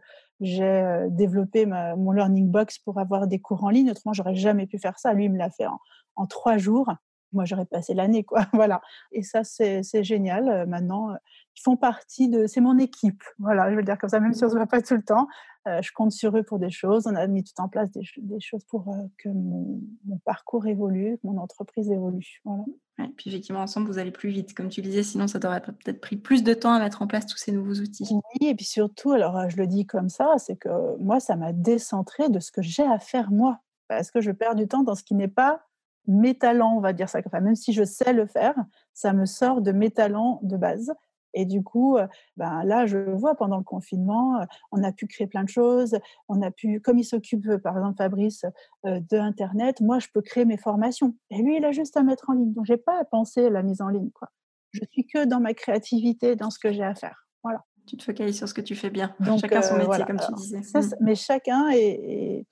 j'ai 0.42 1.06
développé 1.08 1.64
mon 1.64 2.10
Learning 2.10 2.50
Box 2.50 2.78
pour 2.78 2.98
avoir 2.98 3.26
des 3.26 3.38
cours 3.38 3.64
en 3.64 3.70
ligne. 3.70 3.90
Autrement, 3.90 4.12
j'aurais 4.12 4.34
jamais 4.34 4.66
pu 4.66 4.78
faire 4.78 4.98
ça. 4.98 5.14
Lui, 5.14 5.24
il 5.24 5.32
me 5.32 5.38
l'a 5.38 5.48
fait 5.48 5.66
en, 5.66 5.78
en 6.16 6.26
trois 6.26 6.58
jours 6.58 6.92
moi 7.34 7.44
j'aurais 7.44 7.66
passé 7.66 7.94
l'année 7.94 8.24
quoi 8.24 8.46
voilà. 8.52 8.80
Et 9.12 9.22
ça 9.22 9.44
c'est 9.44 9.82
génial 10.02 10.48
euh, 10.48 10.66
maintenant 10.66 11.10
euh, 11.10 11.16
ils 11.56 11.62
font 11.62 11.76
partie 11.76 12.28
de 12.28 12.46
c'est 12.46 12.60
mon 12.60 12.78
équipe 12.78 13.22
voilà 13.38 13.70
je 13.70 13.76
veux 13.76 13.82
dire 13.82 13.98
comme 13.98 14.10
ça 14.10 14.20
même 14.20 14.32
si 14.32 14.44
on 14.44 14.48
se 14.48 14.54
voit 14.54 14.66
pas 14.66 14.82
tout 14.82 14.94
le 14.94 15.02
temps. 15.02 15.28
Euh, 15.66 15.80
je 15.80 15.92
compte 15.92 16.12
sur 16.12 16.36
eux 16.36 16.42
pour 16.42 16.58
des 16.58 16.70
choses 16.70 17.06
on 17.06 17.14
a 17.14 17.26
mis 17.26 17.42
tout 17.42 17.58
en 17.58 17.68
place 17.68 17.90
des, 17.90 18.02
des 18.18 18.40
choses 18.40 18.64
pour 18.64 18.94
que 19.16 19.30
mon, 19.30 19.80
parcours 20.24 20.66
évolue 20.66 21.18
que 21.22 21.26
mon 21.26 21.38
entreprise 21.38 21.90
évolue 21.90 22.42
voilà. 22.44 22.64
Et 22.98 23.08
puis 23.08 23.30
effectivement 23.30 23.60
ensemble 23.60 23.88
vous 23.88 23.98
allez 23.98 24.12
plus 24.12 24.28
vite. 24.28 24.54
Comme 24.54 24.68
tu 24.68 24.82
disais 24.82 25.02
sinon 25.02 25.26
ça 25.26 25.38
aurait 25.44 25.62
peut-être 25.62 26.00
pris 26.00 26.16
plus 26.16 26.44
de 26.44 26.54
temps 26.54 26.72
à 26.72 26.78
mettre 26.78 27.02
en 27.02 27.06
place 27.06 27.26
tous 27.26 27.38
ces 27.38 27.50
nouveaux 27.50 27.74
outils. 27.74 28.06
Oui 28.10 28.48
et 28.48 28.54
puis 28.54 28.66
surtout 28.66 29.12
alors 29.12 29.48
je 29.48 29.56
le 29.56 29.66
dis 29.66 29.86
comme 29.86 30.08
ça 30.08 30.34
c'est 30.38 30.56
que 30.56 30.98
moi 30.98 31.18
ça 31.18 31.36
m'a 31.36 31.52
décentré 31.52 32.28
de 32.28 32.40
ce 32.40 32.52
que 32.52 32.62
j'ai 32.62 32.84
à 32.84 32.98
faire 32.98 33.30
moi 33.30 33.60
parce 33.88 34.10
que 34.10 34.20
je 34.20 34.30
perds 34.30 34.54
du 34.54 34.66
temps 34.66 34.82
dans 34.82 34.94
ce 34.94 35.02
qui 35.02 35.14
n'est 35.14 35.28
pas 35.28 35.66
mes 36.06 36.34
talents, 36.34 36.76
on 36.76 36.80
va 36.80 36.92
dire 36.92 37.08
ça. 37.08 37.20
Enfin, 37.24 37.40
même 37.40 37.56
si 37.56 37.72
je 37.72 37.84
sais 37.84 38.12
le 38.12 38.26
faire, 38.26 38.54
ça 38.92 39.12
me 39.12 39.26
sort 39.26 39.62
de 39.62 39.72
mes 39.72 39.90
talents 39.90 40.40
de 40.42 40.56
base. 40.56 40.92
Et 41.34 41.44
du 41.44 41.62
coup, 41.62 41.96
euh, 41.96 42.06
ben 42.36 42.62
là, 42.64 42.86
je 42.86 42.98
vois 42.98 43.34
pendant 43.34 43.58
le 43.58 43.64
confinement, 43.64 44.40
euh, 44.40 44.44
on 44.72 44.82
a 44.82 44.92
pu 44.92 45.06
créer 45.06 45.26
plein 45.26 45.42
de 45.42 45.48
choses. 45.48 45.98
On 46.28 46.40
a 46.42 46.50
pu, 46.50 46.80
comme 46.80 46.98
il 46.98 47.04
s'occupe, 47.04 47.46
euh, 47.48 47.58
par 47.58 47.76
exemple, 47.76 47.96
Fabrice, 47.98 48.44
de 48.84 49.18
Internet, 49.18 49.80
moi, 49.80 49.98
je 49.98 50.08
peux 50.12 50.22
créer 50.22 50.44
mes 50.44 50.56
formations. 50.56 51.14
Et 51.30 51.42
lui, 51.42 51.56
il 51.56 51.64
a 51.64 51.72
juste 51.72 51.96
à 51.96 52.02
mettre 52.02 52.30
en 52.30 52.34
ligne. 52.34 52.52
Donc, 52.52 52.64
j'ai 52.66 52.76
pas 52.76 53.00
à 53.00 53.04
penser 53.04 53.46
à 53.46 53.50
la 53.50 53.62
mise 53.62 53.80
en 53.80 53.88
ligne. 53.88 54.10
Quoi. 54.10 54.28
Je 54.70 54.80
suis 54.90 55.06
que 55.06 55.24
dans 55.24 55.40
ma 55.40 55.54
créativité, 55.54 56.36
dans 56.36 56.50
ce 56.50 56.58
que 56.58 56.72
j'ai 56.72 56.84
à 56.84 56.94
faire. 56.94 57.26
Voilà. 57.42 57.64
Tu 57.86 57.96
te 57.96 58.04
focalises 58.04 58.38
sur 58.38 58.48
ce 58.48 58.54
que 58.54 58.60
tu 58.60 58.74
fais 58.74 58.90
bien. 58.90 59.14
Donc, 59.20 59.40
chacun 59.40 59.60
son 59.60 59.76
métier, 59.76 60.04
comme 60.04 60.20
tu 60.20 60.32
disais. 60.34 60.60
Mmh. 60.60 60.94
Mais 61.00 61.14
chacun 61.14 61.68
est 61.70 62.46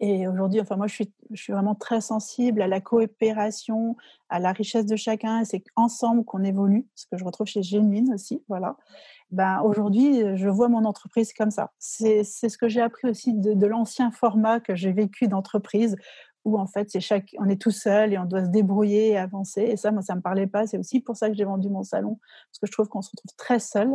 et 0.00 0.28
aujourd'hui, 0.28 0.60
enfin 0.60 0.76
moi, 0.76 0.86
je 0.86 0.94
suis, 0.94 1.12
je 1.32 1.42
suis 1.42 1.52
vraiment 1.52 1.74
très 1.74 2.00
sensible 2.00 2.62
à 2.62 2.68
la 2.68 2.80
coopération, 2.80 3.96
à 4.28 4.38
la 4.38 4.52
richesse 4.52 4.86
de 4.86 4.94
chacun. 4.94 5.44
C'est 5.44 5.64
ensemble 5.74 6.24
qu'on 6.24 6.44
évolue, 6.44 6.86
ce 6.94 7.06
que 7.06 7.16
je 7.16 7.24
retrouve 7.24 7.48
chez 7.48 7.62
Genuine 7.62 8.14
aussi. 8.14 8.42
Voilà. 8.48 8.76
Ben, 9.32 9.60
aujourd'hui, 9.62 10.36
je 10.36 10.48
vois 10.48 10.68
mon 10.68 10.84
entreprise 10.84 11.32
comme 11.32 11.50
ça. 11.50 11.72
C'est 11.78 12.22
ce 12.24 12.56
que 12.56 12.68
j'ai 12.68 12.80
appris 12.80 13.08
aussi 13.08 13.34
de, 13.34 13.54
de 13.54 13.66
l'ancien 13.66 14.12
format 14.12 14.60
que 14.60 14.76
j'ai 14.76 14.92
vécu 14.92 15.26
d'entreprise, 15.26 15.96
où 16.44 16.58
en 16.58 16.66
fait, 16.66 16.88
c'est 16.90 17.00
chaque, 17.00 17.34
on 17.38 17.48
est 17.48 17.60
tout 17.60 17.72
seul 17.72 18.12
et 18.12 18.18
on 18.18 18.24
doit 18.24 18.44
se 18.44 18.50
débrouiller 18.50 19.08
et 19.08 19.18
avancer. 19.18 19.62
Et 19.62 19.76
ça, 19.76 19.90
moi, 19.90 20.02
ça 20.02 20.14
me 20.14 20.20
parlait 20.20 20.46
pas. 20.46 20.68
C'est 20.68 20.78
aussi 20.78 21.00
pour 21.00 21.16
ça 21.16 21.28
que 21.28 21.34
j'ai 21.34 21.44
vendu 21.44 21.68
mon 21.68 21.82
salon, 21.82 22.18
parce 22.50 22.60
que 22.60 22.66
je 22.66 22.72
trouve 22.72 22.88
qu'on 22.88 23.02
se 23.02 23.10
retrouve 23.10 23.34
très 23.36 23.58
seul 23.58 23.90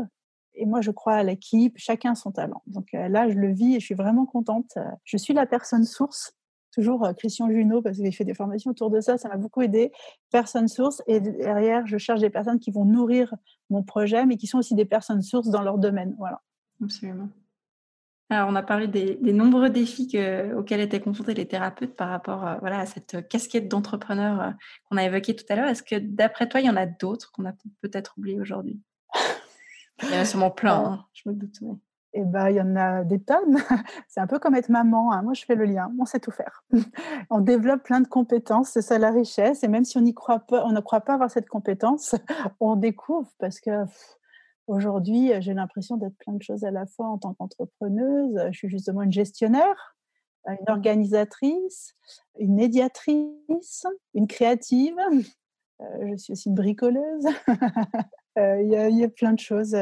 et 0.55 0.65
moi, 0.65 0.81
je 0.81 0.91
crois 0.91 1.13
à 1.13 1.23
l'équipe, 1.23 1.73
chacun 1.77 2.15
son 2.15 2.31
talent. 2.31 2.61
Donc 2.67 2.93
euh, 2.93 3.07
là, 3.07 3.29
je 3.29 3.35
le 3.35 3.51
vis 3.51 3.75
et 3.75 3.79
je 3.79 3.85
suis 3.85 3.95
vraiment 3.95 4.25
contente. 4.25 4.71
Euh, 4.77 4.83
je 5.03 5.17
suis 5.17 5.33
la 5.33 5.45
personne 5.45 5.83
source, 5.83 6.33
toujours 6.71 7.05
euh, 7.05 7.13
Christian 7.13 7.49
Junot, 7.49 7.81
parce 7.81 7.97
qu'il 7.97 8.15
fait 8.15 8.25
des 8.25 8.33
formations 8.33 8.71
autour 8.71 8.89
de 8.89 9.01
ça, 9.01 9.17
ça 9.17 9.29
m'a 9.29 9.37
beaucoup 9.37 9.61
aidé. 9.61 9.91
Personne 10.31 10.67
source, 10.67 11.01
et 11.07 11.19
derrière, 11.19 11.85
je 11.87 11.97
cherche 11.97 12.19
des 12.19 12.29
personnes 12.29 12.59
qui 12.59 12.71
vont 12.71 12.85
nourrir 12.85 13.33
mon 13.69 13.83
projet, 13.83 14.25
mais 14.25 14.37
qui 14.37 14.47
sont 14.47 14.59
aussi 14.59 14.75
des 14.75 14.85
personnes 14.85 15.21
sources 15.21 15.49
dans 15.49 15.61
leur 15.61 15.77
domaine. 15.77 16.15
Voilà. 16.17 16.41
Absolument. 16.81 17.29
Alors, 18.29 18.49
on 18.49 18.55
a 18.55 18.63
parlé 18.63 18.87
des, 18.87 19.33
nombreux 19.33 19.69
défis 19.69 20.17
auxquels 20.57 20.79
étaient 20.79 21.01
confrontés 21.01 21.35
les 21.35 21.45
thérapeutes 21.45 21.95
par 21.95 22.09
rapport 22.09 22.57
voilà, 22.61 22.79
à 22.79 22.85
cette 22.87 23.27
casquette 23.27 23.67
d'entrepreneur 23.67 24.53
qu'on 24.85 24.97
a 24.97 25.03
évoquée 25.03 25.35
tout 25.35 25.45
à 25.49 25.55
l'heure. 25.55 25.67
Est-ce 25.67 25.83
que 25.83 25.99
d'après 25.99 26.49
toi, 26.49 26.59
il 26.59 26.65
y 26.65 26.69
en 26.69 26.75
a 26.75 26.87
d'autres 26.87 27.31
qu'on 27.31 27.45
a 27.45 27.53
peut-être 27.81 28.15
oubliés 28.17 28.39
aujourd'hui? 28.39 28.81
il 30.09 30.15
y 30.15 30.17
en 30.17 30.21
a 30.21 30.25
sûrement 30.25 30.51
plein, 30.51 30.85
hein, 30.85 31.05
je 31.13 31.29
me 31.29 31.35
doute. 31.35 31.59
Eh 32.15 32.23
ben, 32.23 32.49
il 32.49 32.57
y 32.57 32.61
en 32.61 32.75
a 32.75 33.03
des 33.03 33.19
tonnes. 33.19 33.57
C'est 34.07 34.19
un 34.19 34.27
peu 34.27 34.37
comme 34.37 34.53
être 34.53 34.69
maman. 34.69 35.11
Hein. 35.11 35.23
Moi, 35.23 35.33
je 35.33 35.45
fais 35.45 35.55
le 35.55 35.65
lien. 35.65 35.91
On 35.99 36.05
sait 36.05 36.19
tout 36.19 36.31
faire. 36.31 36.63
on 37.31 37.39
développe 37.39 37.83
plein 37.83 38.01
de 38.01 38.07
compétences. 38.07 38.69
C'est 38.69 38.83
ça 38.83 38.99
la 38.99 39.09
richesse. 39.09 39.63
Et 39.63 39.67
même 39.67 39.83
si 39.83 39.97
on 39.97 40.01
n'y 40.01 40.13
croit 40.13 40.39
pas, 40.39 40.63
on 40.65 40.71
ne 40.71 40.79
croit 40.79 41.01
pas 41.01 41.15
avoir 41.15 41.31
cette 41.31 41.49
compétence, 41.49 42.15
on 42.59 42.75
découvre 42.75 43.31
parce 43.39 43.59
que 43.59 43.71
aujourd'hui, 44.67 45.31
j'ai 45.39 45.55
l'impression 45.55 45.97
d'être 45.97 46.15
plein 46.17 46.33
de 46.33 46.41
choses 46.43 46.63
à 46.63 46.71
la 46.71 46.85
fois 46.85 47.07
en 47.07 47.17
tant 47.17 47.33
qu'entrepreneuse. 47.33 48.39
Je 48.51 48.57
suis 48.57 48.69
justement 48.69 49.01
une 49.01 49.11
gestionnaire, 49.11 49.95
une 50.47 50.69
organisatrice, 50.69 51.95
une 52.37 52.53
médiatrice, 52.53 53.87
une 54.13 54.27
créative. 54.27 54.97
Euh, 55.81 56.07
je 56.11 56.15
suis 56.17 56.33
aussi 56.33 56.51
bricoleuse. 56.51 57.25
Il 58.35 58.67
y, 58.67 59.03
a 59.03 59.09
plein 59.09 59.33
de 59.33 59.39
choses. 59.39 59.75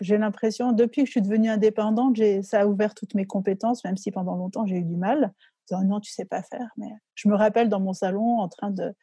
j'ai 0.00 0.16
l'impression, 0.16 0.72
depuis 0.72 1.02
que 1.02 1.06
je 1.06 1.12
suis 1.12 1.22
devenue 1.22 1.50
indépendante, 1.50 2.16
ça 2.42 2.60
a 2.60 2.66
ouvert 2.66 2.94
toutes 2.94 3.14
mes 3.14 3.26
compétences, 3.26 3.84
même 3.84 3.96
si 3.96 4.10
pendant 4.10 4.36
longtemps 4.36 4.64
j'ai 4.64 4.76
eu 4.76 4.84
du 4.84 4.96
mal. 4.96 5.32
Disant, 5.68 5.84
non, 5.84 6.00
tu 6.00 6.10
sais 6.10 6.24
pas 6.24 6.42
faire. 6.42 6.70
Mais 6.78 6.88
je 7.14 7.28
me 7.28 7.34
rappelle 7.34 7.68
dans 7.68 7.80
mon 7.80 7.92
salon, 7.92 8.38
en 8.38 8.48
train 8.48 8.70
de, 8.70 8.94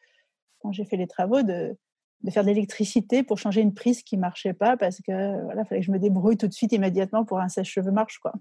quand 0.58 0.72
j'ai 0.72 0.84
fait 0.84 0.96
les 0.96 1.06
travaux, 1.06 1.42
de, 1.42 1.76
de 2.22 2.30
faire 2.30 2.42
de 2.42 2.48
l'électricité 2.48 3.22
pour 3.22 3.38
changer 3.38 3.60
une 3.60 3.74
prise 3.74 4.02
qui 4.02 4.16
marchait 4.16 4.52
pas 4.52 4.76
parce 4.76 5.00
que 5.00 5.42
voilà, 5.44 5.64
fallait 5.64 5.80
que 5.80 5.86
je 5.86 5.92
me 5.92 5.98
débrouille 5.98 6.36
tout 6.36 6.48
de 6.48 6.52
suite 6.52 6.72
immédiatement 6.72 7.24
pour 7.24 7.38
un 7.38 7.48
sèche-cheveux 7.48 7.92
marche 7.92 8.18
quoi. 8.18 8.32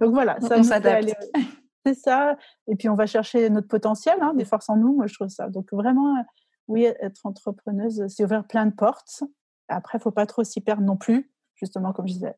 Donc 0.00 0.12
voilà, 0.12 0.38
ça 0.40 0.58
on 0.58 0.62
s'adapte. 0.62 1.14
C'est 1.84 1.94
ça. 1.94 2.36
Et 2.68 2.76
puis 2.76 2.88
on 2.88 2.94
va 2.94 3.06
chercher 3.06 3.50
notre 3.50 3.66
potentiel, 3.66 4.16
hein, 4.20 4.34
des 4.34 4.44
forces 4.44 4.68
en 4.68 4.76
nous. 4.76 4.94
Moi 4.94 5.08
je 5.08 5.14
trouve 5.14 5.28
ça. 5.28 5.48
Donc 5.48 5.72
vraiment, 5.72 6.14
oui, 6.68 6.84
être 6.84 7.26
entrepreneuse, 7.26 8.04
c'est 8.06 8.22
ouvrir 8.22 8.46
plein 8.46 8.66
de 8.66 8.74
portes. 8.74 9.24
Après, 9.68 9.98
il 9.98 10.00
faut 10.00 10.10
pas 10.10 10.26
trop 10.26 10.44
s'y 10.44 10.60
perdre 10.60 10.82
non 10.82 10.96
plus, 10.96 11.30
justement, 11.54 11.92
comme 11.92 12.06
je 12.06 12.14
disais. 12.14 12.36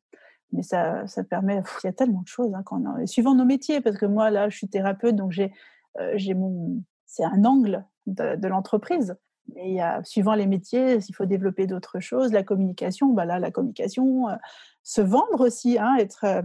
Mais 0.52 0.62
ça, 0.62 1.06
ça 1.06 1.24
permet, 1.24 1.62
il 1.82 1.86
y 1.86 1.90
a 1.90 1.92
tellement 1.92 2.22
de 2.22 2.28
choses, 2.28 2.54
hein, 2.54 2.62
quand 2.64 2.80
suivant 3.06 3.34
nos 3.34 3.44
métiers, 3.44 3.80
parce 3.80 3.96
que 3.96 4.06
moi, 4.06 4.30
là, 4.30 4.48
je 4.48 4.56
suis 4.56 4.68
thérapeute, 4.68 5.16
donc 5.16 5.32
j'ai, 5.32 5.52
euh, 5.98 6.12
j'ai 6.16 6.34
mon, 6.34 6.82
c'est 7.06 7.24
un 7.24 7.44
angle 7.44 7.84
de, 8.06 8.46
l'entreprise. 8.46 9.16
Mais 9.54 9.68
il 9.70 9.74
y 9.74 9.80
a, 9.80 10.02
suivant 10.04 10.34
les 10.34 10.46
métiers, 10.46 10.98
il 11.06 11.14
faut 11.14 11.26
développer 11.26 11.66
d'autres 11.66 12.00
choses. 12.00 12.32
La 12.32 12.42
communication, 12.42 13.08
bah 13.08 13.24
là, 13.24 13.38
la 13.38 13.50
communication, 13.50 14.28
euh, 14.28 14.36
se 14.82 15.00
vendre 15.00 15.40
aussi, 15.40 15.78
hein, 15.78 15.96
être 15.98 16.24
euh, 16.24 16.42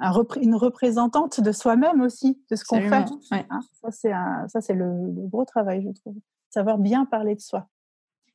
un 0.00 0.12
une 0.40 0.54
représentante 0.54 1.40
de 1.40 1.52
soi-même 1.52 2.00
aussi, 2.00 2.42
de 2.50 2.56
ce 2.56 2.64
qu'on 2.64 2.80
fait. 2.80 2.92
Hein. 2.92 3.60
ça, 3.80 3.90
c'est, 3.90 4.12
ça, 4.48 4.60
c'est 4.60 4.74
le, 4.74 4.86
le, 4.86 5.28
gros 5.28 5.44
travail, 5.44 5.82
je 5.82 6.00
trouve. 6.00 6.16
Savoir 6.50 6.78
bien 6.78 7.06
parler 7.06 7.34
de 7.34 7.40
soi. 7.40 7.68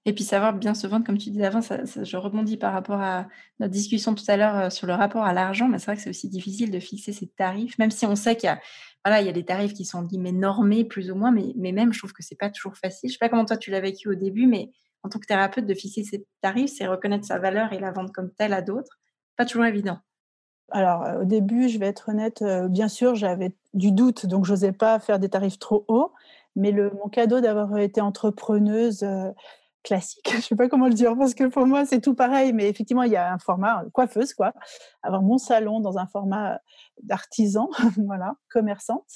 Et 0.07 0.13
puis 0.13 0.23
savoir 0.23 0.53
bien 0.53 0.73
se 0.73 0.87
vendre, 0.87 1.05
comme 1.05 1.17
tu 1.17 1.31
disais 1.31 1.43
avant, 1.43 1.59
je 1.59 2.15
rebondis 2.15 2.55
par 2.55 2.71
rapport 2.71 3.01
à 3.01 3.27
notre 3.59 3.73
discussion 3.73 4.15
tout 4.15 4.23
à 4.29 4.37
l'heure 4.37 4.55
euh, 4.55 4.69
sur 4.69 4.87
le 4.87 4.93
rapport 4.93 5.25
à 5.25 5.33
l'argent, 5.33 5.67
mais 5.67 5.79
c'est 5.79 5.87
vrai 5.87 5.97
que 5.97 6.01
c'est 6.01 6.09
aussi 6.09 6.29
difficile 6.29 6.71
de 6.71 6.79
fixer 6.79 7.11
ces 7.11 7.27
tarifs, 7.27 7.77
même 7.77 7.91
si 7.91 8.05
on 8.05 8.15
sait 8.15 8.37
qu'il 8.37 8.47
y 8.47 8.49
a, 8.49 8.57
voilà, 9.03 9.19
il 9.19 9.27
y 9.27 9.29
a 9.29 9.33
des 9.33 9.43
tarifs 9.43 9.73
qui 9.73 9.83
sont 9.83 10.03
guillemets 10.03 10.31
normés 10.31 10.85
plus 10.85 11.11
ou 11.11 11.15
moins, 11.15 11.31
mais, 11.31 11.73
même 11.73 11.91
je 11.91 11.99
trouve 11.99 12.13
que 12.13 12.23
c'est 12.23 12.37
pas 12.37 12.49
toujours 12.49 12.77
facile. 12.77 13.09
Je 13.09 13.15
sais 13.15 13.19
pas 13.19 13.27
comment 13.27 13.43
toi 13.43 13.57
tu 13.57 13.69
l'as 13.69 13.81
vécu 13.81 14.07
au 14.07 14.15
début, 14.15 14.47
mais 14.47 14.71
en 15.03 15.09
tant 15.09 15.19
que 15.19 15.25
thérapeute, 15.25 15.65
de 15.65 15.73
fixer 15.73 16.05
ces 16.05 16.25
tarifs, 16.41 16.71
c'est 16.77 16.87
reconnaître 16.87 17.25
sa 17.25 17.37
valeur 17.37 17.73
et 17.73 17.79
la 17.79 17.91
vendre 17.91 18.13
comme 18.13 18.31
telle 18.31 18.53
à 18.53 18.61
d'autres. 18.61 18.99
Pas 19.35 19.43
toujours 19.43 19.65
évident. 19.65 19.97
Alors, 20.71 21.03
euh, 21.03 21.21
au 21.23 21.25
début, 21.25 21.67
je 21.67 21.79
vais 21.79 21.87
être 21.87 22.07
honnête, 22.07 22.41
euh, 22.43 22.69
bien 22.69 22.87
sûr, 22.87 23.15
j'avais 23.15 23.51
du 23.73 23.91
doute, 23.91 24.25
donc 24.25 24.45
je 24.45 24.51
n'osais 24.51 24.71
pas 24.71 24.99
faire 24.99 25.19
des 25.19 25.27
tarifs 25.27 25.59
trop 25.59 25.83
hauts. 25.89 26.13
Mais 26.55 26.71
mon 26.71 27.09
cadeau 27.09 27.41
d'avoir 27.41 27.77
été 27.77 27.99
entrepreneuse, 28.01 29.05
classique. 29.87 30.29
Je 30.35 30.41
sais 30.41 30.55
pas 30.55 30.67
comment 30.67 30.87
le 30.87 30.93
dire 30.93 31.15
parce 31.17 31.33
que 31.33 31.45
pour 31.45 31.65
moi 31.65 31.85
c'est 31.85 32.01
tout 32.01 32.13
pareil, 32.13 32.53
mais 32.53 32.67
effectivement 32.67 33.03
il 33.03 33.11
y 33.11 33.15
a 33.15 33.33
un 33.33 33.39
format 33.39 33.83
coiffeuse 33.93 34.33
quoi, 34.33 34.53
avoir 35.01 35.21
mon 35.21 35.37
salon 35.37 35.79
dans 35.79 35.97
un 35.97 36.07
format 36.07 36.59
d'artisan, 37.01 37.69
voilà, 38.05 38.35
commerçante. 38.51 39.09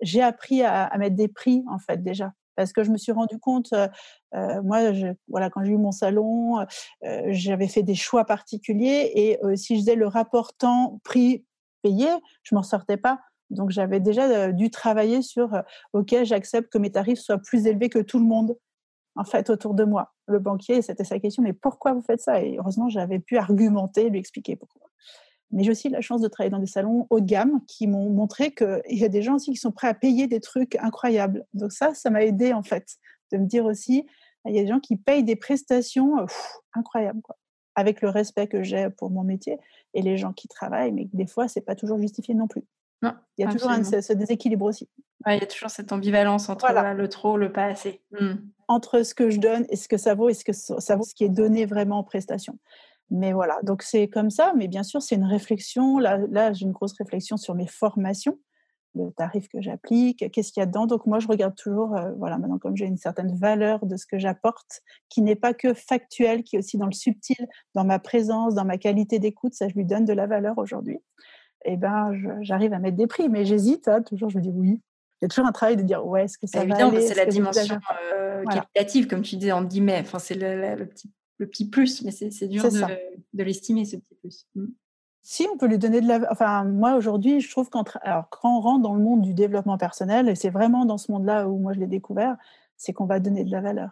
J'ai 0.00 0.22
appris 0.22 0.62
à, 0.62 0.90
mettre 0.98 1.16
des 1.16 1.28
prix 1.28 1.64
en 1.70 1.78
fait 1.78 2.02
déjà 2.02 2.32
parce 2.56 2.72
que 2.72 2.82
je 2.82 2.90
me 2.90 2.96
suis 2.96 3.12
rendu 3.12 3.38
compte, 3.38 3.72
euh, 3.72 4.62
moi, 4.64 4.80
voilà, 5.28 5.48
quand 5.48 5.62
j'ai 5.62 5.70
eu 5.70 5.76
mon 5.76 5.92
salon, 5.92 6.58
euh, 7.04 7.22
j'avais 7.28 7.68
fait 7.68 7.84
des 7.84 7.94
choix 7.94 8.24
particuliers 8.24 9.12
et 9.14 9.38
euh, 9.44 9.54
si 9.54 9.76
je 9.76 9.80
faisais 9.82 9.94
le 9.94 10.08
rapport 10.08 10.54
temps 10.54 10.98
prix 11.04 11.44
payé, 11.82 12.08
je 12.42 12.56
m'en 12.56 12.64
sortais 12.64 12.96
pas. 12.96 13.20
Donc 13.50 13.70
j'avais 13.70 14.00
déjà 14.00 14.50
dû 14.50 14.70
travailler 14.70 15.22
sur, 15.22 15.62
ok, 15.92 16.16
j'accepte 16.24 16.72
que 16.72 16.78
mes 16.78 16.90
tarifs 16.90 17.20
soient 17.20 17.38
plus 17.38 17.68
élevés 17.68 17.90
que 17.90 18.00
tout 18.00 18.18
le 18.18 18.24
monde 18.24 18.56
en 19.18 19.24
fait, 19.24 19.50
autour 19.50 19.74
de 19.74 19.82
moi. 19.82 20.14
Le 20.28 20.38
banquier, 20.38 20.80
c'était 20.80 21.02
sa 21.02 21.18
question, 21.18 21.42
mais 21.42 21.52
pourquoi 21.52 21.92
vous 21.92 22.02
faites 22.02 22.20
ça? 22.20 22.40
Et 22.40 22.56
heureusement, 22.56 22.88
j'avais 22.88 23.18
pu 23.18 23.36
argumenter, 23.36 24.10
lui 24.10 24.18
expliquer 24.20 24.54
pourquoi. 24.54 24.88
Mais 25.50 25.64
j'ai 25.64 25.72
aussi 25.72 25.88
la 25.88 26.00
chance 26.00 26.20
de 26.20 26.28
travailler 26.28 26.52
dans 26.52 26.60
des 26.60 26.66
salons 26.66 27.08
haut 27.10 27.18
de 27.18 27.26
gamme 27.26 27.60
qui 27.66 27.88
m'ont 27.88 28.10
montré 28.10 28.54
qu'il 28.54 28.80
y 28.90 29.04
a 29.04 29.08
des 29.08 29.22
gens 29.22 29.34
aussi 29.34 29.50
qui 29.50 29.56
sont 29.56 29.72
prêts 29.72 29.88
à 29.88 29.94
payer 29.94 30.28
des 30.28 30.40
trucs 30.40 30.76
incroyables. 30.76 31.44
Donc 31.52 31.72
ça, 31.72 31.94
ça 31.94 32.10
m'a 32.10 32.22
aidé 32.22 32.52
en 32.52 32.62
fait 32.62 32.96
de 33.32 33.38
me 33.38 33.46
dire 33.46 33.64
aussi, 33.64 34.06
il 34.46 34.54
y 34.54 34.58
a 34.60 34.62
des 34.62 34.68
gens 34.68 34.78
qui 34.78 34.96
payent 34.96 35.24
des 35.24 35.36
prestations 35.36 36.26
incroyables, 36.74 37.20
quoi, 37.22 37.36
avec 37.74 38.02
le 38.02 38.10
respect 38.10 38.46
que 38.46 38.62
j'ai 38.62 38.88
pour 38.90 39.10
mon 39.10 39.24
métier 39.24 39.58
et 39.94 40.02
les 40.02 40.16
gens 40.16 40.32
qui 40.32 40.46
travaillent, 40.46 40.92
mais 40.92 41.08
des 41.12 41.26
fois, 41.26 41.48
c'est 41.48 41.60
pas 41.60 41.74
toujours 41.74 41.98
justifié 41.98 42.34
non 42.34 42.46
plus. 42.46 42.62
Non, 43.02 43.14
il 43.36 43.44
y 43.44 43.48
a 43.48 43.50
toujours 43.50 43.70
un, 43.70 43.82
ce, 43.82 44.12
déséquilibre 44.12 44.66
aussi. 44.66 44.88
Il 45.34 45.40
y 45.40 45.42
a 45.42 45.46
toujours 45.46 45.70
cette 45.70 45.92
ambivalence 45.92 46.48
entre 46.48 46.66
le 46.72 47.08
trop, 47.08 47.36
le 47.36 47.52
pas 47.52 47.64
assez. 47.64 48.00
Mmh. 48.12 48.34
Entre 48.68 49.02
ce 49.02 49.14
que 49.14 49.30
je 49.30 49.38
donne 49.38 49.64
et 49.70 49.76
ce 49.76 49.88
que 49.88 49.96
ça 49.96 50.14
vaut 50.14 50.28
et 50.28 50.34
ce 50.34 50.44
que 50.44 50.52
ça 50.52 50.96
vaut 50.96 51.04
ce 51.04 51.14
qui 51.14 51.24
est 51.24 51.28
donné 51.28 51.66
vraiment 51.66 51.98
en 51.98 52.04
prestation. 52.04 52.58
Mais 53.10 53.32
voilà, 53.32 53.58
donc 53.62 53.82
c'est 53.82 54.08
comme 54.08 54.30
ça. 54.30 54.52
Mais 54.56 54.68
bien 54.68 54.82
sûr, 54.82 55.00
c'est 55.00 55.14
une 55.14 55.24
réflexion. 55.24 55.98
Là, 55.98 56.18
là 56.30 56.52
j'ai 56.52 56.64
une 56.66 56.72
grosse 56.72 56.92
réflexion 56.92 57.36
sur 57.38 57.54
mes 57.54 57.66
formations, 57.66 58.38
le 58.94 59.10
tarif 59.12 59.48
que 59.48 59.62
j'applique, 59.62 60.30
qu'est-ce 60.30 60.52
qu'il 60.52 60.60
y 60.60 60.62
a 60.62 60.66
dedans. 60.66 60.86
Donc 60.86 61.06
moi, 61.06 61.18
je 61.18 61.28
regarde 61.28 61.54
toujours, 61.54 61.96
euh, 61.96 62.12
voilà, 62.18 62.36
maintenant 62.36 62.58
comme 62.58 62.76
j'ai 62.76 62.84
une 62.84 62.98
certaine 62.98 63.34
valeur 63.34 63.86
de 63.86 63.96
ce 63.96 64.04
que 64.06 64.18
j'apporte, 64.18 64.82
qui 65.08 65.22
n'est 65.22 65.36
pas 65.36 65.54
que 65.54 65.72
factuel, 65.72 66.42
qui 66.42 66.56
est 66.56 66.58
aussi 66.58 66.76
dans 66.76 66.86
le 66.86 66.92
subtil, 66.92 67.48
dans 67.74 67.84
ma 67.84 67.98
présence, 67.98 68.54
dans 68.54 68.66
ma 68.66 68.76
qualité 68.76 69.18
d'écoute, 69.18 69.54
ça, 69.54 69.68
je 69.68 69.74
lui 69.74 69.86
donne 69.86 70.04
de 70.04 70.12
la 70.12 70.26
valeur 70.26 70.58
aujourd'hui 70.58 71.00
eh 71.64 71.76
ben, 71.76 72.12
j'arrive 72.40 72.72
à 72.72 72.78
mettre 72.78 72.96
des 72.96 73.06
prix. 73.06 73.28
Mais 73.28 73.44
j'hésite, 73.44 73.88
hein, 73.88 74.02
toujours, 74.02 74.30
je 74.30 74.38
me 74.38 74.42
dis 74.42 74.50
oui. 74.50 74.80
Il 75.20 75.24
y 75.24 75.26
a 75.26 75.28
toujours 75.28 75.46
un 75.46 75.52
travail 75.52 75.76
de 75.76 75.82
dire, 75.82 76.06
ouais, 76.06 76.24
est-ce 76.24 76.38
que 76.38 76.46
ça 76.46 76.64
va 76.64 76.76
aller 76.76 77.00
C'est 77.00 77.14
la 77.14 77.26
dimension 77.26 77.78
euh, 78.14 78.44
qualitative, 78.44 79.08
comme 79.08 79.22
tu 79.22 79.36
disais, 79.36 79.52
en 79.52 79.64
guillemets. 79.64 79.98
Enfin, 80.00 80.18
c'est 80.20 80.34
le, 80.34 80.84
petit, 80.86 81.10
le 81.38 81.48
petit 81.48 81.68
plus, 81.68 82.02
mais 82.02 82.12
c'est 82.12 82.46
dur 82.46 82.64
de, 82.64 83.42
l'estimer, 83.42 83.84
ce 83.84 83.96
petit 83.96 84.14
plus. 84.14 84.46
Mmh. 84.54 84.66
Si 85.22 85.46
on 85.52 85.58
peut 85.58 85.66
lui 85.66 85.78
donner 85.78 86.00
de 86.00 86.06
la... 86.06 86.20
Enfin, 86.30 86.64
moi, 86.64 86.94
aujourd'hui, 86.94 87.40
je 87.40 87.50
trouve 87.50 87.68
qu'entre... 87.68 87.98
Alors, 88.02 88.30
quand 88.30 88.58
on 88.58 88.60
rentre 88.60 88.82
dans 88.82 88.94
le 88.94 89.02
monde 89.02 89.22
du 89.22 89.34
développement 89.34 89.76
personnel, 89.76 90.28
et 90.28 90.36
c'est 90.36 90.50
vraiment 90.50 90.84
dans 90.84 90.98
ce 90.98 91.10
monde-là 91.10 91.48
où 91.48 91.58
moi, 91.58 91.72
je 91.72 91.80
l'ai 91.80 91.88
découvert, 91.88 92.36
c'est 92.76 92.92
qu'on 92.92 93.06
va 93.06 93.18
donner 93.18 93.44
de 93.44 93.50
la 93.50 93.60
valeur. 93.60 93.90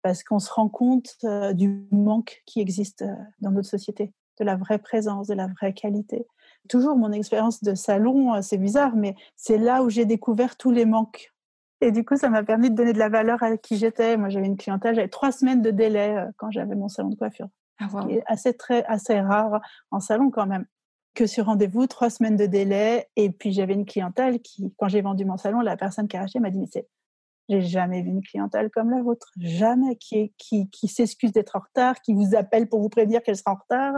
Parce 0.00 0.24
qu'on 0.24 0.38
se 0.38 0.50
rend 0.50 0.68
compte 0.68 1.16
euh, 1.24 1.52
du 1.52 1.86
manque 1.92 2.42
qui 2.46 2.60
existe 2.60 3.02
euh, 3.02 3.14
dans 3.40 3.50
notre 3.50 3.68
société, 3.68 4.12
de 4.40 4.44
la 4.44 4.56
vraie 4.56 4.78
présence, 4.78 5.28
de 5.28 5.34
la 5.34 5.46
vraie 5.46 5.74
qualité 5.74 6.26
toujours 6.68 6.96
mon 6.96 7.12
expérience 7.12 7.62
de 7.62 7.74
salon, 7.74 8.34
euh, 8.34 8.42
c'est 8.42 8.58
bizarre, 8.58 8.94
mais 8.94 9.14
c'est 9.36 9.58
là 9.58 9.82
où 9.82 9.90
j'ai 9.90 10.04
découvert 10.04 10.56
tous 10.56 10.70
les 10.70 10.84
manques. 10.84 11.32
Et 11.80 11.90
du 11.90 12.04
coup, 12.04 12.16
ça 12.16 12.28
m'a 12.28 12.44
permis 12.44 12.70
de 12.70 12.76
donner 12.76 12.92
de 12.92 12.98
la 12.98 13.08
valeur 13.08 13.42
à 13.42 13.56
qui 13.56 13.76
j'étais. 13.76 14.16
Moi, 14.16 14.28
j'avais 14.28 14.46
une 14.46 14.56
clientèle, 14.56 14.94
j'avais 14.94 15.08
trois 15.08 15.32
semaines 15.32 15.62
de 15.62 15.70
délai 15.70 16.16
euh, 16.16 16.26
quand 16.36 16.50
j'avais 16.50 16.76
mon 16.76 16.88
salon 16.88 17.10
de 17.10 17.16
coiffure. 17.16 17.48
Ah, 17.80 17.88
assez, 18.26 18.54
très, 18.54 18.84
assez 18.84 19.18
rare 19.18 19.60
en 19.90 19.98
salon 19.98 20.30
quand 20.30 20.46
même. 20.46 20.66
Que 21.14 21.26
sur 21.26 21.46
rendez-vous, 21.46 21.86
trois 21.88 22.08
semaines 22.08 22.36
de 22.36 22.46
délai. 22.46 23.08
Et 23.16 23.30
puis, 23.30 23.52
j'avais 23.52 23.74
une 23.74 23.84
clientèle 23.84 24.40
qui, 24.40 24.72
quand 24.78 24.88
j'ai 24.88 25.02
vendu 25.02 25.24
mon 25.24 25.36
salon, 25.36 25.60
la 25.60 25.76
personne 25.76 26.06
qui 26.06 26.16
a 26.16 26.22
acheté 26.22 26.38
m'a 26.38 26.50
dit, 26.50 26.58
mais 26.58 26.68
c'est 26.72 26.86
j'ai 27.48 27.60
jamais 27.60 28.02
vu 28.02 28.10
une 28.10 28.22
clientèle 28.22 28.70
comme 28.70 28.90
la 28.90 29.02
vôtre, 29.02 29.30
jamais, 29.38 29.96
qui, 29.96 30.32
s'excuse 30.88 31.32
d'être 31.32 31.56
en 31.56 31.60
retard, 31.60 32.00
qui 32.00 32.14
vous 32.14 32.34
appelle 32.34 32.68
pour 32.68 32.80
vous 32.80 32.88
prévenir 32.88 33.22
qu'elle 33.22 33.36
sera 33.36 33.52
en 33.52 33.56
retard, 33.56 33.94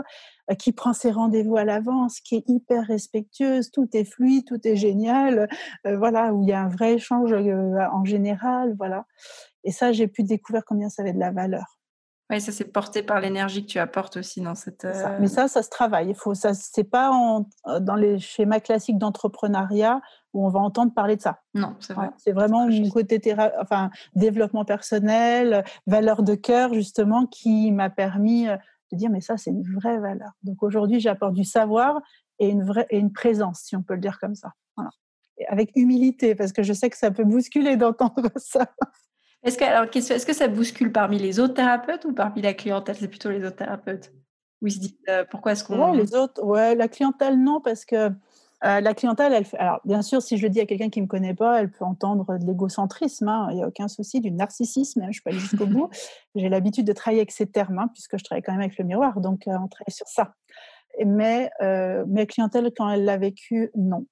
euh, 0.51 0.55
qui 0.55 0.71
prend 0.71 0.93
ses 0.93 1.11
rendez-vous 1.11 1.55
à 1.55 1.63
l'avance, 1.63 2.19
qui 2.19 2.35
est 2.35 2.43
hyper 2.47 2.85
respectueuse, 2.85 3.71
tout 3.71 3.87
est 3.93 4.05
fluide, 4.05 4.45
tout 4.45 4.59
est 4.67 4.75
génial, 4.75 5.47
euh, 5.85 5.97
voilà, 5.97 6.33
où 6.33 6.43
il 6.43 6.49
y 6.49 6.53
a 6.53 6.61
un 6.61 6.69
vrai 6.69 6.93
échange 6.93 7.31
euh, 7.33 7.79
en 7.91 8.03
général, 8.05 8.75
voilà. 8.77 9.05
Et 9.63 9.71
ça, 9.71 9.91
j'ai 9.91 10.07
pu 10.07 10.23
découvrir 10.23 10.63
combien 10.65 10.89
ça 10.89 11.01
avait 11.01 11.13
de 11.13 11.19
la 11.19 11.31
valeur. 11.31 11.79
Oui, 12.31 12.41
ça 12.41 12.51
c'est 12.51 12.65
porté 12.65 13.03
par 13.03 13.19
l'énergie 13.19 13.63
que 13.63 13.71
tu 13.71 13.79
apportes 13.79 14.17
aussi 14.17 14.41
dans 14.41 14.55
cette. 14.55 14.87
Mais 15.19 15.27
ça, 15.27 15.47
ça 15.47 15.61
se 15.61 15.69
travaille. 15.69 16.09
Il 16.09 16.15
faut, 16.15 16.33
ça, 16.33 16.55
c'est 16.55 16.83
pas 16.83 17.11
en, 17.11 17.47
dans 17.81 17.95
les 17.95 18.17
schémas 18.19 18.59
classiques 18.59 18.97
d'entrepreneuriat 18.97 20.01
où 20.35 20.45
on 20.45 20.49
va 20.49 20.59
entendre 20.59 20.93
parler 20.93 21.15
de 21.15 21.21
ça. 21.21 21.39
Non, 21.53 21.75
c'est 21.79 21.93
vrai. 21.93 22.09
C'est 22.17 22.33
vraiment 22.33 22.67
mon 22.67 22.89
côté 22.89 23.21
enfin, 23.59 23.89
développement 24.15 24.65
personnel, 24.65 25.63
valeur 25.87 26.23
de 26.23 26.35
cœur, 26.35 26.73
justement, 26.73 27.25
qui 27.25 27.71
m'a 27.71 27.89
permis 27.89 28.47
euh, 28.49 28.57
de 28.91 28.97
dire, 28.97 29.09
mais 29.09 29.21
ça, 29.21 29.37
c'est 29.37 29.51
une 29.51 29.63
vraie 29.63 29.97
valeur. 29.97 30.31
Donc 30.43 30.61
aujourd'hui, 30.61 30.99
j'apporte 30.99 31.33
du 31.33 31.45
savoir 31.45 32.01
et 32.39 32.49
une, 32.49 32.63
vraie, 32.63 32.85
et 32.89 32.99
une 32.99 33.13
présence, 33.13 33.61
si 33.61 33.75
on 33.77 33.81
peut 33.81 33.93
le 33.93 34.01
dire 34.01 34.19
comme 34.19 34.35
ça. 34.35 34.51
Voilà. 34.75 34.89
avec 35.47 35.71
humilité, 35.75 36.35
parce 36.35 36.51
que 36.51 36.63
je 36.63 36.73
sais 36.73 36.89
que 36.89 36.97
ça 36.97 37.11
peut 37.11 37.23
bousculer 37.23 37.77
d'entendre 37.77 38.29
ça. 38.35 38.67
Est-ce 39.45 39.57
que, 39.57 39.63
alors, 39.63 39.87
est-ce 39.93 40.25
que 40.25 40.33
ça 40.33 40.47
bouscule 40.47 40.91
parmi 40.91 41.19
les 41.19 41.39
autres 41.39 41.53
thérapeutes 41.53 42.05
ou 42.05 42.13
parmi 42.13 42.41
la 42.41 42.53
clientèle? 42.53 42.95
C'est 42.99 43.07
plutôt 43.07 43.29
les 43.29 43.45
autres 43.45 43.57
thérapeutes 43.57 44.11
où 44.61 44.67
ils 44.67 44.71
se 44.71 44.79
disent 44.79 44.97
euh, 45.09 45.23
pourquoi 45.29 45.51
est-ce 45.51 45.63
qu'on. 45.63 45.91
Ouais, 45.91 45.97
les 45.97 46.15
autres, 46.15 46.43
ouais, 46.43 46.75
la 46.75 46.87
clientèle, 46.87 47.41
non, 47.41 47.61
parce 47.61 47.85
que 47.85 48.11
euh, 48.63 48.79
la 48.79 48.93
clientèle, 48.93 49.33
elle 49.33 49.45
fait... 49.45 49.57
alors 49.57 49.81
bien 49.85 50.01
sûr, 50.01 50.21
si 50.21 50.37
je 50.37 50.43
le 50.43 50.49
dis 50.49 50.59
à 50.59 50.65
quelqu'un 50.65 50.89
qui 50.89 50.99
ne 50.99 51.05
me 51.05 51.09
connaît 51.09 51.35
pas, 51.35 51.59
elle 51.59 51.69
peut 51.69 51.85
entendre 51.85 52.37
de 52.37 52.45
l'égocentrisme, 52.45 53.27
hein, 53.27 53.47
il 53.51 53.57
n'y 53.57 53.63
a 53.63 53.67
aucun 53.67 53.87
souci, 53.87 54.21
du 54.21 54.31
narcissisme, 54.31 55.01
hein, 55.01 55.05
je 55.05 55.07
ne 55.09 55.13
suis 55.13 55.21
pas 55.21 55.29
allée 55.29 55.39
jusqu'au 55.39 55.67
bout. 55.67 55.89
J'ai 56.35 56.49
l'habitude 56.49 56.87
de 56.87 56.93
travailler 56.93 57.19
avec 57.19 57.31
ces 57.31 57.45
termes, 57.45 57.77
hein, 57.77 57.89
puisque 57.93 58.17
je 58.17 58.23
travaille 58.23 58.41
quand 58.41 58.53
même 58.53 58.61
avec 58.61 58.77
le 58.77 58.85
miroir, 58.85 59.19
donc 59.19 59.47
euh, 59.47 59.51
on 59.51 59.67
travaille 59.67 59.91
sur 59.91 60.07
ça. 60.07 60.33
Mais 61.05 61.51
euh, 61.61 62.05
mes 62.07 62.25
clientèles, 62.25 62.71
quand 62.75 62.89
elle 62.89 63.03
l'a 63.03 63.17
vécu, 63.17 63.69
non, 63.75 64.05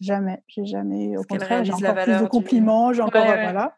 jamais, 0.00 0.42
j'ai 0.48 0.66
jamais. 0.66 1.16
Au 1.16 1.22
contraire, 1.22 1.64
j'ai 1.64 1.72
encore 1.72 1.94
plus 1.94 2.20
de 2.20 2.26
compliments, 2.26 2.92
j'ai 2.92 3.02
encore 3.02 3.24
voilà. 3.24 3.76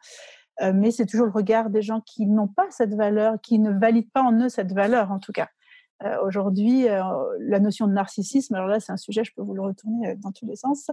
Mais 0.61 0.91
c'est 0.91 1.07
toujours 1.07 1.27
le 1.27 1.33
regard 1.33 1.71
des 1.71 1.83
gens 1.83 2.01
qui 2.01 2.27
n'ont 2.27 2.49
pas 2.49 2.67
cette 2.71 2.95
valeur, 2.95 3.41
qui 3.41 3.59
ne 3.59 3.71
valident 3.71 4.11
pas 4.13 4.23
en 4.23 4.33
eux 4.41 4.49
cette 4.49 4.73
valeur, 4.73 5.13
en 5.13 5.19
tout 5.19 5.33
cas. 5.33 5.49
Euh, 6.05 6.17
aujourd'hui, 6.23 6.89
euh, 6.89 7.03
la 7.41 7.59
notion 7.59 7.89
de 7.89 7.93
narcissisme, 7.93 8.55
alors 8.55 8.69
là, 8.69 8.79
c'est 8.79 8.93
un 8.93 8.97
sujet, 8.97 9.25
je 9.25 9.33
peux 9.35 9.43
vous 9.43 9.55
le 9.55 9.63
retourner 9.63 10.11
euh, 10.11 10.15
dans 10.19 10.31
tous 10.31 10.47
les 10.47 10.55
sens. 10.55 10.91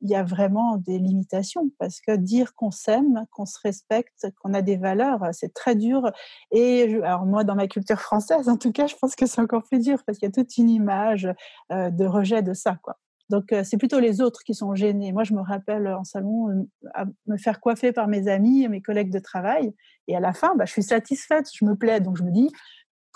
Il 0.00 0.10
y 0.10 0.16
a 0.16 0.24
vraiment 0.24 0.76
des 0.76 0.98
limitations 0.98 1.70
parce 1.78 2.00
que 2.00 2.16
dire 2.16 2.54
qu'on 2.56 2.72
s'aime, 2.72 3.24
qu'on 3.30 3.46
se 3.46 3.58
respecte, 3.62 4.26
qu'on 4.42 4.54
a 4.54 4.62
des 4.62 4.76
valeurs, 4.76 5.28
c'est 5.32 5.54
très 5.54 5.76
dur. 5.76 6.10
Et 6.50 6.96
alors 7.04 7.24
moi, 7.24 7.44
dans 7.44 7.54
ma 7.54 7.68
culture 7.68 8.00
française, 8.00 8.48
en 8.48 8.56
tout 8.56 8.72
cas, 8.72 8.88
je 8.88 8.96
pense 8.96 9.14
que 9.14 9.26
c'est 9.26 9.40
encore 9.40 9.62
plus 9.62 9.78
dur 9.78 10.02
parce 10.04 10.18
qu'il 10.18 10.26
y 10.26 10.32
a 10.32 10.32
toute 10.32 10.56
une 10.56 10.70
image 10.70 11.28
de 11.70 12.04
rejet 12.04 12.42
de 12.42 12.54
ça, 12.54 12.78
quoi. 12.82 12.96
Donc, 13.30 13.54
c'est 13.64 13.76
plutôt 13.76 14.00
les 14.00 14.20
autres 14.20 14.42
qui 14.42 14.54
sont 14.54 14.74
gênés. 14.74 15.12
Moi, 15.12 15.24
je 15.24 15.34
me 15.34 15.40
rappelle 15.40 15.86
en 15.88 16.04
salon 16.04 16.66
à 16.94 17.04
me 17.26 17.36
faire 17.36 17.60
coiffer 17.60 17.92
par 17.92 18.08
mes 18.08 18.28
amis 18.28 18.64
et 18.64 18.68
mes 18.68 18.80
collègues 18.80 19.12
de 19.12 19.18
travail. 19.18 19.74
Et 20.06 20.16
à 20.16 20.20
la 20.20 20.32
fin, 20.32 20.54
bah, 20.56 20.64
je 20.64 20.72
suis 20.72 20.82
satisfaite, 20.82 21.46
je 21.52 21.64
me 21.64 21.74
plais. 21.74 22.00
Donc, 22.00 22.16
je 22.16 22.22
me 22.22 22.30
dis, 22.30 22.50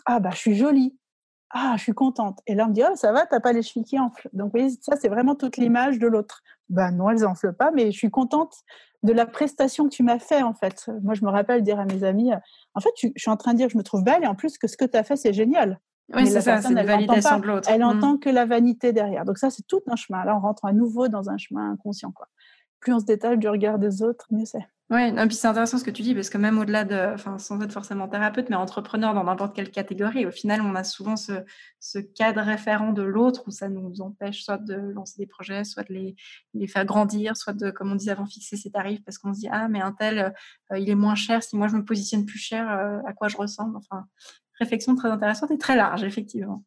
ah, 0.04 0.20
bah, 0.20 0.30
je 0.32 0.38
suis 0.38 0.54
jolie. 0.54 0.96
Ah, 1.54 1.74
je 1.76 1.82
suis 1.82 1.92
contente. 1.92 2.40
Et 2.46 2.54
là, 2.54 2.64
on 2.64 2.68
me 2.68 2.74
dit, 2.74 2.82
oh, 2.82 2.94
ça 2.94 3.12
va, 3.12 3.26
t'as 3.26 3.40
pas 3.40 3.52
les 3.52 3.62
chevilles 3.62 3.84
qui 3.84 3.98
enflent. 3.98 4.28
Donc, 4.32 4.46
vous 4.46 4.60
voyez, 4.60 4.70
ça, 4.80 4.96
c'est 4.96 5.08
vraiment 5.08 5.34
toute 5.34 5.58
l'image 5.58 5.98
de 5.98 6.06
l'autre. 6.06 6.42
Ben 6.70 6.90
non, 6.92 7.10
elles 7.10 7.26
enflent 7.26 7.54
pas, 7.54 7.70
mais 7.70 7.92
je 7.92 7.98
suis 7.98 8.10
contente 8.10 8.54
de 9.02 9.12
la 9.12 9.26
prestation 9.26 9.84
que 9.84 9.94
tu 9.94 10.02
m'as 10.02 10.18
fait, 10.18 10.42
en 10.42 10.54
fait. 10.54 10.90
Moi, 11.02 11.12
je 11.12 11.24
me 11.24 11.30
rappelle 11.30 11.62
dire 11.62 11.78
à 11.78 11.84
mes 11.84 12.04
amis, 12.04 12.32
en 12.74 12.80
fait, 12.80 12.90
je 12.96 13.08
suis 13.16 13.30
en 13.30 13.36
train 13.36 13.52
de 13.52 13.58
dire 13.58 13.68
je 13.68 13.76
me 13.76 13.82
trouve 13.82 14.02
belle 14.02 14.24
et 14.24 14.26
en 14.26 14.34
plus 14.34 14.56
que 14.56 14.66
ce 14.66 14.76
que 14.76 14.86
tu 14.86 14.96
as 14.96 15.02
fait, 15.02 15.16
c'est 15.16 15.34
génial. 15.34 15.78
Oui, 16.14 16.26
c'est 16.26 16.40
ça, 16.40 16.60
c'est 16.60 16.74
la 16.74 16.84
validation 16.84 17.38
de 17.38 17.46
l'autre. 17.46 17.68
Elle 17.70 17.80
mmh. 17.80 17.84
entend 17.84 18.18
que 18.18 18.28
la 18.28 18.44
vanité 18.44 18.92
derrière. 18.92 19.24
Donc 19.24 19.38
ça, 19.38 19.50
c'est 19.50 19.66
tout 19.66 19.80
un 19.86 19.96
chemin. 19.96 20.24
Là, 20.24 20.36
on 20.36 20.40
rentre 20.40 20.64
à 20.64 20.72
nouveau 20.72 21.08
dans 21.08 21.30
un 21.30 21.38
chemin 21.38 21.72
inconscient. 21.72 22.12
Quoi. 22.12 22.28
Plus 22.80 22.92
on 22.92 23.00
se 23.00 23.06
détache 23.06 23.38
du 23.38 23.48
regard 23.48 23.78
des 23.78 24.02
autres, 24.02 24.26
mieux 24.30 24.44
c'est. 24.44 24.66
Oui, 24.92 25.00
et 25.04 25.26
puis 25.26 25.34
c'est 25.34 25.48
intéressant 25.48 25.78
ce 25.78 25.84
que 25.84 25.90
tu 25.90 26.02
dis, 26.02 26.14
parce 26.14 26.28
que 26.28 26.36
même 26.36 26.58
au-delà 26.58 26.84
de, 26.84 27.14
enfin, 27.14 27.38
sans 27.38 27.58
être 27.62 27.72
forcément 27.72 28.08
thérapeute, 28.08 28.50
mais 28.50 28.56
entrepreneur 28.56 29.14
dans 29.14 29.24
n'importe 29.24 29.56
quelle 29.56 29.70
catégorie, 29.70 30.26
au 30.26 30.30
final, 30.30 30.60
on 30.60 30.74
a 30.74 30.84
souvent 30.84 31.16
ce, 31.16 31.32
ce 31.80 31.98
cadre 31.98 32.42
référent 32.42 32.92
de 32.92 33.00
l'autre 33.00 33.44
où 33.46 33.50
ça 33.50 33.70
nous 33.70 34.02
empêche 34.02 34.44
soit 34.44 34.58
de 34.58 34.74
lancer 34.74 35.14
des 35.16 35.26
projets, 35.26 35.64
soit 35.64 35.84
de 35.84 35.94
les, 35.94 36.16
les, 36.52 36.66
faire 36.66 36.84
grandir, 36.84 37.38
soit 37.38 37.54
de, 37.54 37.70
comme 37.70 37.90
on 37.90 37.94
disait 37.94 38.10
avant, 38.10 38.26
fixer 38.26 38.58
ses 38.58 38.70
tarifs, 38.70 39.02
parce 39.02 39.16
qu'on 39.16 39.32
se 39.32 39.38
dit, 39.38 39.48
ah, 39.50 39.66
mais 39.68 39.80
un 39.80 39.92
tel, 39.92 40.34
euh, 40.72 40.78
il 40.78 40.90
est 40.90 40.94
moins 40.94 41.14
cher, 41.14 41.42
si 41.42 41.56
moi 41.56 41.68
je 41.68 41.76
me 41.76 41.86
positionne 41.86 42.26
plus 42.26 42.38
cher, 42.38 42.70
euh, 42.70 42.98
à 43.06 43.14
quoi 43.14 43.28
je 43.28 43.38
ressemble? 43.38 43.78
Enfin, 43.78 44.04
réflexion 44.58 44.94
très 44.94 45.08
intéressante 45.08 45.50
et 45.50 45.58
très 45.58 45.76
large, 45.76 46.04
effectivement. 46.04 46.62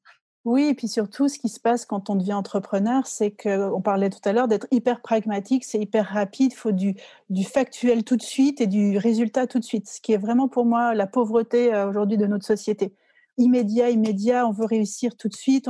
Oui, 0.45 0.65
et 0.65 0.75
puis 0.75 0.87
surtout, 0.87 1.27
ce 1.27 1.39
qui 1.39 1.49
se 1.49 1.59
passe 1.59 1.87
quand 1.87 2.11
on 2.11 2.15
devient 2.15 2.33
entrepreneur, 2.33 3.07
c'est 3.07 3.31
qu'on 3.31 3.81
parlait 3.81 4.11
tout 4.11 4.19
à 4.25 4.31
l'heure 4.31 4.47
d'être 4.47 4.67
hyper 4.69 5.01
pragmatique, 5.01 5.65
c'est 5.65 5.79
hyper 5.79 6.05
rapide, 6.05 6.51
il 6.53 6.55
faut 6.55 6.71
du, 6.71 6.95
factuel 7.43 8.03
tout 8.03 8.15
de 8.15 8.21
suite 8.21 8.61
et 8.61 8.67
du 8.67 8.99
résultat 8.99 9.47
tout 9.47 9.57
de 9.57 9.63
suite, 9.63 9.89
ce 9.89 9.99
qui 9.99 10.13
est 10.13 10.17
vraiment 10.17 10.47
pour 10.47 10.65
moi 10.65 10.93
la 10.93 11.07
pauvreté 11.07 11.73
euh, 11.73 11.89
aujourd'hui 11.89 12.17
de 12.17 12.27
notre 12.27 12.45
société. 12.45 12.93
Immédiat, 13.37 13.89
immédiat, 13.89 14.47
on 14.47 14.51
veut 14.51 14.65
réussir 14.65 15.17
tout 15.17 15.29
de 15.29 15.35
suite, 15.35 15.67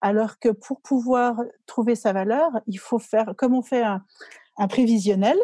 alors 0.00 0.40
que 0.40 0.48
pour 0.48 0.80
pouvoir 0.80 1.40
trouver 1.66 1.94
sa 1.94 2.12
valeur, 2.12 2.50
il 2.66 2.80
faut 2.80 2.98
faire, 2.98 3.34
comme 3.36 3.54
on 3.54 3.62
fait 3.62 3.84
un 3.84 4.68
prévisionnel, 4.68 5.38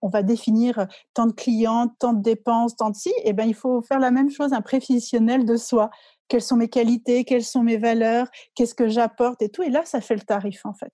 on 0.00 0.08
va 0.08 0.22
définir 0.22 0.86
tant 1.14 1.26
de 1.26 1.32
clients, 1.32 1.88
tant 1.98 2.12
de 2.12 2.22
dépenses, 2.22 2.76
tant 2.76 2.90
de 2.90 2.96
et 3.08 3.12
eh 3.24 3.32
ben 3.32 3.44
il 3.44 3.54
faut 3.54 3.82
faire 3.82 3.98
la 3.98 4.10
même 4.10 4.30
chose, 4.30 4.52
un 4.52 4.60
prévisionnel 4.60 5.44
de 5.44 5.56
soi 5.56 5.90
quelles 6.28 6.42
sont 6.42 6.56
mes 6.56 6.68
qualités, 6.68 7.24
quelles 7.24 7.44
sont 7.44 7.62
mes 7.62 7.78
valeurs, 7.78 8.28
qu'est-ce 8.54 8.74
que 8.74 8.88
j'apporte 8.88 9.42
et 9.42 9.48
tout. 9.48 9.62
Et 9.62 9.70
là, 9.70 9.84
ça 9.84 10.00
fait 10.00 10.14
le 10.14 10.20
tarif 10.20 10.64
en 10.64 10.74
fait. 10.74 10.92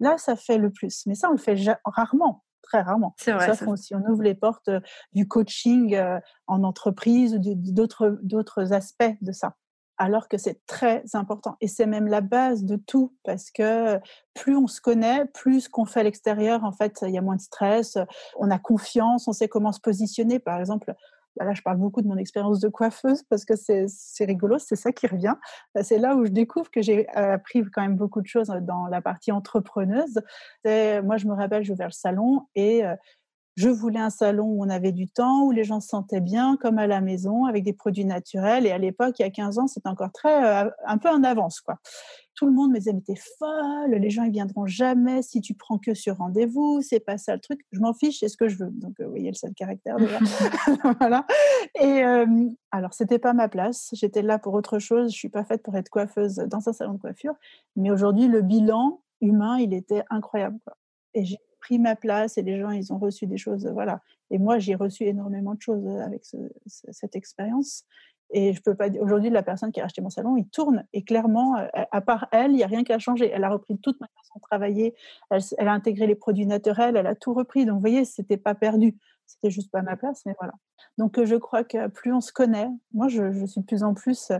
Là, 0.00 0.18
ça 0.18 0.36
fait 0.36 0.58
le 0.58 0.70
plus. 0.70 1.06
Mais 1.06 1.14
ça, 1.14 1.28
on 1.28 1.32
le 1.32 1.38
fait 1.38 1.56
rarement, 1.84 2.44
très 2.62 2.82
rarement. 2.82 3.14
C'est 3.18 3.32
vrai. 3.32 3.54
Sauf 3.54 3.76
si 3.76 3.94
on 3.94 4.04
ouvre 4.08 4.22
les 4.22 4.34
portes 4.34 4.68
euh, 4.68 4.80
du 5.12 5.28
coaching 5.28 5.94
euh, 5.94 6.18
en 6.48 6.64
entreprise 6.64 7.38
d'autres 7.38 8.72
aspects 8.72 9.14
de 9.20 9.32
ça. 9.32 9.54
Alors 9.98 10.28
que 10.28 10.38
c'est 10.38 10.64
très 10.66 11.04
important. 11.12 11.56
Et 11.60 11.68
c'est 11.68 11.86
même 11.86 12.06
la 12.06 12.20
base 12.20 12.64
de 12.64 12.76
tout, 12.76 13.14
parce 13.24 13.50
que 13.50 14.00
plus 14.34 14.56
on 14.56 14.66
se 14.66 14.80
connaît, 14.80 15.26
plus 15.26 15.62
ce 15.62 15.68
qu'on 15.68 15.84
fait 15.84 16.00
à 16.00 16.02
l'extérieur, 16.02 16.64
en 16.64 16.72
fait, 16.72 17.04
il 17.06 17.10
y 17.12 17.18
a 17.18 17.22
moins 17.22 17.36
de 17.36 17.40
stress, 17.40 17.98
on 18.36 18.50
a 18.50 18.58
confiance, 18.58 19.28
on 19.28 19.32
sait 19.32 19.48
comment 19.48 19.70
se 19.70 19.80
positionner. 19.80 20.38
Par 20.38 20.58
exemple, 20.58 20.94
bah 21.36 21.44
là, 21.44 21.54
je 21.54 21.62
parle 21.62 21.78
beaucoup 21.78 22.02
de 22.02 22.08
mon 22.08 22.16
expérience 22.16 22.60
de 22.60 22.68
coiffeuse 22.68 23.22
parce 23.22 23.44
que 23.44 23.54
c'est 23.56 24.24
rigolo, 24.24 24.58
c'est 24.58 24.76
ça 24.76 24.92
qui 24.92 25.06
revient. 25.06 25.34
C'est 25.82 25.98
là 25.98 26.14
où 26.16 26.26
je 26.26 26.30
découvre 26.30 26.70
que 26.70 26.82
j'ai 26.82 27.08
appris 27.10 27.62
quand 27.72 27.82
même 27.82 27.96
beaucoup 27.96 28.20
de 28.20 28.26
choses 28.26 28.52
dans 28.62 28.86
la 28.86 29.00
partie 29.00 29.32
entrepreneuse. 29.32 30.20
Moi, 30.64 31.16
je 31.16 31.26
me 31.26 31.34
rappelle, 31.34 31.64
j'ai 31.64 31.72
ouvert 31.72 31.88
le 31.88 31.92
salon 31.92 32.48
et 32.54 32.82
je 33.56 33.68
voulais 33.68 34.00
un 34.00 34.10
salon 34.10 34.46
où 34.46 34.64
on 34.64 34.68
avait 34.68 34.92
du 34.92 35.08
temps, 35.08 35.44
où 35.44 35.50
les 35.50 35.64
gens 35.64 35.80
se 35.80 35.88
sentaient 35.88 36.20
bien, 36.20 36.56
comme 36.56 36.78
à 36.78 36.86
la 36.86 37.00
maison, 37.00 37.44
avec 37.44 37.64
des 37.64 37.72
produits 37.72 38.04
naturels. 38.04 38.66
Et 38.66 38.70
à 38.70 38.78
l'époque, 38.78 39.18
il 39.18 39.22
y 39.22 39.24
a 39.24 39.30
15 39.30 39.58
ans, 39.58 39.66
c'était 39.66 39.88
encore 39.88 40.12
très, 40.12 40.70
un 40.86 40.98
peu 40.98 41.08
en 41.08 41.22
avance, 41.22 41.60
quoi 41.60 41.78
tout 42.34 42.46
le 42.46 42.52
monde 42.52 42.72
me 42.72 42.78
disait 42.78 42.92
mais 42.92 43.02
t'es 43.02 43.20
folle, 43.38 43.90
les 43.90 44.10
gens 44.10 44.24
ils 44.24 44.32
viendront 44.32 44.66
jamais 44.66 45.22
si 45.22 45.40
tu 45.40 45.54
prends 45.54 45.78
que 45.78 45.94
sur 45.94 46.16
rendez-vous, 46.16 46.80
c'est 46.82 47.00
pas 47.00 47.18
ça 47.18 47.34
le 47.34 47.40
truc. 47.40 47.60
Je 47.72 47.80
m'en 47.80 47.92
fiche, 47.92 48.20
c'est 48.20 48.28
ce 48.28 48.36
que 48.36 48.48
je 48.48 48.56
veux. 48.56 48.70
Donc 48.70 48.98
euh, 49.00 49.04
vous 49.04 49.10
voyez 49.10 49.28
le 49.28 49.34
seul 49.34 49.52
caractère 49.54 49.96
déjà. 49.96 50.18
voilà. 50.98 51.26
Et 51.80 52.04
euh, 52.04 52.26
alors 52.70 52.94
c'était 52.94 53.18
pas 53.18 53.32
ma 53.32 53.48
place, 53.48 53.90
j'étais 53.92 54.22
là 54.22 54.38
pour 54.38 54.54
autre 54.54 54.78
chose. 54.78 55.12
Je 55.12 55.16
suis 55.16 55.28
pas 55.28 55.44
faite 55.44 55.62
pour 55.62 55.76
être 55.76 55.90
coiffeuse 55.90 56.36
dans 56.36 56.68
un 56.68 56.72
salon 56.72 56.94
de 56.94 57.00
coiffure, 57.00 57.34
mais 57.76 57.90
aujourd'hui 57.90 58.28
le 58.28 58.40
bilan 58.40 59.02
humain 59.20 59.58
il 59.58 59.74
était 59.74 60.02
incroyable. 60.10 60.58
Quoi. 60.64 60.76
Et 61.14 61.24
j'ai 61.24 61.38
pris 61.62 61.78
ma 61.78 61.96
place 61.96 62.36
et 62.36 62.42
les 62.42 62.60
gens 62.60 62.70
ils 62.70 62.92
ont 62.92 62.98
reçu 62.98 63.26
des 63.26 63.38
choses, 63.38 63.66
voilà. 63.66 64.00
Et 64.30 64.38
moi 64.38 64.58
j'ai 64.58 64.74
reçu 64.74 65.04
énormément 65.04 65.54
de 65.54 65.62
choses 65.62 65.86
avec 65.86 66.24
cette 66.66 67.16
expérience. 67.16 67.84
Et 68.32 68.54
je 68.54 68.62
peux 68.62 68.74
pas 68.74 68.88
dire, 68.88 69.02
aujourd'hui, 69.02 69.28
la 69.28 69.42
personne 69.42 69.72
qui 69.72 69.80
a 69.80 69.84
acheté 69.84 70.00
mon 70.00 70.08
salon, 70.08 70.36
il 70.38 70.48
tourne. 70.48 70.86
Et 70.94 71.04
clairement, 71.04 71.58
euh, 71.58 71.66
à 71.90 72.00
part 72.00 72.28
elle, 72.32 72.52
il 72.52 72.56
n'y 72.56 72.64
a 72.64 72.66
rien 72.66 72.82
qui 72.82 72.92
a 72.92 72.98
changé. 72.98 73.30
Elle 73.30 73.44
a 73.44 73.50
repris 73.50 73.78
toute 73.78 74.00
ma 74.00 74.06
façon 74.06 74.32
de 74.36 74.40
travailler. 74.40 74.94
Elle, 75.30 75.68
a 75.68 75.72
intégré 75.72 76.06
les 76.06 76.14
produits 76.14 76.46
naturels. 76.46 76.96
Elle 76.96 77.06
a 77.06 77.14
tout 77.14 77.34
repris. 77.34 77.66
Donc, 77.66 77.74
vous 77.74 77.80
voyez, 77.80 78.06
c'était 78.06 78.38
pas 78.38 78.54
perdu. 78.54 78.96
C'était 79.26 79.50
juste 79.50 79.70
pas 79.70 79.82
ma 79.82 79.96
place, 79.96 80.22
mais 80.24 80.34
voilà. 80.40 80.54
Donc, 80.96 81.18
euh, 81.18 81.26
je 81.26 81.36
crois 81.36 81.62
que 81.62 81.88
plus 81.88 82.12
on 82.12 82.22
se 82.22 82.32
connaît, 82.32 82.68
moi, 82.94 83.08
je, 83.08 83.44
suis 83.46 83.60
de 83.60 83.66
plus 83.66 83.82
en 83.82 83.92
plus, 83.92 84.30
euh, 84.30 84.38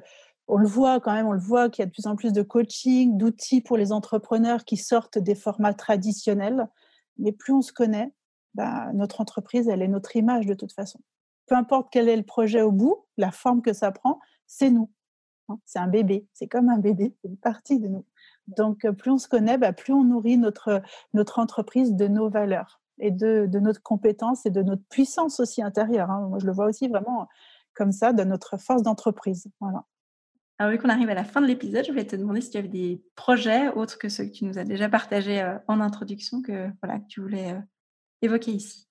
on 0.49 0.57
le 0.57 0.66
voit 0.66 0.99
quand 1.01 1.12
même, 1.12 1.27
on 1.27 1.33
le 1.33 1.39
voit 1.39 1.68
qu'il 1.68 1.83
y 1.83 1.85
a 1.85 1.87
de 1.87 1.93
plus 1.93 2.07
en 2.07 2.16
plus 2.16 2.33
de 2.33 2.43
coaching, 2.43 3.18
d'outils 3.18 3.61
pour 3.61 3.77
les 3.77 3.93
entrepreneurs 3.93 4.64
qui 4.64 4.79
sortent 4.79 5.18
des 5.18 5.35
formats 5.35 5.75
traditionnels. 5.75 6.66
Mais 7.19 7.33
plus 7.33 7.53
on 7.53 7.63
se 7.63 7.73
connaît, 7.73 8.13
bah, 8.55 8.91
notre 8.95 9.21
entreprise, 9.21 9.69
elle 9.69 9.83
est 9.83 9.89
notre 9.89 10.17
image 10.17 10.47
de 10.47 10.55
toute 10.55 10.73
façon 10.73 11.01
peu 11.47 11.55
importe 11.55 11.89
quel 11.91 12.09
est 12.09 12.17
le 12.17 12.23
projet 12.23 12.63
au 12.63 12.73
bout, 12.73 13.05
la 13.17 13.31
forme 13.31 13.63
que 13.63 13.73
ça 13.73 13.93
prend, 13.93 14.21
c'est 14.47 14.71
nous. 14.71 14.91
Hein. 15.49 15.59
C'est 15.65 15.79
un 15.79 15.89
bébé, 15.89 16.27
c'est 16.33 16.47
comme 16.47 16.69
un 16.69 16.79
bébé, 16.79 17.15
c'est 17.21 17.29
une 17.29 17.37
partie 17.37 17.79
de 17.79 17.89
nous. 17.89 18.07
Donc, 18.47 18.85
euh, 18.85 18.93
plus 18.93 19.11
on 19.11 19.19
se 19.19 19.29
connaît, 19.29 19.59
bah, 19.59 19.73
plus 19.73 19.93
on 19.93 20.05
nourrit 20.05 20.39
notre, 20.39 20.83
entreprise 21.15 21.93
de 21.95 22.09
nos 22.09 22.31
valeurs 22.31 22.81
et 22.99 23.11
de, 23.11 23.47
de 23.47 23.59
notre 23.59 23.83
compétence 23.83 24.47
et 24.47 24.51
de 24.51 24.63
notre 24.63 24.83
puissance 24.89 25.41
aussi 25.41 25.63
intérieure. 25.63 26.11
Hein. 26.11 26.29
Moi, 26.29 26.39
je 26.39 26.47
le 26.47 26.53
vois 26.53 26.67
aussi 26.67 26.89
vraiment 26.89 27.29
comme 27.75 27.93
ça, 27.93 28.13
de 28.13 28.25
notre 28.25 28.59
force 28.59 28.83
d'entreprise. 28.83 29.47
Voilà. 29.61 29.85
Alors, 30.63 30.71
vu 30.71 30.79
qu'on 30.79 30.91
arrive 30.91 31.11
à 31.11 31.15
la 31.15 31.25
fin 31.25 31.41
de 31.41 31.47
l'épisode, 31.49 31.85
je 31.85 31.91
voulais 31.91 32.07
te 32.07 32.15
demander 32.15 32.41
si 32.41 32.51
tu 32.51 32.57
avais 32.57 32.69
des 32.69 33.03
projets 33.17 33.71
autres 33.71 33.99
que 33.99 34.09
ceux 34.09 34.27
que 34.27 34.31
tu 34.31 34.45
nous 34.45 34.61
as 34.61 34.65
déjà 34.65 34.89
partagés 34.89 35.43
euh, 35.43 35.59
en 35.67 35.81
introduction 35.81 36.41
que, 36.41 36.69
voilà, 36.81 37.01
que 37.01 37.07
tu 37.09 37.21
voulais 37.21 37.55
euh, 37.55 37.61
évoquer 38.21 38.53
ici. 38.53 38.87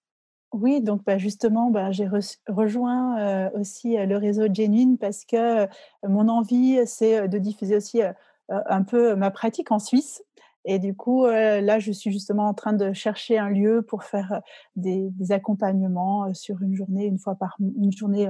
Oui, 0.51 0.81
donc 0.81 1.05
bah, 1.05 1.17
justement, 1.17 1.71
bah, 1.71 1.93
j'ai 1.93 2.09
rejoint 2.49 3.49
aussi 3.53 3.95
le 3.95 4.17
réseau 4.17 4.53
Genuine 4.53 4.97
parce 4.97 5.23
que 5.23 5.65
mon 6.05 6.27
envie, 6.27 6.77
c'est 6.85 7.29
de 7.29 7.37
diffuser 7.37 7.77
aussi 7.77 8.01
un 8.49 8.83
peu 8.83 9.15
ma 9.15 9.31
pratique 9.31 9.71
en 9.71 9.79
Suisse. 9.79 10.21
Et 10.65 10.77
du 10.77 10.93
coup, 10.93 11.25
là, 11.25 11.79
je 11.79 11.93
suis 11.93 12.11
justement 12.11 12.49
en 12.49 12.53
train 12.53 12.73
de 12.73 12.91
chercher 12.91 13.37
un 13.37 13.47
lieu 13.47 13.81
pour 13.81 14.03
faire 14.03 14.41
des, 14.75 15.09
accompagnements 15.29 16.33
sur 16.33 16.61
une 16.61 16.75
journée, 16.75 17.05
une 17.05 17.17
fois 17.17 17.35
par 17.35 17.55
une 17.61 17.93
journée 17.93 18.27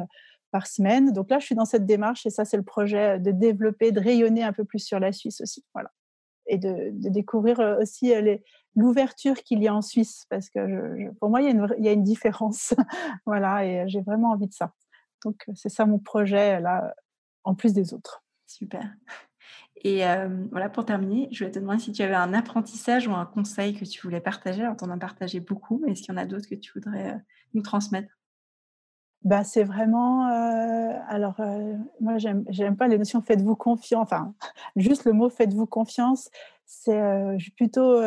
par 0.51 0.67
semaine. 0.67 1.11
Donc 1.13 1.29
là, 1.29 1.39
je 1.39 1.45
suis 1.45 1.55
dans 1.55 1.65
cette 1.65 1.85
démarche 1.85 2.25
et 2.25 2.29
ça, 2.29 2.45
c'est 2.45 2.57
le 2.57 2.63
projet 2.63 3.19
de 3.19 3.31
développer, 3.31 3.91
de 3.91 3.99
rayonner 3.99 4.43
un 4.43 4.53
peu 4.53 4.65
plus 4.65 4.79
sur 4.79 4.99
la 4.99 5.11
Suisse 5.11 5.41
aussi. 5.41 5.63
Voilà 5.73 5.91
et 6.47 6.57
de, 6.57 6.91
découvrir 7.09 7.59
aussi 7.79 8.13
l'ouverture 8.75 9.35
qu'il 9.43 9.63
y 9.63 9.67
a 9.67 9.73
en 9.73 9.81
Suisse, 9.81 10.25
parce 10.29 10.49
que 10.49 11.11
pour 11.19 11.29
moi, 11.29 11.41
il 11.41 11.45
y, 11.45 11.47
a 11.47 11.51
une, 11.51 11.67
il 11.77 11.85
y 11.85 11.87
a 11.87 11.93
une 11.93 12.03
différence. 12.03 12.73
voilà, 13.25 13.65
et 13.65 13.87
j'ai 13.87 14.01
vraiment 14.01 14.31
envie 14.31 14.47
de 14.47 14.53
ça. 14.53 14.73
Donc, 15.23 15.45
c'est 15.55 15.69
ça 15.69 15.85
mon 15.85 15.99
projet, 15.99 16.59
là, 16.59 16.93
en 17.43 17.55
plus 17.55 17.73
des 17.73 17.93
autres. 17.93 18.23
Super. 18.47 18.93
Et 19.83 20.03
voilà, 20.51 20.69
pour 20.69 20.85
terminer, 20.85 21.27
je 21.31 21.39
voulais 21.39 21.51
te 21.51 21.59
demander 21.59 21.79
si 21.79 21.91
tu 21.91 22.03
avais 22.03 22.15
un 22.15 22.33
apprentissage 22.33 23.07
ou 23.07 23.13
un 23.13 23.25
conseil 23.25 23.73
que 23.73 23.85
tu 23.85 24.01
voulais 24.01 24.21
partager. 24.21 24.61
Alors, 24.61 24.77
tu 24.77 24.83
en 24.83 24.91
as 24.91 24.97
partagé 24.97 25.39
beaucoup, 25.39 25.81
mais 25.83 25.93
est-ce 25.93 26.03
qu'il 26.03 26.13
y 26.13 26.17
en 26.17 26.21
a 26.21 26.25
d'autres 26.25 26.47
que 26.47 26.55
tu 26.55 26.71
voudrais 26.73 27.19
nous 27.53 27.61
transmettre? 27.61 28.09
Bah, 29.23 29.43
c'est 29.43 29.63
vraiment. 29.63 30.27
Euh, 30.29 30.97
alors, 31.07 31.39
euh, 31.39 31.75
moi, 31.99 32.17
j'aime, 32.17 32.75
pas 32.75 32.87
les 32.87 32.97
notions 32.97 33.21
faites-vous 33.21 33.55
confiance. 33.55 34.01
Enfin, 34.01 34.33
juste 34.75 35.05
le 35.05 35.13
mot 35.13 35.29
faites-vous 35.29 35.67
confiance. 35.67 36.29
C'est 36.65 36.99
euh, 36.99 37.37
plutôt 37.55 37.99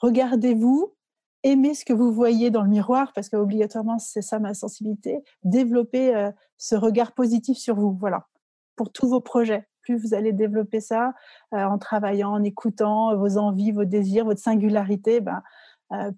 regardez-vous, 0.00 0.94
aimez 1.42 1.74
ce 1.74 1.84
que 1.84 1.92
vous 1.92 2.12
voyez 2.12 2.50
dans 2.50 2.62
le 2.62 2.68
miroir, 2.68 3.12
parce 3.14 3.28
qu'obligatoirement, 3.28 3.98
c'est 3.98 4.22
ça 4.22 4.38
ma 4.38 4.54
sensibilité. 4.54 5.24
Développez 5.42 6.30
ce 6.56 6.76
regard 6.76 7.12
positif 7.12 7.56
sur 7.58 7.76
vous. 7.76 7.96
Voilà. 7.98 8.26
Pour 8.76 8.92
tous 8.92 9.08
vos 9.08 9.20
projets. 9.20 9.66
Plus 9.82 9.96
vous 9.96 10.14
allez 10.14 10.32
développer 10.32 10.80
ça 10.80 11.14
en 11.52 11.78
travaillant, 11.78 12.32
en 12.32 12.42
écoutant 12.44 13.16
vos 13.16 13.38
envies, 13.38 13.72
vos 13.72 13.86
désirs, 13.86 14.26
votre 14.26 14.40
singularité, 14.40 15.20
ben, 15.20 15.42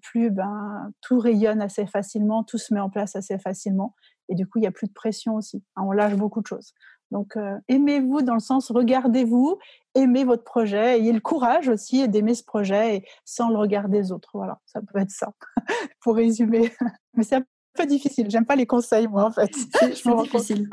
plus 0.01 0.29
ben, 0.29 0.91
tout 0.99 1.19
rayonne 1.19 1.61
assez 1.61 1.85
facilement, 1.85 2.43
tout 2.43 2.57
se 2.57 2.73
met 2.73 2.81
en 2.81 2.89
place 2.89 3.15
assez 3.15 3.39
facilement. 3.39 3.95
Et 4.29 4.35
du 4.35 4.47
coup, 4.47 4.59
il 4.59 4.61
n'y 4.61 4.67
a 4.67 4.71
plus 4.71 4.87
de 4.87 4.93
pression 4.93 5.35
aussi. 5.35 5.63
Hein, 5.75 5.83
on 5.85 5.91
lâche 5.91 6.15
beaucoup 6.15 6.41
de 6.41 6.47
choses. 6.47 6.73
Donc, 7.11 7.37
euh, 7.37 7.59
aimez-vous 7.67 8.23
dans 8.23 8.33
le 8.33 8.39
sens, 8.39 8.71
regardez-vous, 8.71 9.59
aimez 9.93 10.23
votre 10.23 10.43
projet, 10.43 10.97
ayez 10.97 11.13
le 11.13 11.19
courage 11.19 11.69
aussi 11.69 12.07
d'aimer 12.07 12.33
ce 12.33 12.43
projet 12.43 12.95
et 12.95 13.07
sans 13.23 13.49
le 13.49 13.57
regard 13.57 13.87
des 13.87 14.11
autres. 14.11 14.31
Voilà, 14.33 14.59
ça 14.65 14.81
peut 14.81 14.99
être 14.99 15.11
ça, 15.11 15.31
pour 16.01 16.15
résumer. 16.15 16.71
Mais 17.13 17.23
c'est 17.23 17.35
un 17.35 17.43
peu 17.75 17.85
difficile. 17.85 18.31
J'aime 18.31 18.45
pas 18.45 18.55
les 18.55 18.65
conseils, 18.65 19.07
moi, 19.07 19.25
en 19.25 19.31
fait. 19.31 19.51
C'est 19.79 19.89
difficile. 19.89 20.69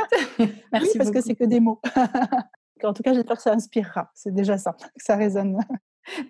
Merci 0.73 0.91
oui, 0.93 0.99
parce 0.99 1.11
que 1.11 1.21
c'est 1.21 1.35
que 1.35 1.45
des 1.45 1.61
mots. 1.61 1.81
en 2.83 2.93
tout 2.95 3.03
cas, 3.03 3.13
j'espère 3.13 3.37
que 3.37 3.43
ça 3.43 3.53
inspirera. 3.53 4.11
C'est 4.15 4.33
déjà 4.33 4.57
ça, 4.57 4.73
que 4.73 5.05
ça 5.05 5.17
résonne. 5.17 5.59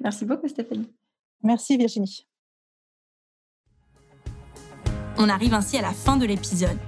Merci 0.00 0.24
beaucoup, 0.24 0.48
Stéphanie. 0.48 0.92
Merci, 1.42 1.76
Virginie. 1.76 2.26
On 5.18 5.28
arrive 5.28 5.54
ainsi 5.54 5.76
à 5.76 5.82
la 5.82 5.92
fin 5.92 6.16
de 6.16 6.26
l'épisode. 6.26 6.78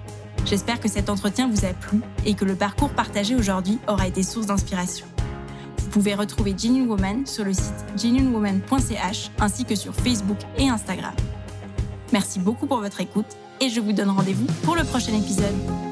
J'espère 0.45 0.81
que 0.81 0.89
cet 0.89 1.09
entretien 1.09 1.49
vous 1.49 1.65
a 1.65 1.73
plu 1.73 2.01
et 2.27 2.35
que 2.35 2.45
le 2.45 2.55
parcours 2.55 2.91
partagé 2.91 3.35
aujourd'hui 3.35 3.79
aura 3.89 4.07
été 4.07 4.23
source 4.23 4.47
d'inspiration. 4.47 5.07
Vous 5.79 5.89
pouvez 5.89 6.15
retrouver 6.15 6.55
Genuine 6.57 6.89
Woman 6.89 7.27
sur 7.27 7.45
le 7.45 7.53
site 7.53 7.85
genuinewoman.ch 7.97 9.31
ainsi 9.39 9.65
que 9.65 9.75
sur 9.75 9.95
Facebook 9.95 10.39
et 10.59 10.69
Instagram. 10.69 11.13
Merci 12.13 12.39
beaucoup 12.39 12.67
pour 12.67 12.79
votre 12.79 13.01
écoute 13.01 13.27
et 13.61 13.69
je 13.69 13.81
vous 13.81 13.93
donne 13.93 14.11
rendez-vous 14.11 14.47
pour 14.65 14.75
le 14.75 14.85
prochain 14.85 15.15
épisode. 15.15 15.92